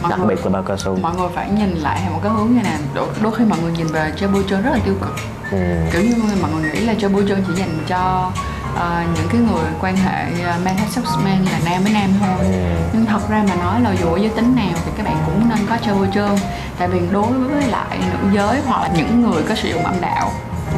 Mọi 0.02 0.10
đặc 0.10 0.20
người- 0.20 0.28
biệt 0.36 0.46
là 0.46 0.50
bao 0.52 0.64
cao 0.64 0.78
su. 0.78 0.98
mọi 1.02 1.16
người 1.16 1.28
phải 1.36 1.50
nhìn 1.50 1.70
lại 1.76 2.02
một 2.14 2.20
cái 2.24 2.32
hướng 2.32 2.56
như 2.56 2.62
này. 2.62 2.78
Đôi, 2.94 3.08
đôi 3.22 3.36
khi 3.36 3.46
mọi 3.46 3.60
người 3.62 3.72
nhìn 3.72 3.88
về 3.88 4.14
chơi 4.18 4.30
bôi 4.30 4.44
trơn 4.50 4.62
rất 4.64 4.70
là 4.74 4.80
tiêu 4.86 4.96
cực. 5.02 5.16
Ừ. 5.52 5.58
kiểu 5.92 6.02
như 6.02 6.16
mọi 6.42 6.52
người 6.52 6.72
nghĩ 6.72 6.80
là 6.80 6.94
chơi 7.00 7.10
bôi 7.10 7.26
trơn 7.30 7.44
chỉ 7.48 7.54
dành 7.54 7.78
cho 7.88 8.32
ờ, 8.76 9.02
những 9.16 9.28
cái 9.32 9.42
người 9.42 9.66
quan 9.82 9.96
hệ 9.98 10.26
uh, 10.32 10.66
man 10.66 10.76
sex 10.90 11.06
man 11.24 11.46
là 11.52 11.60
nam 11.66 11.84
với 11.84 11.94
nam 11.94 12.10
thôi. 12.20 12.46
Nhưng 12.94 13.06
thật 13.06 13.30
ra 13.30 13.44
mà 13.50 13.56
nói 13.56 13.82
là 13.82 13.96
dù 14.02 14.08
ở 14.14 14.18
giới 14.18 14.30
tính 14.30 14.56
nào 14.56 14.70
thì 14.86 14.92
các 14.98 15.06
bạn 15.06 15.18
cũng 15.26 15.50
nên 15.50 15.58
có 15.70 15.78
chơi 15.86 15.96
bôi 15.96 16.08
trơn 16.14 16.30
tại 16.80 16.88
vì 16.88 17.00
đối 17.12 17.28
với 17.34 17.64
lại 17.68 18.00
nữ 18.12 18.30
giới 18.36 18.62
hoặc 18.66 18.82
là 18.82 18.90
những 18.98 19.22
người 19.22 19.44
có 19.50 19.56
sử 19.56 19.70
dụng 19.70 19.84
âm 19.86 20.02
đạo 20.02 20.32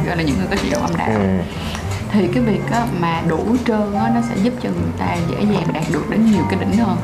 gọi 0.06 0.16
là 0.16 0.22
những 0.22 0.36
người 0.38 0.46
có 0.50 0.56
sử 0.56 0.68
dụng 0.68 0.82
âm 0.82 0.96
đạo 0.96 1.08
Ừ. 1.14 1.38
thì 2.12 2.28
cái 2.34 2.42
việc 2.42 2.60
á, 2.72 2.86
mà 3.00 3.22
đủ 3.28 3.56
trơn 3.66 3.94
á, 3.94 4.10
nó 4.14 4.20
sẽ 4.28 4.36
giúp 4.42 4.54
cho 4.62 4.68
người 4.68 4.92
ta 4.98 5.16
dễ 5.30 5.36
dàng 5.54 5.72
đạt 5.72 5.82
được 5.92 6.10
đến 6.10 6.30
nhiều 6.32 6.42
cái 6.50 6.58
đỉnh 6.60 6.76
hơn 6.78 6.96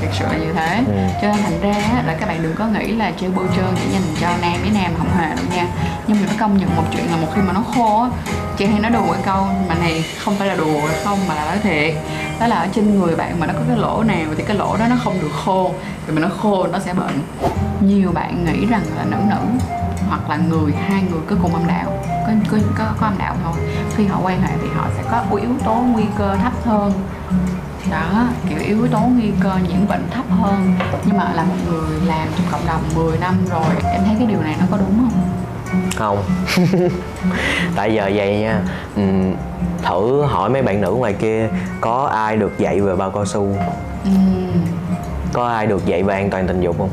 thật 0.00 0.08
sự 0.12 0.24
là 0.24 0.38
như 0.38 0.52
thế. 0.52 0.82
Ừ. 0.86 0.92
cho 1.22 1.28
nên 1.28 1.42
thành 1.42 1.60
ra 1.60 2.02
là 2.06 2.16
các 2.20 2.28
bạn 2.28 2.42
đừng 2.42 2.54
có 2.54 2.66
nghĩ 2.66 2.92
là 2.92 3.12
treo 3.20 3.30
bôi 3.36 3.46
trơn 3.56 3.64
chỉ 3.76 3.92
dành 3.92 4.02
cho 4.20 4.28
nam 4.42 4.60
với 4.60 4.70
nam 4.70 4.92
không 4.98 5.08
hề 5.18 5.28
đâu 5.28 5.44
nha. 5.54 5.66
Nhưng 6.06 6.20
mà 6.20 6.26
phải 6.26 6.36
công 6.40 6.58
nhận 6.58 6.76
một 6.76 6.84
chuyện 6.92 7.10
là 7.10 7.16
một 7.16 7.28
khi 7.34 7.40
mà 7.42 7.52
nó 7.52 7.62
khô 7.74 8.02
á 8.02 8.08
chị 8.56 8.66
hay 8.66 8.80
nói 8.80 8.90
đùa 8.90 9.12
cái 9.12 9.22
câu 9.24 9.46
mà 9.68 9.74
này 9.74 10.04
không 10.18 10.36
phải 10.36 10.48
là 10.48 10.54
đùa 10.54 10.80
không 11.04 11.18
mà 11.28 11.34
là 11.34 11.44
nói 11.44 11.58
thiệt. 11.62 11.94
Đó 12.40 12.46
là 12.46 12.56
ở 12.56 12.66
trên 12.74 13.00
người 13.00 13.16
bạn 13.16 13.40
mà 13.40 13.46
nó 13.46 13.52
có 13.52 13.60
cái 13.68 13.76
lỗ 13.76 14.02
nào 14.02 14.26
thì 14.36 14.44
cái 14.46 14.56
lỗ 14.56 14.76
đó 14.76 14.86
nó 14.90 14.96
không 15.04 15.20
được 15.20 15.32
khô 15.44 15.72
vì 16.06 16.14
mà 16.14 16.20
nó 16.20 16.28
khô 16.42 16.66
nó 16.66 16.78
sẽ 16.78 16.94
bệnh. 16.94 17.22
Nhiều 17.80 18.12
bạn 18.12 18.44
nghĩ 18.44 18.66
rằng 18.66 18.82
là 18.96 19.04
nữ 19.04 19.16
nữ 19.30 19.66
hoặc 20.08 20.30
là 20.30 20.36
người 20.36 20.72
hai 20.88 21.02
người 21.02 21.20
có 21.30 21.36
cùng 21.42 21.54
âm 21.54 21.66
đạo 21.66 21.92
có 22.26 22.32
có 22.50 22.58
có, 22.78 22.84
có 23.00 23.06
âm 23.06 23.18
đạo 23.18 23.36
thôi. 23.44 23.54
Khi 23.96 24.06
họ 24.06 24.20
quan 24.22 24.42
hệ 24.42 24.52
thì 24.62 24.68
họ 24.74 24.86
sẽ 24.96 25.02
có 25.10 25.36
yếu 25.40 25.50
tố 25.64 25.74
nguy 25.74 26.04
cơ 26.18 26.36
thấp 26.42 26.52
hơn 26.64 26.92
đó 27.90 28.26
kiểu 28.48 28.58
yếu 28.58 28.88
tố 28.88 29.00
nguy 29.00 29.30
cơ 29.40 29.52
nhiễm 29.68 29.88
bệnh 29.88 30.06
thấp 30.10 30.24
hơn. 30.30 30.74
Nhưng 31.04 31.18
mà 31.18 31.32
là 31.34 31.44
một 31.44 31.54
người 31.70 32.00
làm 32.06 32.28
trong 32.36 32.46
cộng 32.50 32.66
đồng 32.66 32.80
10 32.94 33.18
năm 33.18 33.34
rồi 33.50 33.92
em 33.92 34.02
thấy 34.04 34.14
cái 34.18 34.26
điều 34.26 34.42
này 34.42 34.56
nó 34.60 34.66
có 34.70 34.76
đúng 34.76 34.98
không? 34.98 35.20
Không. 35.96 36.24
Tại 37.76 37.94
giờ 37.94 38.10
vậy 38.14 38.38
nha 38.38 38.60
thử 39.82 40.22
hỏi 40.22 40.50
mấy 40.50 40.62
bạn 40.62 40.80
nữ 40.80 40.90
ngoài 40.90 41.12
kia 41.12 41.48
có 41.80 42.06
ai 42.06 42.36
được 42.36 42.58
dạy 42.58 42.80
về 42.80 42.96
bao 42.96 43.10
cao 43.10 43.24
su? 43.24 43.56
Ừm, 44.04 44.64
có 45.32 45.48
ai 45.48 45.66
được 45.66 45.86
dạy 45.86 46.02
về 46.02 46.14
an 46.14 46.30
toàn 46.30 46.46
tình 46.46 46.60
dục 46.60 46.78
không? 46.78 46.90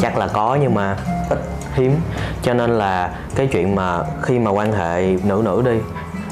Chắc 0.00 0.18
là 0.18 0.26
có 0.26 0.58
nhưng 0.60 0.74
mà 0.74 0.96
ít 1.30 1.38
hiếm. 1.74 2.00
Cho 2.42 2.54
nên 2.54 2.70
là 2.70 3.10
cái 3.34 3.46
chuyện 3.46 3.74
mà 3.74 3.98
khi 4.22 4.38
mà 4.38 4.50
quan 4.50 4.72
hệ 4.72 5.16
nữ 5.24 5.42
nữ 5.44 5.62
đi 5.64 5.78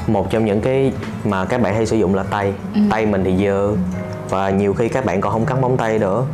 một 0.07 0.31
trong 0.31 0.45
những 0.45 0.61
cái 0.61 0.93
mà 1.25 1.45
các 1.45 1.61
bạn 1.61 1.75
hay 1.75 1.87
sử 1.87 1.97
dụng 1.97 2.15
là 2.15 2.23
tay. 2.23 2.53
Tay 2.91 3.07
mình 3.07 3.25
thì 3.25 3.45
dơ. 3.45 3.73
Và 4.29 4.51
nhiều 4.51 4.75
khi 4.75 4.89
các 4.89 5.05
bạn 5.05 5.21
còn 5.21 5.33
không 5.33 5.47
cắn 5.47 5.61
móng 5.61 5.77
tay 5.77 5.99
nữa 5.99 6.25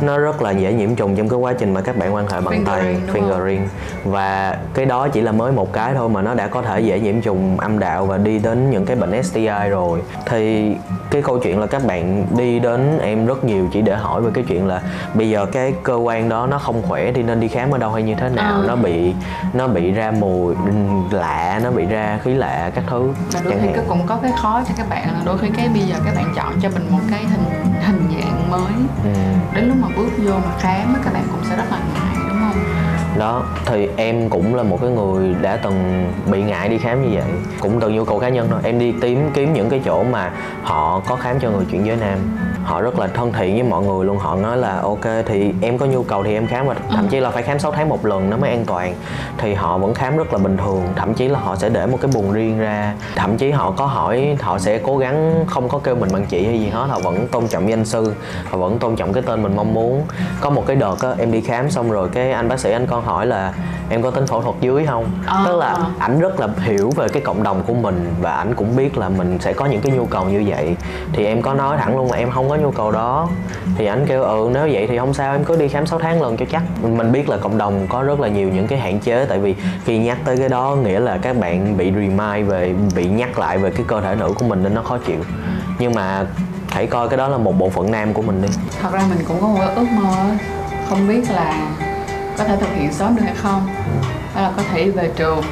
nó 0.00 0.18
rất 0.18 0.42
là 0.42 0.50
dễ 0.50 0.72
nhiễm 0.72 0.94
trùng 0.94 1.16
trong 1.16 1.28
cái 1.28 1.38
quá 1.38 1.52
trình 1.52 1.74
mà 1.74 1.80
các 1.80 1.96
bạn 1.96 2.14
quan 2.14 2.26
hệ 2.28 2.40
bằng 2.40 2.64
tay 2.64 2.96
Fingering, 3.12 3.60
và 4.04 4.58
cái 4.74 4.86
đó 4.86 5.08
chỉ 5.08 5.20
là 5.20 5.32
mới 5.32 5.52
một 5.52 5.72
cái 5.72 5.94
thôi 5.94 6.08
mà 6.08 6.22
nó 6.22 6.34
đã 6.34 6.46
có 6.46 6.62
thể 6.62 6.80
dễ 6.80 7.00
nhiễm 7.00 7.20
trùng 7.20 7.60
âm 7.60 7.78
đạo 7.78 8.06
và 8.06 8.18
đi 8.18 8.38
đến 8.38 8.70
những 8.70 8.86
cái 8.86 8.96
bệnh 8.96 9.22
STI 9.22 9.68
rồi. 9.70 10.02
Thì 10.26 10.74
cái 11.10 11.22
câu 11.22 11.38
chuyện 11.38 11.58
là 11.60 11.66
các 11.66 11.84
bạn 11.84 12.26
đi 12.36 12.58
đến 12.58 12.98
em 12.98 13.26
rất 13.26 13.44
nhiều 13.44 13.68
chỉ 13.72 13.82
để 13.82 13.96
hỏi 13.96 14.22
về 14.22 14.30
cái 14.34 14.44
chuyện 14.48 14.66
là 14.66 14.82
bây 15.14 15.30
giờ 15.30 15.46
cái 15.46 15.72
cơ 15.82 15.94
quan 15.94 16.28
đó 16.28 16.46
nó 16.46 16.58
không 16.58 16.82
khỏe 16.82 17.12
thì 17.12 17.22
nên 17.22 17.40
đi 17.40 17.48
khám 17.48 17.70
ở 17.70 17.78
đâu 17.78 17.92
hay 17.92 18.02
như 18.02 18.14
thế 18.14 18.28
nào? 18.28 18.60
Ờ. 18.60 18.64
nó 18.68 18.76
bị 18.76 19.14
nó 19.52 19.68
bị 19.68 19.90
ra 19.90 20.10
mùi 20.10 20.54
lạ 21.10 21.60
nó 21.64 21.70
bị 21.70 21.86
ra 21.86 22.18
khí 22.24 22.34
lạ 22.34 22.70
các 22.74 22.84
thứ 22.86 23.10
và 23.32 23.40
đôi 23.44 23.54
khi 23.62 23.68
cũng 23.88 24.06
có 24.06 24.18
cái 24.22 24.32
khó 24.42 24.62
cho 24.68 24.74
các 24.76 24.88
bạn 24.88 25.08
đôi 25.24 25.38
khi 25.38 25.48
cái 25.56 25.68
bây 25.68 25.82
giờ 25.82 25.96
các 26.04 26.14
bạn 26.14 26.32
chọn 26.36 26.52
cho 26.62 26.68
mình 26.68 26.86
một 26.90 27.00
cái 27.10 27.24
hình 27.24 27.67
mới 28.50 28.72
Ừ. 29.04 29.10
đến 29.54 29.68
lúc 29.68 29.76
mà 29.80 29.88
bước 29.96 30.10
vô 30.24 30.32
mà 30.32 30.52
khám 30.60 30.94
các 31.04 31.12
bạn 31.12 31.24
cũng 31.32 31.40
sẽ 31.48 31.56
rất 31.56 31.64
là 31.70 31.78
ngại 31.94 32.17
đó 33.18 33.42
thì 33.66 33.88
em 33.96 34.30
cũng 34.30 34.54
là 34.54 34.62
một 34.62 34.78
cái 34.80 34.90
người 34.90 35.34
đã 35.42 35.56
từng 35.56 36.08
bị 36.30 36.42
ngại 36.42 36.68
đi 36.68 36.78
khám 36.78 37.02
như 37.02 37.08
vậy. 37.16 37.24
Cũng 37.60 37.80
từ 37.80 37.88
nhu 37.88 38.04
cầu 38.04 38.18
cá 38.18 38.28
nhân 38.28 38.48
thôi. 38.50 38.60
Em 38.64 38.78
đi 38.78 38.92
tìm 39.00 39.30
kiếm 39.34 39.52
những 39.52 39.68
cái 39.68 39.80
chỗ 39.84 40.02
mà 40.02 40.32
họ 40.62 41.02
có 41.08 41.16
khám 41.16 41.38
cho 41.40 41.50
người 41.50 41.64
chuyển 41.70 41.86
giới 41.86 41.96
nam. 41.96 42.18
Họ 42.64 42.80
rất 42.80 42.98
là 42.98 43.06
thân 43.06 43.32
thiện 43.32 43.54
với 43.54 43.62
mọi 43.62 43.84
người 43.84 44.04
luôn. 44.04 44.18
Họ 44.18 44.36
nói 44.36 44.56
là 44.56 44.80
ok 44.80 45.04
thì 45.26 45.54
em 45.60 45.78
có 45.78 45.86
nhu 45.86 46.02
cầu 46.02 46.24
thì 46.24 46.34
em 46.34 46.46
khám. 46.46 46.66
Và 46.66 46.74
thậm 46.90 47.08
chí 47.08 47.20
là 47.20 47.30
phải 47.30 47.42
khám 47.42 47.58
6 47.58 47.72
tháng 47.72 47.88
một 47.88 48.06
lần 48.06 48.30
nó 48.30 48.36
mới 48.36 48.50
an 48.50 48.64
toàn. 48.66 48.94
Thì 49.38 49.54
họ 49.54 49.78
vẫn 49.78 49.94
khám 49.94 50.16
rất 50.16 50.32
là 50.32 50.38
bình 50.38 50.56
thường. 50.56 50.82
Thậm 50.96 51.14
chí 51.14 51.28
là 51.28 51.38
họ 51.38 51.56
sẽ 51.56 51.68
để 51.68 51.86
một 51.86 51.98
cái 52.00 52.10
buồng 52.14 52.32
riêng 52.32 52.58
ra. 52.58 52.94
Thậm 53.16 53.36
chí 53.36 53.50
họ 53.50 53.70
có 53.70 53.86
hỏi 53.86 54.36
họ 54.40 54.58
sẽ 54.58 54.78
cố 54.78 54.98
gắng 54.98 55.44
không 55.46 55.68
có 55.68 55.78
kêu 55.78 55.96
mình 55.96 56.08
bằng 56.12 56.26
chị 56.26 56.46
hay 56.46 56.60
gì 56.60 56.68
hết. 56.68 56.86
Họ 56.90 56.98
vẫn 56.98 57.28
tôn 57.28 57.48
trọng 57.48 57.70
danh 57.70 57.84
sư. 57.84 58.14
Họ 58.50 58.58
vẫn 58.58 58.78
tôn 58.78 58.96
trọng 58.96 59.12
cái 59.12 59.22
tên 59.26 59.42
mình 59.42 59.56
mong 59.56 59.74
muốn. 59.74 60.02
Có 60.40 60.50
một 60.50 60.64
cái 60.66 60.76
đợt 60.76 61.00
á 61.00 61.08
em 61.18 61.32
đi 61.32 61.40
khám 61.40 61.70
xong 61.70 61.90
rồi 61.90 62.08
cái 62.12 62.32
anh 62.32 62.48
bác 62.48 62.60
sĩ 62.60 62.72
anh 62.72 62.86
con 62.86 63.04
hỏi 63.08 63.26
là 63.26 63.52
em 63.90 64.02
có 64.02 64.10
tính 64.10 64.26
phẫu 64.26 64.42
thuật 64.42 64.56
dưới 64.60 64.86
không? 64.86 65.04
Ờ. 65.26 65.42
tức 65.46 65.56
là 65.56 65.76
ảnh 65.98 66.20
rất 66.20 66.40
là 66.40 66.48
hiểu 66.60 66.90
về 66.96 67.08
cái 67.08 67.22
cộng 67.22 67.42
đồng 67.42 67.62
của 67.66 67.74
mình 67.74 68.14
và 68.20 68.32
ảnh 68.32 68.54
cũng 68.54 68.76
biết 68.76 68.98
là 68.98 69.08
mình 69.08 69.38
sẽ 69.40 69.52
có 69.52 69.66
những 69.66 69.80
cái 69.80 69.92
nhu 69.92 70.06
cầu 70.06 70.24
như 70.24 70.44
vậy. 70.46 70.76
Thì 71.12 71.24
em 71.24 71.42
có 71.42 71.54
nói 71.54 71.76
thẳng 71.76 71.96
luôn 71.96 72.10
là 72.10 72.18
em 72.18 72.30
không 72.30 72.48
có 72.48 72.56
nhu 72.56 72.70
cầu 72.70 72.90
đó. 72.90 73.28
Thì 73.76 73.86
ảnh 73.86 74.06
kêu 74.08 74.22
ừ 74.22 74.50
nếu 74.54 74.68
vậy 74.72 74.86
thì 74.86 74.98
không 74.98 75.14
sao 75.14 75.32
em 75.32 75.44
cứ 75.44 75.56
đi 75.56 75.68
khám 75.68 75.86
6 75.86 75.98
tháng 75.98 76.22
lần 76.22 76.36
cho 76.36 76.46
chắc. 76.50 76.62
Mình 76.82 77.12
biết 77.12 77.28
là 77.28 77.36
cộng 77.36 77.58
đồng 77.58 77.86
có 77.88 78.02
rất 78.02 78.20
là 78.20 78.28
nhiều 78.28 78.48
những 78.48 78.66
cái 78.66 78.78
hạn 78.78 79.00
chế 79.00 79.24
tại 79.28 79.38
vì 79.38 79.54
khi 79.84 79.98
nhắc 79.98 80.18
tới 80.24 80.36
cái 80.36 80.48
đó 80.48 80.76
nghĩa 80.84 81.00
là 81.00 81.18
các 81.22 81.36
bạn 81.38 81.76
bị 81.76 81.92
remind 81.92 82.50
về 82.50 82.74
bị 82.96 83.08
nhắc 83.08 83.38
lại 83.38 83.58
về 83.58 83.70
cái 83.70 83.84
cơ 83.88 84.00
thể 84.00 84.14
nữ 84.14 84.32
của 84.34 84.44
mình 84.44 84.62
nên 84.62 84.74
nó 84.74 84.82
khó 84.82 84.98
chịu. 84.98 85.20
Nhưng 85.78 85.94
mà 85.94 86.26
hãy 86.70 86.86
coi 86.86 87.08
cái 87.08 87.18
đó 87.18 87.28
là 87.28 87.38
một 87.38 87.58
bộ 87.58 87.70
phận 87.70 87.90
nam 87.90 88.14
của 88.14 88.22
mình 88.22 88.42
đi. 88.42 88.48
Thật 88.82 88.92
ra 88.92 89.02
mình 89.10 89.18
cũng 89.28 89.40
có 89.40 89.46
một 89.46 89.60
ước 89.76 89.86
mơ 89.90 90.14
không 90.88 91.08
biết 91.08 91.30
là 91.30 91.68
có 92.38 92.44
thể 92.44 92.56
thực 92.56 92.68
hiện 92.74 92.92
sớm 92.92 93.16
được 93.16 93.22
hay 93.24 93.34
không? 93.34 93.66
Đó 94.34 94.40
là 94.42 94.52
có 94.56 94.62
thể 94.72 94.90
về 94.90 95.10
trường 95.16 95.42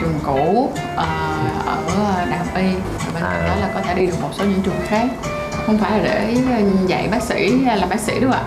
trường 0.00 0.18
cũ 0.26 0.72
ờ, 0.96 1.06
ở 1.66 2.26
đại 2.30 2.38
học 2.38 2.46
y 2.56 2.72
và 2.74 3.12
bên 3.14 3.22
cạnh 3.22 3.40
À. 3.40 3.46
đó 3.48 3.54
là 3.60 3.70
có 3.74 3.80
thể 3.80 3.94
đi 3.94 4.06
được 4.06 4.22
một 4.22 4.28
số 4.32 4.44
những 4.44 4.60
trường 4.62 4.80
khác. 4.86 5.06
Không 5.66 5.78
phải 5.78 5.90
là 5.90 5.98
để 6.04 6.36
dạy 6.86 7.08
bác 7.10 7.22
sĩ 7.22 7.64
hay 7.64 7.76
là 7.76 7.86
bác 7.86 8.00
sĩ 8.00 8.20
đâu 8.20 8.30
ạ. 8.32 8.42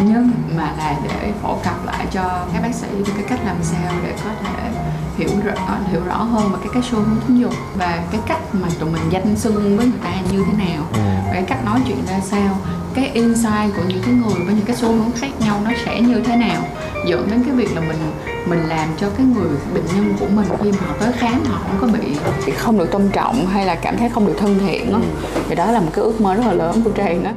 Nhưng 0.00 0.30
mà 0.56 0.72
là 0.78 0.94
để 1.04 1.32
phổ 1.42 1.54
cập 1.64 1.86
lại 1.86 2.06
cho 2.12 2.22
các 2.52 2.62
bác 2.62 2.74
sĩ 2.74 2.86
về 3.06 3.12
cái 3.16 3.24
cách 3.28 3.38
làm 3.46 3.56
sao 3.62 3.92
để 4.04 4.12
có 4.24 4.30
thể 4.44 4.70
hiểu 5.16 5.28
rõ 5.44 5.76
hiểu 5.90 6.00
rõ 6.06 6.14
hơn 6.16 6.52
về 6.52 6.58
cái 6.62 6.68
cái 6.74 6.82
xu 6.90 6.96
hướng 6.98 7.16
tính 7.28 7.40
dục 7.40 7.54
và 7.76 8.02
cái 8.12 8.20
cách 8.26 8.40
mà 8.52 8.68
tụi 8.80 8.90
mình 8.90 9.02
danh 9.10 9.36
xưng 9.36 9.76
với 9.76 9.86
người 9.86 9.98
ta 10.04 10.10
như 10.32 10.44
thế 10.46 10.64
nào. 10.64 10.82
Và 11.26 11.30
cái 11.32 11.42
cách 11.42 11.64
nói 11.64 11.80
chuyện 11.86 12.06
ra 12.06 12.20
sao 12.20 12.58
cái 13.00 13.10
insight 13.14 13.76
của 13.76 13.82
những 13.88 14.02
cái 14.02 14.14
người 14.14 14.44
với 14.44 14.54
những 14.54 14.64
cái 14.66 14.76
xu 14.76 14.92
hướng 14.92 15.10
khác 15.16 15.30
nhau 15.40 15.60
nó 15.64 15.70
sẽ 15.84 16.00
như 16.00 16.20
thế 16.20 16.36
nào? 16.36 16.62
Dẫn 17.06 17.28
đến 17.30 17.42
cái 17.46 17.54
việc 17.54 17.74
là 17.74 17.80
mình 17.80 17.98
mình 18.46 18.68
làm 18.68 18.88
cho 18.98 19.10
cái 19.16 19.26
người 19.26 19.48
bệnh 19.74 19.84
nhân 19.86 20.14
của 20.20 20.26
mình 20.34 20.46
khi 20.62 20.72
mà 20.72 20.78
họ 20.86 20.94
tới 21.00 21.12
khám 21.12 21.44
họ 21.44 21.60
không 21.68 21.92
có 21.92 21.98
bị 21.98 22.16
không 22.56 22.78
được 22.78 22.92
tôn 22.92 23.02
trọng 23.12 23.46
hay 23.46 23.66
là 23.66 23.74
cảm 23.74 23.96
thấy 23.96 24.08
không 24.08 24.26
được 24.26 24.34
thân 24.38 24.58
thiện 24.58 24.92
đó. 24.92 25.00
thì 25.48 25.54
đó 25.54 25.70
là 25.70 25.80
một 25.80 25.90
cái 25.92 26.04
ước 26.04 26.20
mơ 26.20 26.34
rất 26.34 26.46
là 26.46 26.52
lớn 26.52 26.82
của 26.84 26.90
Trang 26.90 27.24
đó 27.24 27.30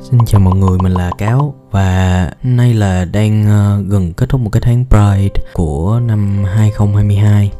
Xin 0.00 0.20
chào 0.26 0.40
mọi 0.40 0.56
người, 0.56 0.78
mình 0.78 0.92
là 0.92 1.10
Cáo 1.18 1.54
và 1.70 2.30
nay 2.42 2.74
là 2.74 3.04
đang 3.04 3.46
ờ, 3.46 3.82
gần 3.88 4.12
kết 4.16 4.28
thúc 4.28 4.40
một 4.40 4.50
cái 4.52 4.62
tháng 4.64 4.84
Pride 4.90 5.42
của 5.52 6.00
năm 6.06 6.44
2022 6.44 7.52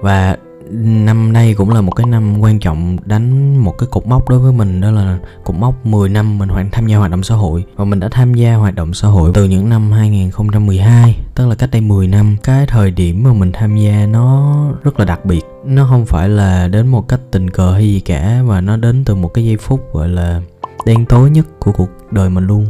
và 0.00 0.36
năm 0.80 1.32
nay 1.32 1.54
cũng 1.54 1.70
là 1.70 1.80
một 1.80 1.92
cái 1.92 2.06
năm 2.06 2.40
quan 2.40 2.58
trọng 2.58 2.96
đánh 3.04 3.56
một 3.58 3.78
cái 3.78 3.86
cột 3.90 4.06
mốc 4.06 4.28
đối 4.28 4.38
với 4.38 4.52
mình, 4.52 4.80
đó 4.80 4.90
là 4.90 5.18
cột 5.44 5.56
mốc 5.56 5.86
10 5.86 6.08
năm 6.08 6.38
mình 6.38 6.48
hoàn 6.48 6.70
tham 6.70 6.86
gia 6.86 6.96
hoạt 6.96 7.10
động 7.10 7.22
xã 7.22 7.34
hội. 7.34 7.64
Và 7.76 7.84
mình 7.84 8.00
đã 8.00 8.08
tham 8.10 8.34
gia 8.34 8.54
hoạt 8.54 8.74
động 8.74 8.94
xã 8.94 9.08
hội 9.08 9.30
từ 9.34 9.44
những 9.44 9.68
năm 9.68 9.92
2012 9.92 11.16
tức 11.34 11.46
là 11.46 11.54
cách 11.54 11.70
đây 11.72 11.80
10 11.80 12.08
năm. 12.08 12.36
Cái 12.42 12.66
thời 12.66 12.90
điểm 12.90 13.22
mà 13.22 13.32
mình 13.32 13.52
tham 13.52 13.76
gia 13.76 14.06
nó 14.06 14.54
rất 14.82 14.98
là 14.98 15.04
đặc 15.04 15.24
biệt. 15.24 15.44
Nó 15.64 15.86
không 15.90 16.06
phải 16.06 16.28
là 16.28 16.68
đến 16.68 16.88
một 16.88 17.08
cách 17.08 17.20
tình 17.30 17.50
cờ 17.50 17.72
hay 17.72 17.88
gì 17.88 18.00
cả 18.00 18.42
mà 18.46 18.60
nó 18.60 18.76
đến 18.76 19.04
từ 19.04 19.14
một 19.14 19.28
cái 19.28 19.44
giây 19.44 19.56
phút 19.56 19.94
gọi 19.94 20.08
là 20.08 20.40
đen 20.86 21.06
tối 21.06 21.30
nhất 21.30 21.46
của 21.60 21.72
cuộc 21.72 21.88
đời 22.10 22.30
mình 22.30 22.46
luôn. 22.46 22.66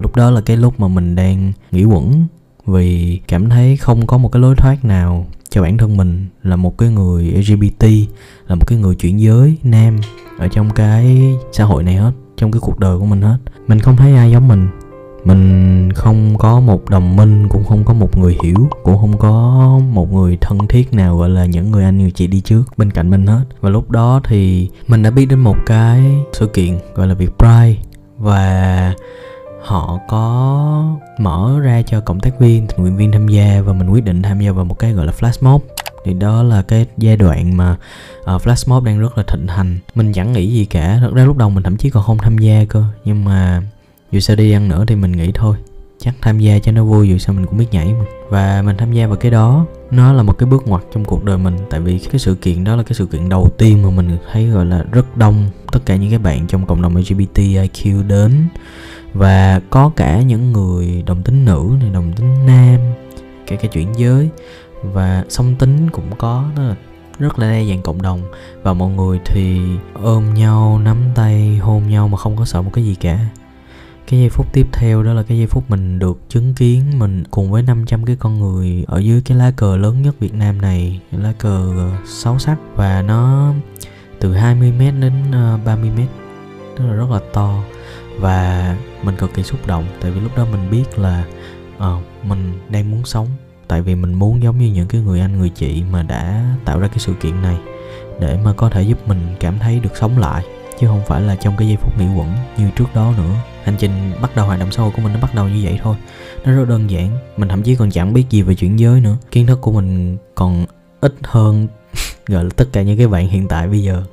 Lúc 0.00 0.16
đó 0.16 0.30
là 0.30 0.40
cái 0.40 0.56
lúc 0.56 0.80
mà 0.80 0.88
mình 0.88 1.14
đang 1.14 1.52
nghĩ 1.72 1.84
quẩn 1.84 2.26
vì 2.66 3.20
cảm 3.28 3.48
thấy 3.48 3.76
không 3.76 4.06
có 4.06 4.18
một 4.18 4.32
cái 4.32 4.42
lối 4.42 4.54
thoát 4.56 4.84
nào 4.84 5.26
cho 5.56 5.62
bản 5.62 5.78
thân 5.78 5.96
mình 5.96 6.26
là 6.42 6.56
một 6.56 6.78
cái 6.78 6.88
người 6.88 7.24
lgbt 7.24 7.84
là 8.48 8.54
một 8.54 8.66
cái 8.66 8.78
người 8.78 8.94
chuyển 8.94 9.20
giới 9.20 9.56
nam 9.62 9.96
ở 10.38 10.48
trong 10.48 10.70
cái 10.70 11.34
xã 11.52 11.64
hội 11.64 11.82
này 11.82 11.94
hết, 11.94 12.12
trong 12.36 12.52
cái 12.52 12.60
cuộc 12.60 12.78
đời 12.78 12.98
của 12.98 13.04
mình 13.04 13.22
hết. 13.22 13.38
Mình 13.66 13.80
không 13.80 13.96
thấy 13.96 14.16
ai 14.16 14.30
giống 14.30 14.48
mình. 14.48 14.68
Mình 15.24 15.92
không 15.92 16.38
có 16.38 16.60
một 16.60 16.90
đồng 16.90 17.16
minh, 17.16 17.48
cũng 17.48 17.64
không 17.64 17.84
có 17.84 17.94
một 17.94 18.18
người 18.18 18.36
hiểu, 18.42 18.68
cũng 18.82 18.98
không 18.98 19.18
có 19.18 19.30
một 19.92 20.12
người 20.12 20.38
thân 20.40 20.58
thiết 20.68 20.92
nào 20.92 21.16
gọi 21.16 21.28
là 21.28 21.46
những 21.46 21.70
người 21.70 21.84
anh, 21.84 21.98
người 21.98 22.10
chị 22.10 22.26
đi 22.26 22.40
trước, 22.40 22.62
bên 22.76 22.90
cạnh 22.90 23.10
mình 23.10 23.26
hết. 23.26 23.44
Và 23.60 23.70
lúc 23.70 23.90
đó 23.90 24.20
thì 24.24 24.70
mình 24.88 25.02
đã 25.02 25.10
biết 25.10 25.26
đến 25.26 25.38
một 25.38 25.56
cái 25.66 26.04
sự 26.32 26.46
kiện 26.46 26.78
gọi 26.94 27.06
là 27.06 27.14
việc 27.14 27.30
pride. 27.38 27.76
Và 28.18 28.94
họ 29.66 29.98
có 30.08 30.98
mở 31.18 31.60
ra 31.62 31.82
cho 31.82 32.00
cộng 32.00 32.20
tác 32.20 32.40
viên 32.40 32.66
tình 32.66 32.80
nguyện 32.80 32.96
viên 32.96 33.12
tham 33.12 33.28
gia 33.28 33.60
và 33.60 33.72
mình 33.72 33.88
quyết 33.88 34.04
định 34.04 34.22
tham 34.22 34.40
gia 34.40 34.52
vào 34.52 34.64
một 34.64 34.78
cái 34.78 34.92
gọi 34.92 35.06
là 35.06 35.12
flash 35.12 35.52
mob. 35.52 35.62
Thì 36.04 36.14
đó 36.14 36.42
là 36.42 36.62
cái 36.62 36.86
giai 36.96 37.16
đoạn 37.16 37.56
mà 37.56 37.76
uh, 38.20 38.42
flash 38.42 38.74
mob 38.74 38.84
đang 38.84 39.00
rất 39.00 39.18
là 39.18 39.24
thịnh 39.26 39.46
hành. 39.46 39.78
Mình 39.94 40.12
chẳng 40.12 40.32
nghĩ 40.32 40.52
gì 40.52 40.64
cả 40.64 40.98
thật 41.00 41.10
ra 41.14 41.24
lúc 41.24 41.36
đầu 41.36 41.50
mình 41.50 41.62
thậm 41.62 41.76
chí 41.76 41.90
còn 41.90 42.02
không 42.02 42.18
tham 42.18 42.38
gia 42.38 42.64
cơ 42.68 42.84
nhưng 43.04 43.24
mà 43.24 43.62
dù 44.12 44.20
sao 44.20 44.36
đi 44.36 44.52
ăn 44.52 44.68
nữa 44.68 44.84
thì 44.88 44.96
mình 44.96 45.12
nghĩ 45.12 45.30
thôi 45.34 45.56
chắc 46.06 46.14
tham 46.22 46.38
gia 46.38 46.58
cho 46.58 46.72
nó 46.72 46.84
vui 46.84 47.08
dù 47.08 47.18
sao 47.18 47.34
mình 47.34 47.46
cũng 47.46 47.58
biết 47.58 47.66
nhảy 47.70 47.86
mà. 47.86 48.04
Và 48.28 48.62
mình 48.62 48.76
tham 48.76 48.92
gia 48.92 49.06
vào 49.06 49.16
cái 49.16 49.30
đó, 49.30 49.66
nó 49.90 50.12
là 50.12 50.22
một 50.22 50.38
cái 50.38 50.48
bước 50.48 50.68
ngoặt 50.68 50.82
trong 50.92 51.04
cuộc 51.04 51.24
đời 51.24 51.38
mình. 51.38 51.56
Tại 51.70 51.80
vì 51.80 51.98
cái 51.98 52.18
sự 52.18 52.34
kiện 52.34 52.64
đó 52.64 52.76
là 52.76 52.82
cái 52.82 52.94
sự 52.94 53.06
kiện 53.06 53.28
đầu 53.28 53.48
tiên 53.58 53.82
mà 53.82 53.90
mình 53.90 54.18
thấy 54.32 54.46
gọi 54.46 54.66
là 54.66 54.84
rất 54.92 55.16
đông 55.16 55.50
tất 55.72 55.80
cả 55.86 55.96
những 55.96 56.10
cái 56.10 56.18
bạn 56.18 56.46
trong 56.46 56.66
cộng 56.66 56.82
đồng 56.82 56.96
LGBTIQ 56.96 58.06
đến. 58.06 58.46
Và 59.12 59.60
có 59.70 59.90
cả 59.96 60.20
những 60.20 60.52
người 60.52 61.02
đồng 61.06 61.22
tính 61.22 61.44
nữ 61.44 61.70
này, 61.80 61.90
đồng 61.90 62.12
tính 62.12 62.46
nam 62.46 62.80
cả 63.46 63.56
cái 63.56 63.68
chuyển 63.68 63.98
giới. 63.98 64.28
Và 64.82 65.24
song 65.28 65.54
tính 65.58 65.90
cũng 65.90 66.16
có, 66.18 66.44
đó 66.56 66.62
là 66.62 66.74
rất 67.18 67.38
là 67.38 67.50
đa 67.50 67.64
dạng 67.68 67.82
cộng 67.82 68.02
đồng. 68.02 68.22
Và 68.62 68.72
mọi 68.72 68.90
người 68.90 69.18
thì 69.24 69.60
ôm 70.02 70.34
nhau, 70.34 70.80
nắm 70.84 70.96
tay, 71.14 71.56
hôn 71.56 71.88
nhau 71.88 72.08
mà 72.08 72.16
không 72.16 72.36
có 72.36 72.44
sợ 72.44 72.62
một 72.62 72.70
cái 72.72 72.84
gì 72.84 72.94
cả 72.94 73.18
cái 74.06 74.20
giây 74.20 74.28
phút 74.28 74.52
tiếp 74.52 74.66
theo 74.72 75.02
đó 75.02 75.12
là 75.12 75.22
cái 75.22 75.38
giây 75.38 75.46
phút 75.46 75.70
mình 75.70 75.98
được 75.98 76.20
chứng 76.28 76.54
kiến 76.54 76.98
mình 76.98 77.24
cùng 77.30 77.50
với 77.50 77.62
500 77.62 78.04
cái 78.04 78.16
con 78.16 78.40
người 78.40 78.84
ở 78.86 78.98
dưới 78.98 79.22
cái 79.24 79.38
lá 79.38 79.52
cờ 79.56 79.76
lớn 79.76 80.02
nhất 80.02 80.20
Việt 80.20 80.34
Nam 80.34 80.60
này 80.62 81.00
lá 81.10 81.32
cờ 81.38 81.72
sáu 82.06 82.38
sắc. 82.38 82.56
Và 82.74 83.02
nó 83.02 83.52
từ 84.20 84.34
20m 84.34 85.00
đến 85.00 85.12
ờ, 85.32 85.58
30m 85.64 86.06
tức 86.76 86.86
là 86.86 86.92
rất 86.92 87.10
là 87.10 87.20
to. 87.32 87.62
Và 88.18 88.76
mình 89.02 89.16
cực 89.16 89.34
kỳ 89.34 89.42
xúc 89.42 89.66
động 89.66 89.84
tại 90.00 90.10
vì 90.10 90.20
lúc 90.20 90.36
đó 90.36 90.46
mình 90.52 90.70
biết 90.70 90.98
là 90.98 91.24
uh, 91.76 92.02
mình 92.24 92.52
đang 92.68 92.90
muốn 92.90 93.04
sống. 93.04 93.26
Tại 93.68 93.82
vì 93.82 93.94
mình 93.94 94.14
muốn 94.14 94.42
giống 94.42 94.58
như 94.58 94.66
những 94.66 94.88
cái 94.88 95.00
người 95.00 95.20
anh 95.20 95.38
người 95.38 95.48
chị 95.48 95.82
mà 95.92 96.02
đã 96.02 96.54
tạo 96.64 96.78
ra 96.78 96.88
cái 96.88 96.98
sự 96.98 97.14
kiện 97.20 97.42
này 97.42 97.56
để 98.20 98.38
mà 98.44 98.52
có 98.52 98.70
thể 98.70 98.82
giúp 98.82 99.08
mình 99.08 99.26
cảm 99.40 99.58
thấy 99.58 99.80
được 99.80 99.96
sống 99.96 100.18
lại 100.18 100.44
chứ 100.80 100.86
không 100.86 101.02
phải 101.06 101.20
là 101.20 101.36
trong 101.36 101.56
cái 101.56 101.68
giây 101.68 101.76
phút 101.76 101.98
nghỉ 101.98 102.06
quẩn 102.16 102.34
như 102.58 102.70
trước 102.76 102.94
đó 102.94 103.12
nữa 103.16 103.34
hành 103.66 103.76
trình 103.78 104.12
bắt 104.20 104.36
đầu, 104.36 104.46
hoạt 104.46 104.60
động 104.60 104.72
xã 104.72 104.82
hội 104.82 104.92
của 104.96 105.02
mình 105.02 105.12
nó 105.12 105.20
bắt 105.20 105.34
đầu 105.34 105.48
như 105.48 105.60
vậy 105.64 105.78
thôi. 105.82 105.96
Nó 106.44 106.52
rất 106.52 106.68
đơn 106.68 106.90
giản, 106.90 107.18
mình 107.36 107.48
thậm 107.48 107.62
chí 107.62 107.76
còn 107.76 107.90
chẳng 107.90 108.12
biết 108.12 108.24
gì 108.30 108.42
về 108.42 108.54
chuyển 108.54 108.78
giới 108.78 109.00
nữa. 109.00 109.16
Kiến 109.30 109.46
thức 109.46 109.58
của 109.60 109.72
mình 109.72 110.16
còn 110.34 110.66
ít 111.00 111.14
hơn, 111.22 111.68
gọi 112.26 112.44
là 112.44 112.50
tất 112.56 112.68
cả 112.72 112.82
những 112.82 112.98
cái 112.98 113.08
bạn 113.08 113.28
hiện 113.28 113.48
tại 113.48 113.68
bây 113.68 113.82
giờ. 113.82 114.04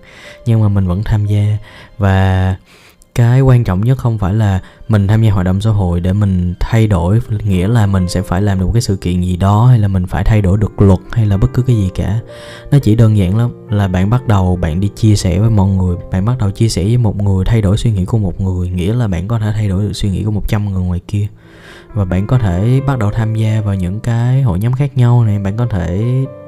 Nhưng 0.45 0.61
mà 0.61 0.67
mình 0.67 0.87
vẫn 0.87 1.03
tham 1.03 1.25
gia 1.25 1.57
và 1.97 2.55
cái 3.15 3.41
quan 3.41 3.63
trọng 3.63 3.81
nhất 3.81 3.97
không 3.97 4.17
phải 4.17 4.33
là 4.33 4.59
mình 4.87 5.07
tham 5.07 5.21
gia 5.21 5.31
hoạt 5.31 5.45
động 5.45 5.61
xã 5.61 5.69
hội 5.69 5.99
để 5.99 6.13
mình 6.13 6.53
thay 6.59 6.87
đổi, 6.87 7.19
nghĩa 7.43 7.67
là 7.67 7.85
mình 7.85 8.09
sẽ 8.09 8.21
phải 8.21 8.41
làm 8.41 8.59
được 8.59 8.65
một 8.65 8.71
cái 8.73 8.81
sự 8.81 8.95
kiện 8.95 9.21
gì 9.21 9.37
đó, 9.37 9.65
hay 9.65 9.79
là 9.79 9.87
mình 9.87 10.07
phải 10.07 10.23
thay 10.23 10.41
đổi 10.41 10.57
được 10.57 10.81
luật, 10.81 10.99
hay 11.11 11.25
là 11.25 11.37
bất 11.37 11.53
cứ 11.53 11.61
cái 11.61 11.75
gì 11.75 11.89
cả. 11.95 12.19
Nó 12.71 12.79
chỉ 12.79 12.95
đơn 12.95 13.17
giản 13.17 13.37
lắm, 13.37 13.51
là 13.69 13.87
bạn 13.87 14.09
bắt 14.09 14.27
đầu, 14.27 14.55
bạn 14.55 14.79
đi 14.79 14.89
chia 14.95 15.15
sẻ 15.15 15.39
với 15.39 15.49
mọi 15.49 15.69
người, 15.69 15.95
bạn 16.11 16.25
bắt 16.25 16.37
đầu 16.39 16.51
chia 16.51 16.69
sẻ 16.69 16.83
với 16.83 16.97
một 16.97 17.21
người, 17.21 17.45
thay 17.45 17.61
đổi 17.61 17.77
suy 17.77 17.91
nghĩ 17.91 18.05
của 18.05 18.17
một 18.17 18.41
người, 18.41 18.69
nghĩa 18.69 18.93
là 18.93 19.07
bạn 19.07 19.27
có 19.27 19.39
thể 19.39 19.51
thay 19.53 19.69
đổi 19.69 19.83
được 19.83 19.93
suy 19.93 20.09
nghĩ 20.09 20.23
của 20.23 20.31
100 20.31 20.71
người 20.71 20.83
ngoài 20.83 21.01
kia 21.07 21.27
và 21.93 22.05
bạn 22.05 22.27
có 22.27 22.37
thể 22.37 22.81
bắt 22.87 22.99
đầu 22.99 23.11
tham 23.11 23.35
gia 23.35 23.61
vào 23.61 23.75
những 23.75 23.99
cái 23.99 24.41
hội 24.41 24.59
nhóm 24.59 24.73
khác 24.73 24.97
nhau 24.97 25.25
này. 25.25 25.39
Bạn 25.39 25.57
có 25.57 25.65
thể 25.65 26.03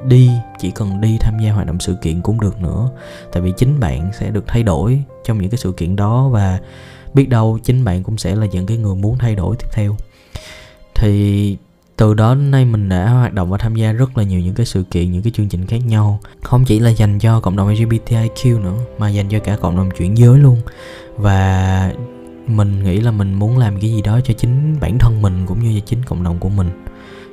đi, 0.06 0.30
chỉ 0.58 0.70
cần 0.70 1.00
đi 1.00 1.16
tham 1.20 1.38
gia 1.38 1.52
hoạt 1.52 1.66
động 1.66 1.80
sự 1.80 1.96
kiện 2.02 2.20
cũng 2.20 2.40
được 2.40 2.60
nữa. 2.60 2.90
Tại 3.32 3.42
vì 3.42 3.52
chính 3.56 3.80
bạn 3.80 4.10
sẽ 4.20 4.30
được 4.30 4.44
thay 4.46 4.62
đổi 4.62 5.02
trong 5.24 5.38
những 5.38 5.50
cái 5.50 5.58
sự 5.58 5.72
kiện 5.72 5.96
đó 5.96 6.28
và 6.28 6.60
biết 7.14 7.28
đâu 7.28 7.58
chính 7.64 7.84
bạn 7.84 8.02
cũng 8.02 8.18
sẽ 8.18 8.36
là 8.36 8.46
những 8.46 8.66
cái 8.66 8.76
người 8.76 8.94
muốn 8.94 9.18
thay 9.18 9.34
đổi 9.34 9.56
tiếp 9.56 9.68
theo. 9.72 9.96
Thì 10.94 11.56
từ 11.96 12.14
đó 12.14 12.34
đến 12.34 12.50
nay 12.50 12.64
mình 12.64 12.88
đã 12.88 13.08
hoạt 13.08 13.32
động 13.32 13.50
và 13.50 13.58
tham 13.58 13.74
gia 13.74 13.92
rất 13.92 14.18
là 14.18 14.24
nhiều 14.24 14.40
những 14.40 14.54
cái 14.54 14.66
sự 14.66 14.82
kiện, 14.82 15.12
những 15.12 15.22
cái 15.22 15.32
chương 15.36 15.48
trình 15.48 15.66
khác 15.66 15.80
nhau. 15.86 16.20
Không 16.42 16.64
chỉ 16.64 16.78
là 16.78 16.90
dành 16.90 17.18
cho 17.18 17.40
cộng 17.40 17.56
đồng 17.56 17.68
LGBTIQ 17.68 18.62
nữa, 18.62 18.78
mà 18.98 19.08
dành 19.08 19.28
cho 19.28 19.38
cả 19.38 19.56
cộng 19.56 19.76
đồng 19.76 19.90
chuyển 19.98 20.18
giới 20.18 20.38
luôn. 20.38 20.60
Và 21.16 21.92
mình 22.46 22.84
nghĩ 22.84 23.00
là 23.00 23.10
mình 23.10 23.34
muốn 23.34 23.58
làm 23.58 23.80
cái 23.80 23.90
gì 23.90 24.02
đó 24.02 24.20
cho 24.24 24.34
chính 24.34 24.76
bản 24.80 24.98
thân 24.98 25.22
mình 25.22 25.46
cũng 25.46 25.62
như 25.62 25.80
cho 25.80 25.86
chính 25.86 26.04
cộng 26.04 26.22
đồng 26.22 26.38
của 26.38 26.48
mình. 26.48 26.70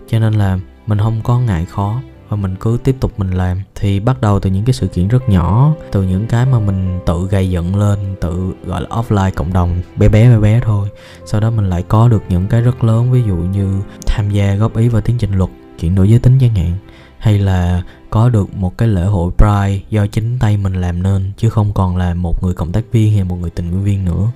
Cho 0.10 0.20
nên 0.20 0.34
là 0.34 0.60
mình 0.88 0.98
không 0.98 1.22
có 1.24 1.40
ngại 1.40 1.66
khó 1.66 2.02
và 2.30 2.38
mình 2.38 2.56
cứ 2.60 2.78
tiếp 2.84 2.96
tục 3.00 3.12
mình 3.18 3.32
làm. 3.32 3.62
Thì 3.76 4.00
bắt 4.00 4.22
đầu 4.22 4.40
từ 4.40 4.50
những 4.50 4.66
cái 4.66 4.74
sự 4.74 4.88
kiện 4.88 5.08
rất 5.08 5.30
nhỏ, 5.30 5.74
từ 5.92 6.04
những 6.04 6.28
cái 6.28 6.46
mà 6.46 6.60
mình 6.60 7.00
tự 7.06 7.28
gây 7.32 7.50
dựng 7.50 7.76
lên, 7.76 8.16
tự 8.22 8.54
gọi 8.66 8.82
là 8.82 8.88
offline 8.90 9.32
cộng 9.36 9.54
đồng, 9.54 9.82
bé 9.98 10.10
bé 10.10 10.30
bé 10.30 10.40
bé 10.40 10.62
thôi. 10.66 10.90
Sau 11.26 11.42
đó 11.42 11.50
mình 11.50 11.70
lại 11.70 11.84
có 11.88 12.08
được 12.08 12.24
những 12.30 12.48
cái 12.48 12.62
rất 12.62 12.84
lớn, 12.84 13.12
ví 13.12 13.24
dụ 13.28 13.36
như 13.36 13.82
tham 14.06 14.30
gia 14.30 14.56
góp 14.56 14.78
ý 14.78 14.88
vào 14.88 15.02
tiến 15.02 15.18
trình 15.18 15.32
luật 15.32 15.50
chuyển 15.80 15.96
đổi 15.96 16.10
giới 16.10 16.20
tính 16.20 16.38
chẳng 16.40 16.56
hạn. 16.56 16.78
Hay 17.18 17.40
là 17.40 17.84
có 18.10 18.30
được 18.30 18.56
một 18.56 18.78
cái 18.78 18.88
lễ 18.88 19.04
hội 19.04 19.32
Pride 19.38 19.80
do 19.90 20.08
chính 20.08 20.40
tay 20.40 20.58
mình 20.58 20.74
làm 20.74 21.04
nên, 21.04 21.32
chứ 21.38 21.50
không 21.50 21.74
còn 21.74 21.98
là 21.98 22.14
một 22.14 22.44
người 22.44 22.54
cộng 22.54 22.72
tác 22.72 22.84
viên 22.92 23.14
hay 23.14 23.24
một 23.24 23.36
người 23.36 23.50
tình 23.50 23.72
nguyện 23.72 23.84
viên 23.84 24.06
nữa 24.06 24.28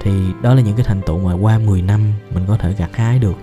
thì 0.00 0.12
đó 0.42 0.54
là 0.54 0.60
những 0.60 0.76
cái 0.76 0.84
thành 0.84 1.02
tựu 1.02 1.18
mà 1.18 1.32
qua 1.32 1.58
10 1.58 1.82
năm 1.82 2.12
mình 2.34 2.44
có 2.48 2.56
thể 2.56 2.74
gặt 2.78 2.96
hái 2.96 3.18
được. 3.18 3.36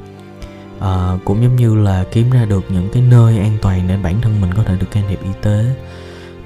À, 0.79 1.17
cũng 1.25 1.43
giống 1.43 1.55
như 1.55 1.75
là 1.75 2.05
kiếm 2.11 2.31
ra 2.31 2.45
được 2.45 2.65
những 2.69 2.89
cái 2.93 3.03
nơi 3.09 3.39
an 3.39 3.57
toàn 3.61 3.87
để 3.87 3.97
bản 3.97 4.21
thân 4.21 4.41
mình 4.41 4.53
có 4.53 4.63
thể 4.63 4.77
được 4.79 4.91
can 4.91 5.03
thiệp 5.09 5.19
y 5.23 5.29
tế. 5.41 5.65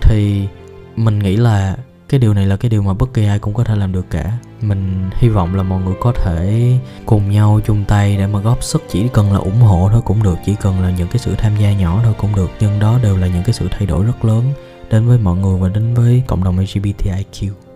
Thì 0.01 0.47
mình 0.95 1.19
nghĩ 1.19 1.37
là 1.37 1.77
cái 2.09 2.19
điều 2.19 2.33
này 2.33 2.45
là 2.45 2.57
cái 2.57 2.69
điều 2.69 2.81
mà 2.81 2.93
bất 2.93 3.13
kỳ 3.13 3.25
ai 3.25 3.39
cũng 3.39 3.53
có 3.53 3.63
thể 3.63 3.75
làm 3.75 3.91
được 3.91 4.05
cả. 4.09 4.37
Mình 4.61 5.09
hy 5.13 5.29
vọng 5.29 5.55
là 5.55 5.63
mọi 5.63 5.81
người 5.81 5.95
có 6.01 6.11
thể 6.11 6.73
cùng 7.05 7.31
nhau 7.31 7.59
chung 7.65 7.85
tay 7.87 8.17
để 8.17 8.27
mà 8.27 8.39
góp 8.39 8.63
sức. 8.63 8.83
Chỉ 8.89 9.07
cần 9.13 9.33
là 9.33 9.39
ủng 9.39 9.61
hộ 9.61 9.89
thôi 9.91 10.01
cũng 10.05 10.23
được 10.23 10.37
chỉ 10.45 10.55
cần 10.61 10.81
là 10.81 10.91
những 10.91 11.07
cái 11.07 11.19
sự 11.19 11.35
tham 11.35 11.51
gia 11.59 11.73
nhỏ 11.73 12.01
thôi 12.03 12.13
cũng 12.17 12.35
được. 12.35 12.49
Nhưng 12.59 12.79
đó 12.79 12.99
đều 13.03 13.17
là 13.17 13.27
những 13.27 13.43
cái 13.43 13.53
sự 13.53 13.67
thay 13.71 13.85
đổi 13.85 14.05
rất 14.05 14.25
lớn 14.25 14.43
đến 14.89 15.07
với 15.07 15.17
mọi 15.17 15.37
người 15.37 15.59
và 15.59 15.69
đến 15.69 15.93
với 15.93 16.23
cộng 16.27 16.43
đồng 16.43 16.57
LGBTIQ 16.57 17.68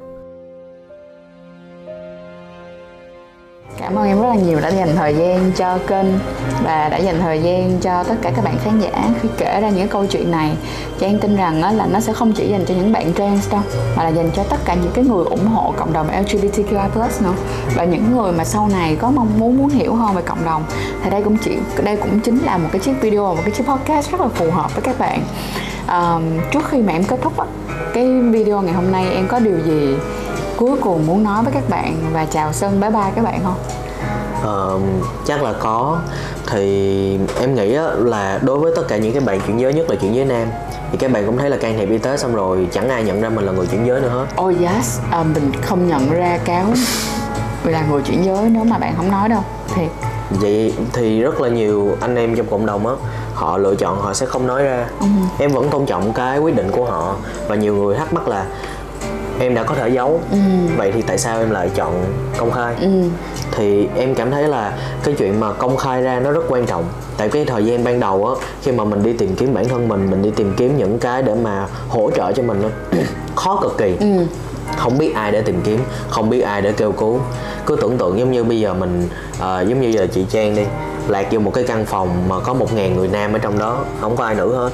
Cảm 3.77 3.95
ơn 3.95 4.07
em 4.07 4.21
rất 4.21 4.27
là 4.27 4.35
nhiều 4.35 4.59
đã 4.59 4.69
dành 4.69 4.95
thời 4.95 5.15
gian 5.15 5.51
cho 5.55 5.77
kênh 5.87 6.05
và 6.63 6.89
đã 6.89 6.97
dành 6.97 7.19
thời 7.21 7.41
gian 7.41 7.79
cho 7.81 8.03
tất 8.03 8.15
cả 8.21 8.31
các 8.35 8.45
bạn 8.45 8.57
khán 8.63 8.79
giả 8.79 9.09
khi 9.21 9.29
kể 9.37 9.61
ra 9.61 9.69
những 9.69 9.87
câu 9.87 10.05
chuyện 10.05 10.31
này. 10.31 10.51
Trang 10.99 11.19
tin 11.19 11.35
rằng 11.35 11.77
là 11.77 11.87
nó 11.91 11.99
sẽ 11.99 12.13
không 12.13 12.33
chỉ 12.33 12.49
dành 12.49 12.65
cho 12.65 12.73
những 12.73 12.91
bạn 12.91 13.13
trans 13.13 13.51
đâu, 13.51 13.61
mà 13.95 14.03
là 14.03 14.09
dành 14.09 14.29
cho 14.35 14.43
tất 14.43 14.57
cả 14.65 14.73
những 14.73 14.91
cái 14.93 15.03
người 15.03 15.25
ủng 15.25 15.47
hộ 15.47 15.73
cộng 15.77 15.93
đồng 15.93 16.07
LGBTQI+ 16.07 16.89
nữa 17.19 17.33
và 17.75 17.83
những 17.83 18.15
người 18.15 18.31
mà 18.31 18.43
sau 18.43 18.67
này 18.67 18.95
có 18.95 19.11
mong 19.11 19.39
muốn 19.39 19.57
muốn 19.57 19.69
hiểu 19.69 19.95
hơn 19.95 20.15
về 20.15 20.21
cộng 20.21 20.45
đồng. 20.45 20.63
Thì 21.03 21.09
đây 21.09 21.23
cũng 21.23 21.37
chỉ 21.37 21.57
đây 21.83 21.95
cũng 21.95 22.19
chính 22.19 22.39
là 22.45 22.57
một 22.57 22.69
cái 22.71 22.79
chiếc 22.79 22.93
video 23.01 23.35
một 23.35 23.41
cái 23.45 23.51
chiếc 23.51 23.67
podcast 23.67 24.11
rất 24.11 24.21
là 24.21 24.27
phù 24.27 24.51
hợp 24.51 24.75
với 24.75 24.81
các 24.81 24.99
bạn. 24.99 25.21
À, 25.87 26.19
trước 26.51 26.69
khi 26.69 26.81
mà 26.81 26.93
em 26.93 27.03
kết 27.03 27.19
thúc 27.21 27.33
cái 27.93 28.21
video 28.21 28.61
ngày 28.61 28.73
hôm 28.73 28.91
nay 28.91 29.05
em 29.13 29.27
có 29.27 29.39
điều 29.39 29.59
gì 29.59 29.95
cuối 30.57 30.77
cùng 30.81 31.07
muốn 31.07 31.23
nói 31.23 31.43
với 31.43 31.53
các 31.53 31.69
bạn 31.69 31.95
và 32.13 32.25
chào 32.25 32.53
sân 32.53 32.81
bye 32.81 32.89
bye 32.89 33.11
các 33.15 33.23
bạn 33.23 33.39
không? 33.43 33.55
Uh, 34.43 34.81
chắc 35.25 35.43
là 35.43 35.53
có. 35.59 35.99
Thì 36.51 37.19
em 37.39 37.55
nghĩ 37.55 37.77
là 37.97 38.39
đối 38.41 38.59
với 38.59 38.71
tất 38.75 38.83
cả 38.87 38.97
những 38.97 39.13
cái 39.13 39.21
bạn 39.21 39.41
chuyển 39.47 39.59
giới 39.59 39.73
nhất 39.73 39.89
là 39.89 39.95
chuyển 39.95 40.15
giới 40.15 40.25
nam 40.25 40.47
thì 40.91 40.97
các 40.97 41.11
bạn 41.11 41.25
cũng 41.25 41.37
thấy 41.37 41.49
là 41.49 41.57
can 41.57 41.77
thiệp 41.77 41.89
y 41.89 41.97
tế 41.97 42.17
xong 42.17 42.35
rồi 42.35 42.67
chẳng 42.71 42.89
ai 42.89 43.03
nhận 43.03 43.21
ra 43.21 43.29
mình 43.29 43.45
là 43.45 43.51
người 43.51 43.65
chuyển 43.65 43.87
giới 43.87 44.01
nữa 44.01 44.09
hết. 44.09 44.43
Oh 44.43 44.61
yes. 44.61 44.99
À, 45.11 45.23
mình 45.23 45.51
không 45.61 45.87
nhận 45.87 46.11
ra 46.11 46.39
cáo 46.45 46.65
là 47.63 47.85
người 47.91 48.01
chuyển 48.01 48.25
giới 48.25 48.49
nếu 48.49 48.63
mà 48.63 48.77
bạn 48.77 48.93
không 48.97 49.11
nói 49.11 49.29
đâu. 49.29 49.41
Thiệt. 49.75 49.89
Vậy 50.29 50.73
thì 50.93 51.21
rất 51.21 51.41
là 51.41 51.49
nhiều 51.49 51.97
anh 52.01 52.15
em 52.15 52.35
trong 52.35 52.47
cộng 52.49 52.65
đồng 52.65 52.87
á 52.87 52.93
họ 53.33 53.57
lựa 53.57 53.75
chọn 53.75 54.01
họ 54.01 54.13
sẽ 54.13 54.25
không 54.25 54.47
nói 54.47 54.63
ra. 54.63 54.85
Ừ. 54.99 55.07
em 55.39 55.51
vẫn 55.51 55.69
tôn 55.69 55.85
trọng 55.85 56.13
cái 56.13 56.39
quyết 56.39 56.55
định 56.55 56.71
của 56.71 56.85
họ 56.85 57.15
và 57.47 57.55
nhiều 57.55 57.75
người 57.75 57.95
thắc 57.95 58.13
mắc 58.13 58.27
là 58.27 58.45
em 59.39 59.55
đã 59.55 59.63
có 59.63 59.75
thể 59.75 59.89
giấu. 59.89 60.21
Ừ. 60.31 60.37
vậy 60.77 60.91
thì 60.91 61.01
tại 61.01 61.17
sao 61.17 61.39
em 61.39 61.51
lại 61.51 61.69
chọn 61.75 62.03
công 62.37 62.51
khai? 62.51 62.75
Ừ. 62.81 62.89
thì 63.51 63.87
em 63.97 64.15
cảm 64.15 64.31
thấy 64.31 64.43
là 64.47 64.73
cái 65.03 65.15
chuyện 65.17 65.39
mà 65.39 65.53
công 65.53 65.77
khai 65.77 66.01
ra 66.01 66.19
nó 66.19 66.31
rất 66.31 66.43
quan 66.49 66.65
trọng. 66.65 66.85
Tại 67.17 67.29
cái 67.29 67.45
thời 67.45 67.65
gian 67.65 67.83
ban 67.83 67.99
đầu 67.99 68.27
á 68.27 68.45
khi 68.61 68.71
mà 68.71 68.83
mình 68.83 69.03
đi 69.03 69.13
tìm 69.13 69.35
kiếm 69.35 69.53
bản 69.53 69.69
thân 69.69 69.87
mình 69.87 70.11
mình 70.11 70.21
đi 70.21 70.31
tìm 70.31 70.53
kiếm 70.57 70.77
những 70.77 70.99
cái 70.99 71.23
để 71.23 71.35
mà 71.43 71.67
hỗ 71.89 72.11
trợ 72.11 72.31
cho 72.31 72.43
mình 72.43 72.63
khó 73.35 73.59
cực 73.61 73.77
kỳ. 73.77 73.97
Ừ. 73.99 74.25
Không 74.77 74.97
biết 74.97 75.15
ai 75.15 75.31
để 75.31 75.41
tìm 75.41 75.61
kiếm 75.63 75.79
không 76.09 76.29
biết 76.29 76.41
ai 76.41 76.61
để 76.61 76.71
kêu 76.71 76.91
cứu. 76.91 77.19
Cứ 77.65 77.77
tưởng 77.81 77.97
tượng 77.97 78.19
giống 78.19 78.31
như 78.31 78.43
bây 78.43 78.59
giờ 78.59 78.73
mình 78.73 79.07
uh, 79.35 79.41
giống 79.41 79.81
như 79.81 79.87
giờ 79.87 80.07
chị 80.13 80.25
trang 80.29 80.55
đi 80.55 80.61
lạc 81.07 81.27
vô 81.31 81.39
một 81.39 81.51
cái 81.53 81.63
căn 81.67 81.85
phòng 81.85 82.09
mà 82.29 82.39
có 82.39 82.53
một 82.53 82.73
ngàn 82.73 82.95
người 82.95 83.07
nam 83.07 83.33
ở 83.33 83.39
trong 83.39 83.59
đó 83.59 83.85
không 84.01 84.15
có 84.15 84.23
ai 84.23 84.35
nữ 84.35 84.55
hết. 84.55 84.69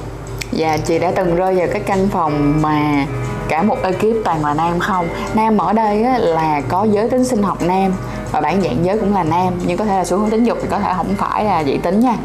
Dạ 0.52 0.76
chị 0.76 0.98
đã 0.98 1.10
từng 1.10 1.36
rơi 1.36 1.54
vào 1.54 1.66
cái 1.72 1.82
căn 1.86 2.08
phòng 2.08 2.62
mà 2.62 3.06
cả 3.50 3.62
một 3.62 3.76
ekip 3.82 4.16
toàn 4.24 4.44
là 4.44 4.54
nam 4.54 4.78
không? 4.78 5.08
Nam 5.34 5.58
ở 5.58 5.72
đây 5.72 6.04
là 6.18 6.60
có 6.68 6.86
giới 6.90 7.08
tính 7.08 7.24
sinh 7.24 7.42
học 7.42 7.62
nam 7.62 7.92
và 8.32 8.40
bản 8.40 8.62
dạng 8.62 8.84
giới 8.84 8.98
cũng 8.98 9.14
là 9.14 9.24
nam 9.24 9.54
nhưng 9.66 9.76
có 9.76 9.84
thể 9.84 9.96
là 9.98 10.04
xu 10.04 10.16
hướng 10.16 10.30
tính 10.30 10.44
dục 10.44 10.58
thì 10.62 10.68
có 10.70 10.78
thể 10.78 10.92
không 10.96 11.14
phải 11.18 11.44
là 11.44 11.64
dị 11.64 11.76
tính 11.76 12.00
nha. 12.00 12.16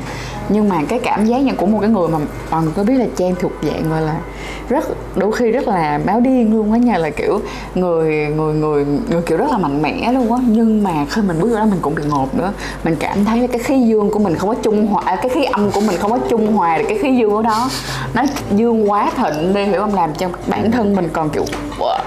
Nhưng 0.50 0.70
mà 0.70 0.82
cái 0.88 1.00
cảm 1.00 1.26
giác 1.26 1.38
như 1.38 1.54
của 1.54 1.66
một 1.66 1.78
cái 1.82 1.90
người 1.90 2.08
mà 2.08 2.20
mọi 2.52 2.64
người 2.64 2.72
có 2.76 2.84
biết 2.84 2.94
là 2.98 3.06
trang 3.16 3.36
thuộc 3.40 3.52
dạng 3.64 3.90
gọi 3.90 4.02
là 4.02 4.16
rất 4.70 4.86
đôi 5.16 5.32
khi 5.32 5.52
rất 5.52 5.68
là 5.68 6.00
báo 6.06 6.20
điên 6.20 6.54
luôn 6.54 6.72
á 6.72 6.78
nha 6.78 6.98
là 6.98 7.10
kiểu 7.10 7.40
người 7.76 8.14
người 8.36 8.54
người 8.54 8.86
người 9.10 9.22
kiểu 9.22 9.38
rất 9.38 9.52
là 9.52 9.58
mạnh 9.58 9.82
mẽ 9.82 10.12
luôn 10.14 10.34
á. 10.34 10.40
Nhưng 10.48 10.84
mà 10.84 11.06
khi 11.10 11.22
mình 11.22 11.40
bước 11.42 11.50
vô 11.50 11.56
đó 11.56 11.66
mình 11.66 11.80
cũng 11.82 11.96
bị 11.96 12.04
ngột 12.04 12.36
nữa. 12.36 12.54
Mình 12.84 12.96
cảm 13.00 13.26
thấy 13.26 13.40
là 13.40 13.48
cái 13.48 13.60
khí 13.60 13.82
dương 13.82 14.10
của 14.10 14.20
mình 14.20 14.36
không 14.36 14.50
có 14.50 14.56
trung 14.56 14.88
hòa 14.88 15.04
à, 15.06 15.16
cái 15.16 15.30
khí 15.30 15.44
âm 15.44 15.72
của 15.72 15.82
mình 15.82 15.98
không 15.98 16.12
có 16.12 16.20
trung 16.30 16.54
hòa 16.56 16.78
được 16.78 16.86
cái 16.90 16.98
khí 16.98 17.18
dương 17.18 17.32
của 17.32 17.42
đó. 17.42 17.70
Nó 18.14 18.24
dương 18.52 18.92
quá 18.92 19.12
thịnh 19.18 19.54
đi 19.54 19.66
hiểu 19.66 19.82
không? 19.82 19.96
Làm 19.96 20.14
cho 20.14 20.30
bản 20.48 20.72
thân 20.72 20.96
mình 20.96 21.10
còn 21.14 21.30
kiểu 21.30 21.46
wow 21.80 22.00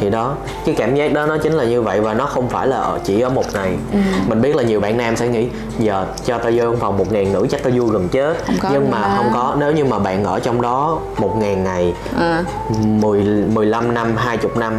thì 0.00 0.10
đó 0.10 0.34
cái 0.66 0.74
cảm 0.78 0.94
giác 0.94 1.12
đó 1.12 1.26
nó 1.26 1.36
chính 1.38 1.52
là 1.52 1.64
như 1.64 1.82
vậy 1.82 2.00
và 2.00 2.14
nó 2.14 2.26
không 2.26 2.48
phải 2.48 2.66
là 2.66 2.76
ở 2.76 2.98
chỉ 3.04 3.20
ở 3.20 3.28
một 3.28 3.44
ngày 3.54 3.76
Ừ. 3.92 3.98
mình 4.28 4.42
biết 4.42 4.56
là 4.56 4.62
nhiều 4.62 4.80
bạn 4.80 4.96
nam 4.96 5.16
sẽ 5.16 5.28
nghĩ 5.28 5.48
giờ 5.78 6.06
cho 6.24 6.38
tao 6.38 6.52
vô 6.54 6.64
phòng 6.80 6.98
một 6.98 7.12
ngàn 7.12 7.32
nữ 7.32 7.46
chắc 7.50 7.62
tao 7.62 7.72
vui 7.76 7.90
gần 7.92 8.08
chết 8.08 8.36
Không 8.60 8.70
nhưng 8.72 8.90
mà 8.90 9.00
ba. 9.02 9.14
không 9.16 9.30
có 9.34 9.54
nếu 9.58 9.72
như 9.72 9.84
mà 9.84 9.98
bạn 9.98 10.24
ở 10.24 10.40
trong 10.40 10.62
đó 10.62 10.98
một 11.18 11.36
ngàn 11.40 11.64
ngày 11.64 11.94
à. 12.18 12.44
10, 12.86 13.22
15 13.54 13.94
năm 13.94 14.16
20 14.16 14.50
năm 14.56 14.72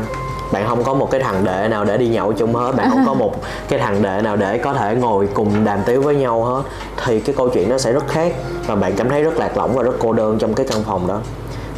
bạn 0.52 0.66
không 0.68 0.84
có 0.84 0.94
một 0.94 1.12
cái 1.12 1.22
thằng 1.22 1.44
đệ 1.44 1.68
nào 1.68 1.86
để 1.86 1.98
đi 1.98 2.08
nhậu 2.08 2.34
chung 2.34 2.56
hết 2.56 2.72
bạn 2.76 2.90
không 2.90 3.04
có 3.06 3.14
một 3.14 3.34
cái 3.70 3.80
thằng 3.80 4.02
đệ 4.02 4.22
nào 4.22 4.36
để 4.36 4.58
có 4.58 4.74
thể 4.74 4.96
ngồi 4.96 5.28
cùng 5.34 5.66
đàm 5.66 5.80
tiếu 5.86 6.02
với 6.02 6.16
nhau 6.16 6.44
hết 6.44 6.62
thì 7.06 7.20
cái 7.20 7.36
câu 7.38 7.50
chuyện 7.50 7.70
nó 7.70 7.78
sẽ 7.78 7.92
rất 7.92 8.08
khác 8.08 8.34
và 8.68 8.76
bạn 8.76 8.94
cảm 8.98 9.10
thấy 9.10 9.24
rất 9.24 9.38
lạc 9.38 9.58
lõng 9.58 9.74
và 9.74 9.84
rất 9.84 9.94
cô 10.00 10.14
đơn 10.14 10.38
trong 10.40 10.54
cái 10.54 10.66
căn 10.70 10.84
phòng 10.86 11.08
đó 11.08 11.20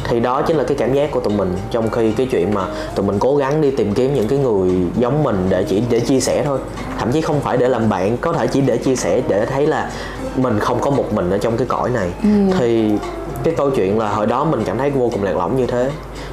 thì 0.04 0.20
đó 0.20 0.42
chính 0.42 0.56
là 0.56 0.64
cái 0.64 0.76
cảm 0.76 0.94
giác 0.94 1.10
của 1.10 1.20
tụi 1.20 1.34
mình 1.34 1.52
trong 1.70 1.90
khi 1.90 2.12
cái 2.12 2.26
chuyện 2.30 2.54
mà 2.54 2.66
tụi 2.94 3.06
mình 3.06 3.18
cố 3.18 3.36
gắng 3.36 3.60
đi 3.60 3.70
tìm 3.70 3.94
kiếm 3.94 4.14
những 4.14 4.28
cái 4.28 4.38
người 4.38 4.70
giống 4.98 5.22
mình 5.22 5.46
để 5.48 5.64
chỉ 5.68 5.82
để 5.90 6.00
chia 6.00 6.20
sẻ 6.20 6.42
thôi. 6.44 6.58
Thậm 6.98 7.12
chí 7.12 7.20
không 7.20 7.40
phải 7.40 7.56
để 7.56 7.68
làm 7.68 7.88
bạn 7.88 8.16
có 8.16 8.32
thể 8.32 8.46
chỉ 8.46 8.60
để 8.60 8.76
chia 8.76 8.96
sẻ 8.96 9.22
để 9.28 9.46
thấy 9.46 9.66
là 9.66 9.90
mình 10.36 10.58
không 10.58 10.80
có 10.80 10.90
một 10.90 11.12
mình 11.12 11.30
ở 11.30 11.38
trong 11.38 11.56
cái 11.56 11.66
cõi 11.66 11.90
này. 11.90 12.10
Ừ. 12.22 12.28
thì 12.58 12.90
cái 13.42 13.54
câu 13.56 13.70
chuyện 13.70 13.98
là 13.98 14.08
hồi 14.08 14.26
đó 14.26 14.44
mình 14.44 14.62
cảm 14.64 14.78
thấy 14.78 14.90
vô 14.90 15.10
cùng 15.12 15.22
lạc 15.22 15.36
lõng 15.36 15.56
như 15.56 15.66
thế. 15.66 15.90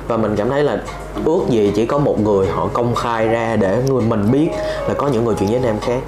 Và 0.07 0.17
mình 0.17 0.35
cảm 0.35 0.49
thấy 0.49 0.63
là 0.63 0.77
ước 1.25 1.41
gì 1.49 1.71
chỉ 1.75 1.85
có 1.85 1.97
một 1.97 2.19
người 2.19 2.47
họ 2.47 2.69
công 2.73 2.95
khai 2.95 3.27
ra 3.27 3.55
để 3.55 3.77
người 3.87 4.01
mình 4.01 4.31
biết 4.31 4.49
là 4.87 4.93
có 4.93 5.07
những 5.07 5.25
người 5.25 5.35
chuyện 5.39 5.49
với 5.49 5.59
nam 5.59 5.79
khác. 5.81 5.99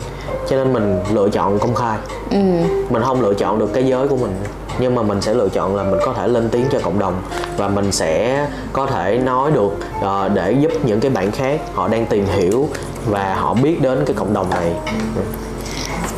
Cho 0.50 0.56
nên 0.56 0.74
mình 0.74 1.00
lựa 1.14 1.30
chọn 1.30 1.60
công 1.60 1.76
khai. 1.76 1.98
Ừ. 2.32 2.38
mình 2.90 3.02
không 3.02 3.22
lựa 3.22 3.34
chọn 3.34 3.60
được 3.60 3.74
cái 3.74 3.84
giới 3.84 4.08
của 4.08 4.16
mình 4.16 4.32
nhưng 4.80 4.96
mà 4.96 5.02
mình 5.02 5.22
sẽ 5.22 5.34
lựa 5.34 5.50
chọn 5.50 5.76
là 5.76 5.84
mình 5.84 6.00
có 6.06 6.14
thể 6.14 6.28
lên 6.28 6.50
tiếng 6.50 6.66
cho 6.72 6.80
cộng 6.84 7.00
đồng 7.00 7.22
và 7.58 7.68
mình 7.68 7.92
sẽ 7.92 8.48
có 8.74 8.86
thể 8.86 9.18
nói 9.18 9.52
được 9.52 9.72
uh, 10.00 10.32
để 10.34 10.52
giúp 10.52 10.72
những 10.84 11.00
cái 11.00 11.12
bạn 11.12 11.32
khác 11.32 11.62
họ 11.74 11.88
đang 11.88 12.06
tìm 12.06 12.26
hiểu 12.26 12.70
và 13.06 13.36
họ 13.36 13.54
biết 13.54 13.82
đến 13.82 14.04
cái 14.06 14.16
cộng 14.16 14.34
đồng 14.34 14.50
này. 14.50 14.72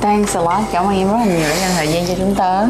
Thanks 0.01 0.37
a 0.37 0.41
lot, 0.41 0.61
cảm 0.71 0.85
ơn 0.85 0.95
em 0.95 1.07
rất 1.07 1.17
là 1.17 1.25
nhiều 1.25 1.49
đã 1.49 1.55
dành 1.55 1.71
thời 1.77 1.87
gian 1.87 2.07
cho 2.07 2.13
chúng 2.17 2.35
tớ 2.35 2.65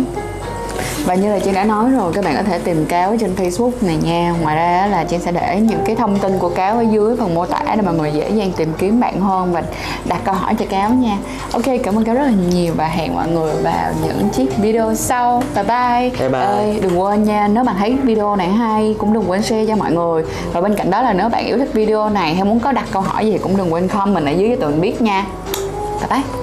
và 1.05 1.15
như 1.15 1.31
là 1.33 1.39
Trang 1.39 1.53
đã 1.53 1.63
nói 1.63 1.91
rồi, 1.91 2.13
các 2.13 2.25
bạn 2.25 2.35
có 2.37 2.43
thể 2.43 2.59
tìm 2.59 2.85
cáo 2.85 3.15
trên 3.19 3.35
Facebook 3.35 3.71
này 3.81 3.97
nha. 4.03 4.35
Ngoài 4.41 4.55
ra 4.55 4.87
là 4.91 5.03
Trang 5.03 5.19
sẽ 5.19 5.31
để 5.31 5.59
những 5.61 5.79
cái 5.85 5.95
thông 5.95 6.19
tin 6.19 6.39
của 6.39 6.49
cáo 6.49 6.77
ở 6.77 6.85
dưới 6.91 7.15
phần 7.19 7.35
mô 7.35 7.45
tả 7.45 7.61
để 7.75 7.81
mọi 7.81 7.93
người 7.93 8.11
dễ 8.11 8.29
dàng 8.29 8.51
tìm 8.57 8.73
kiếm 8.77 8.99
bạn 8.99 9.19
hơn 9.19 9.53
và 9.53 9.63
đặt 10.05 10.21
câu 10.23 10.35
hỏi 10.35 10.55
cho 10.59 10.65
cáo 10.69 10.89
nha. 10.89 11.17
Ok, 11.51 11.63
cảm 11.83 11.95
ơn 11.95 12.03
cáo 12.03 12.15
rất 12.15 12.23
là 12.23 12.33
nhiều 12.49 12.73
và 12.77 12.87
hẹn 12.87 13.15
mọi 13.15 13.27
người 13.27 13.53
vào 13.63 13.93
những 14.05 14.29
chiếc 14.29 14.57
video 14.57 14.95
sau. 14.95 15.43
Bye 15.55 15.63
bye. 15.63 16.09
Bye 16.19 16.29
bye. 16.29 16.57
Ê, 16.57 16.79
Đừng 16.81 17.01
quên 17.01 17.23
nha, 17.23 17.47
nếu 17.47 17.63
bạn 17.63 17.75
thấy 17.79 17.97
video 18.03 18.35
này 18.35 18.47
hay 18.47 18.95
cũng 18.97 19.13
đừng 19.13 19.29
quên 19.29 19.41
share 19.41 19.65
cho 19.65 19.75
mọi 19.75 19.91
người. 19.91 20.23
Và 20.53 20.61
bên 20.61 20.75
cạnh 20.75 20.91
đó 20.91 21.01
là 21.01 21.13
nếu 21.13 21.29
bạn 21.29 21.45
yêu 21.45 21.57
thích 21.57 21.69
video 21.73 22.09
này 22.09 22.35
hay 22.35 22.43
muốn 22.43 22.59
có 22.59 22.71
đặt 22.71 22.85
câu 22.91 23.01
hỏi 23.01 23.27
gì 23.27 23.37
cũng 23.37 23.57
đừng 23.57 23.73
quên 23.73 23.87
comment 23.87 24.25
ở 24.25 24.31
dưới 24.31 24.49
cho 24.49 24.55
tụi 24.61 24.71
mình 24.71 24.81
biết 24.81 25.01
nha. 25.01 25.25
Bye 25.99 26.09
bye 26.09 26.42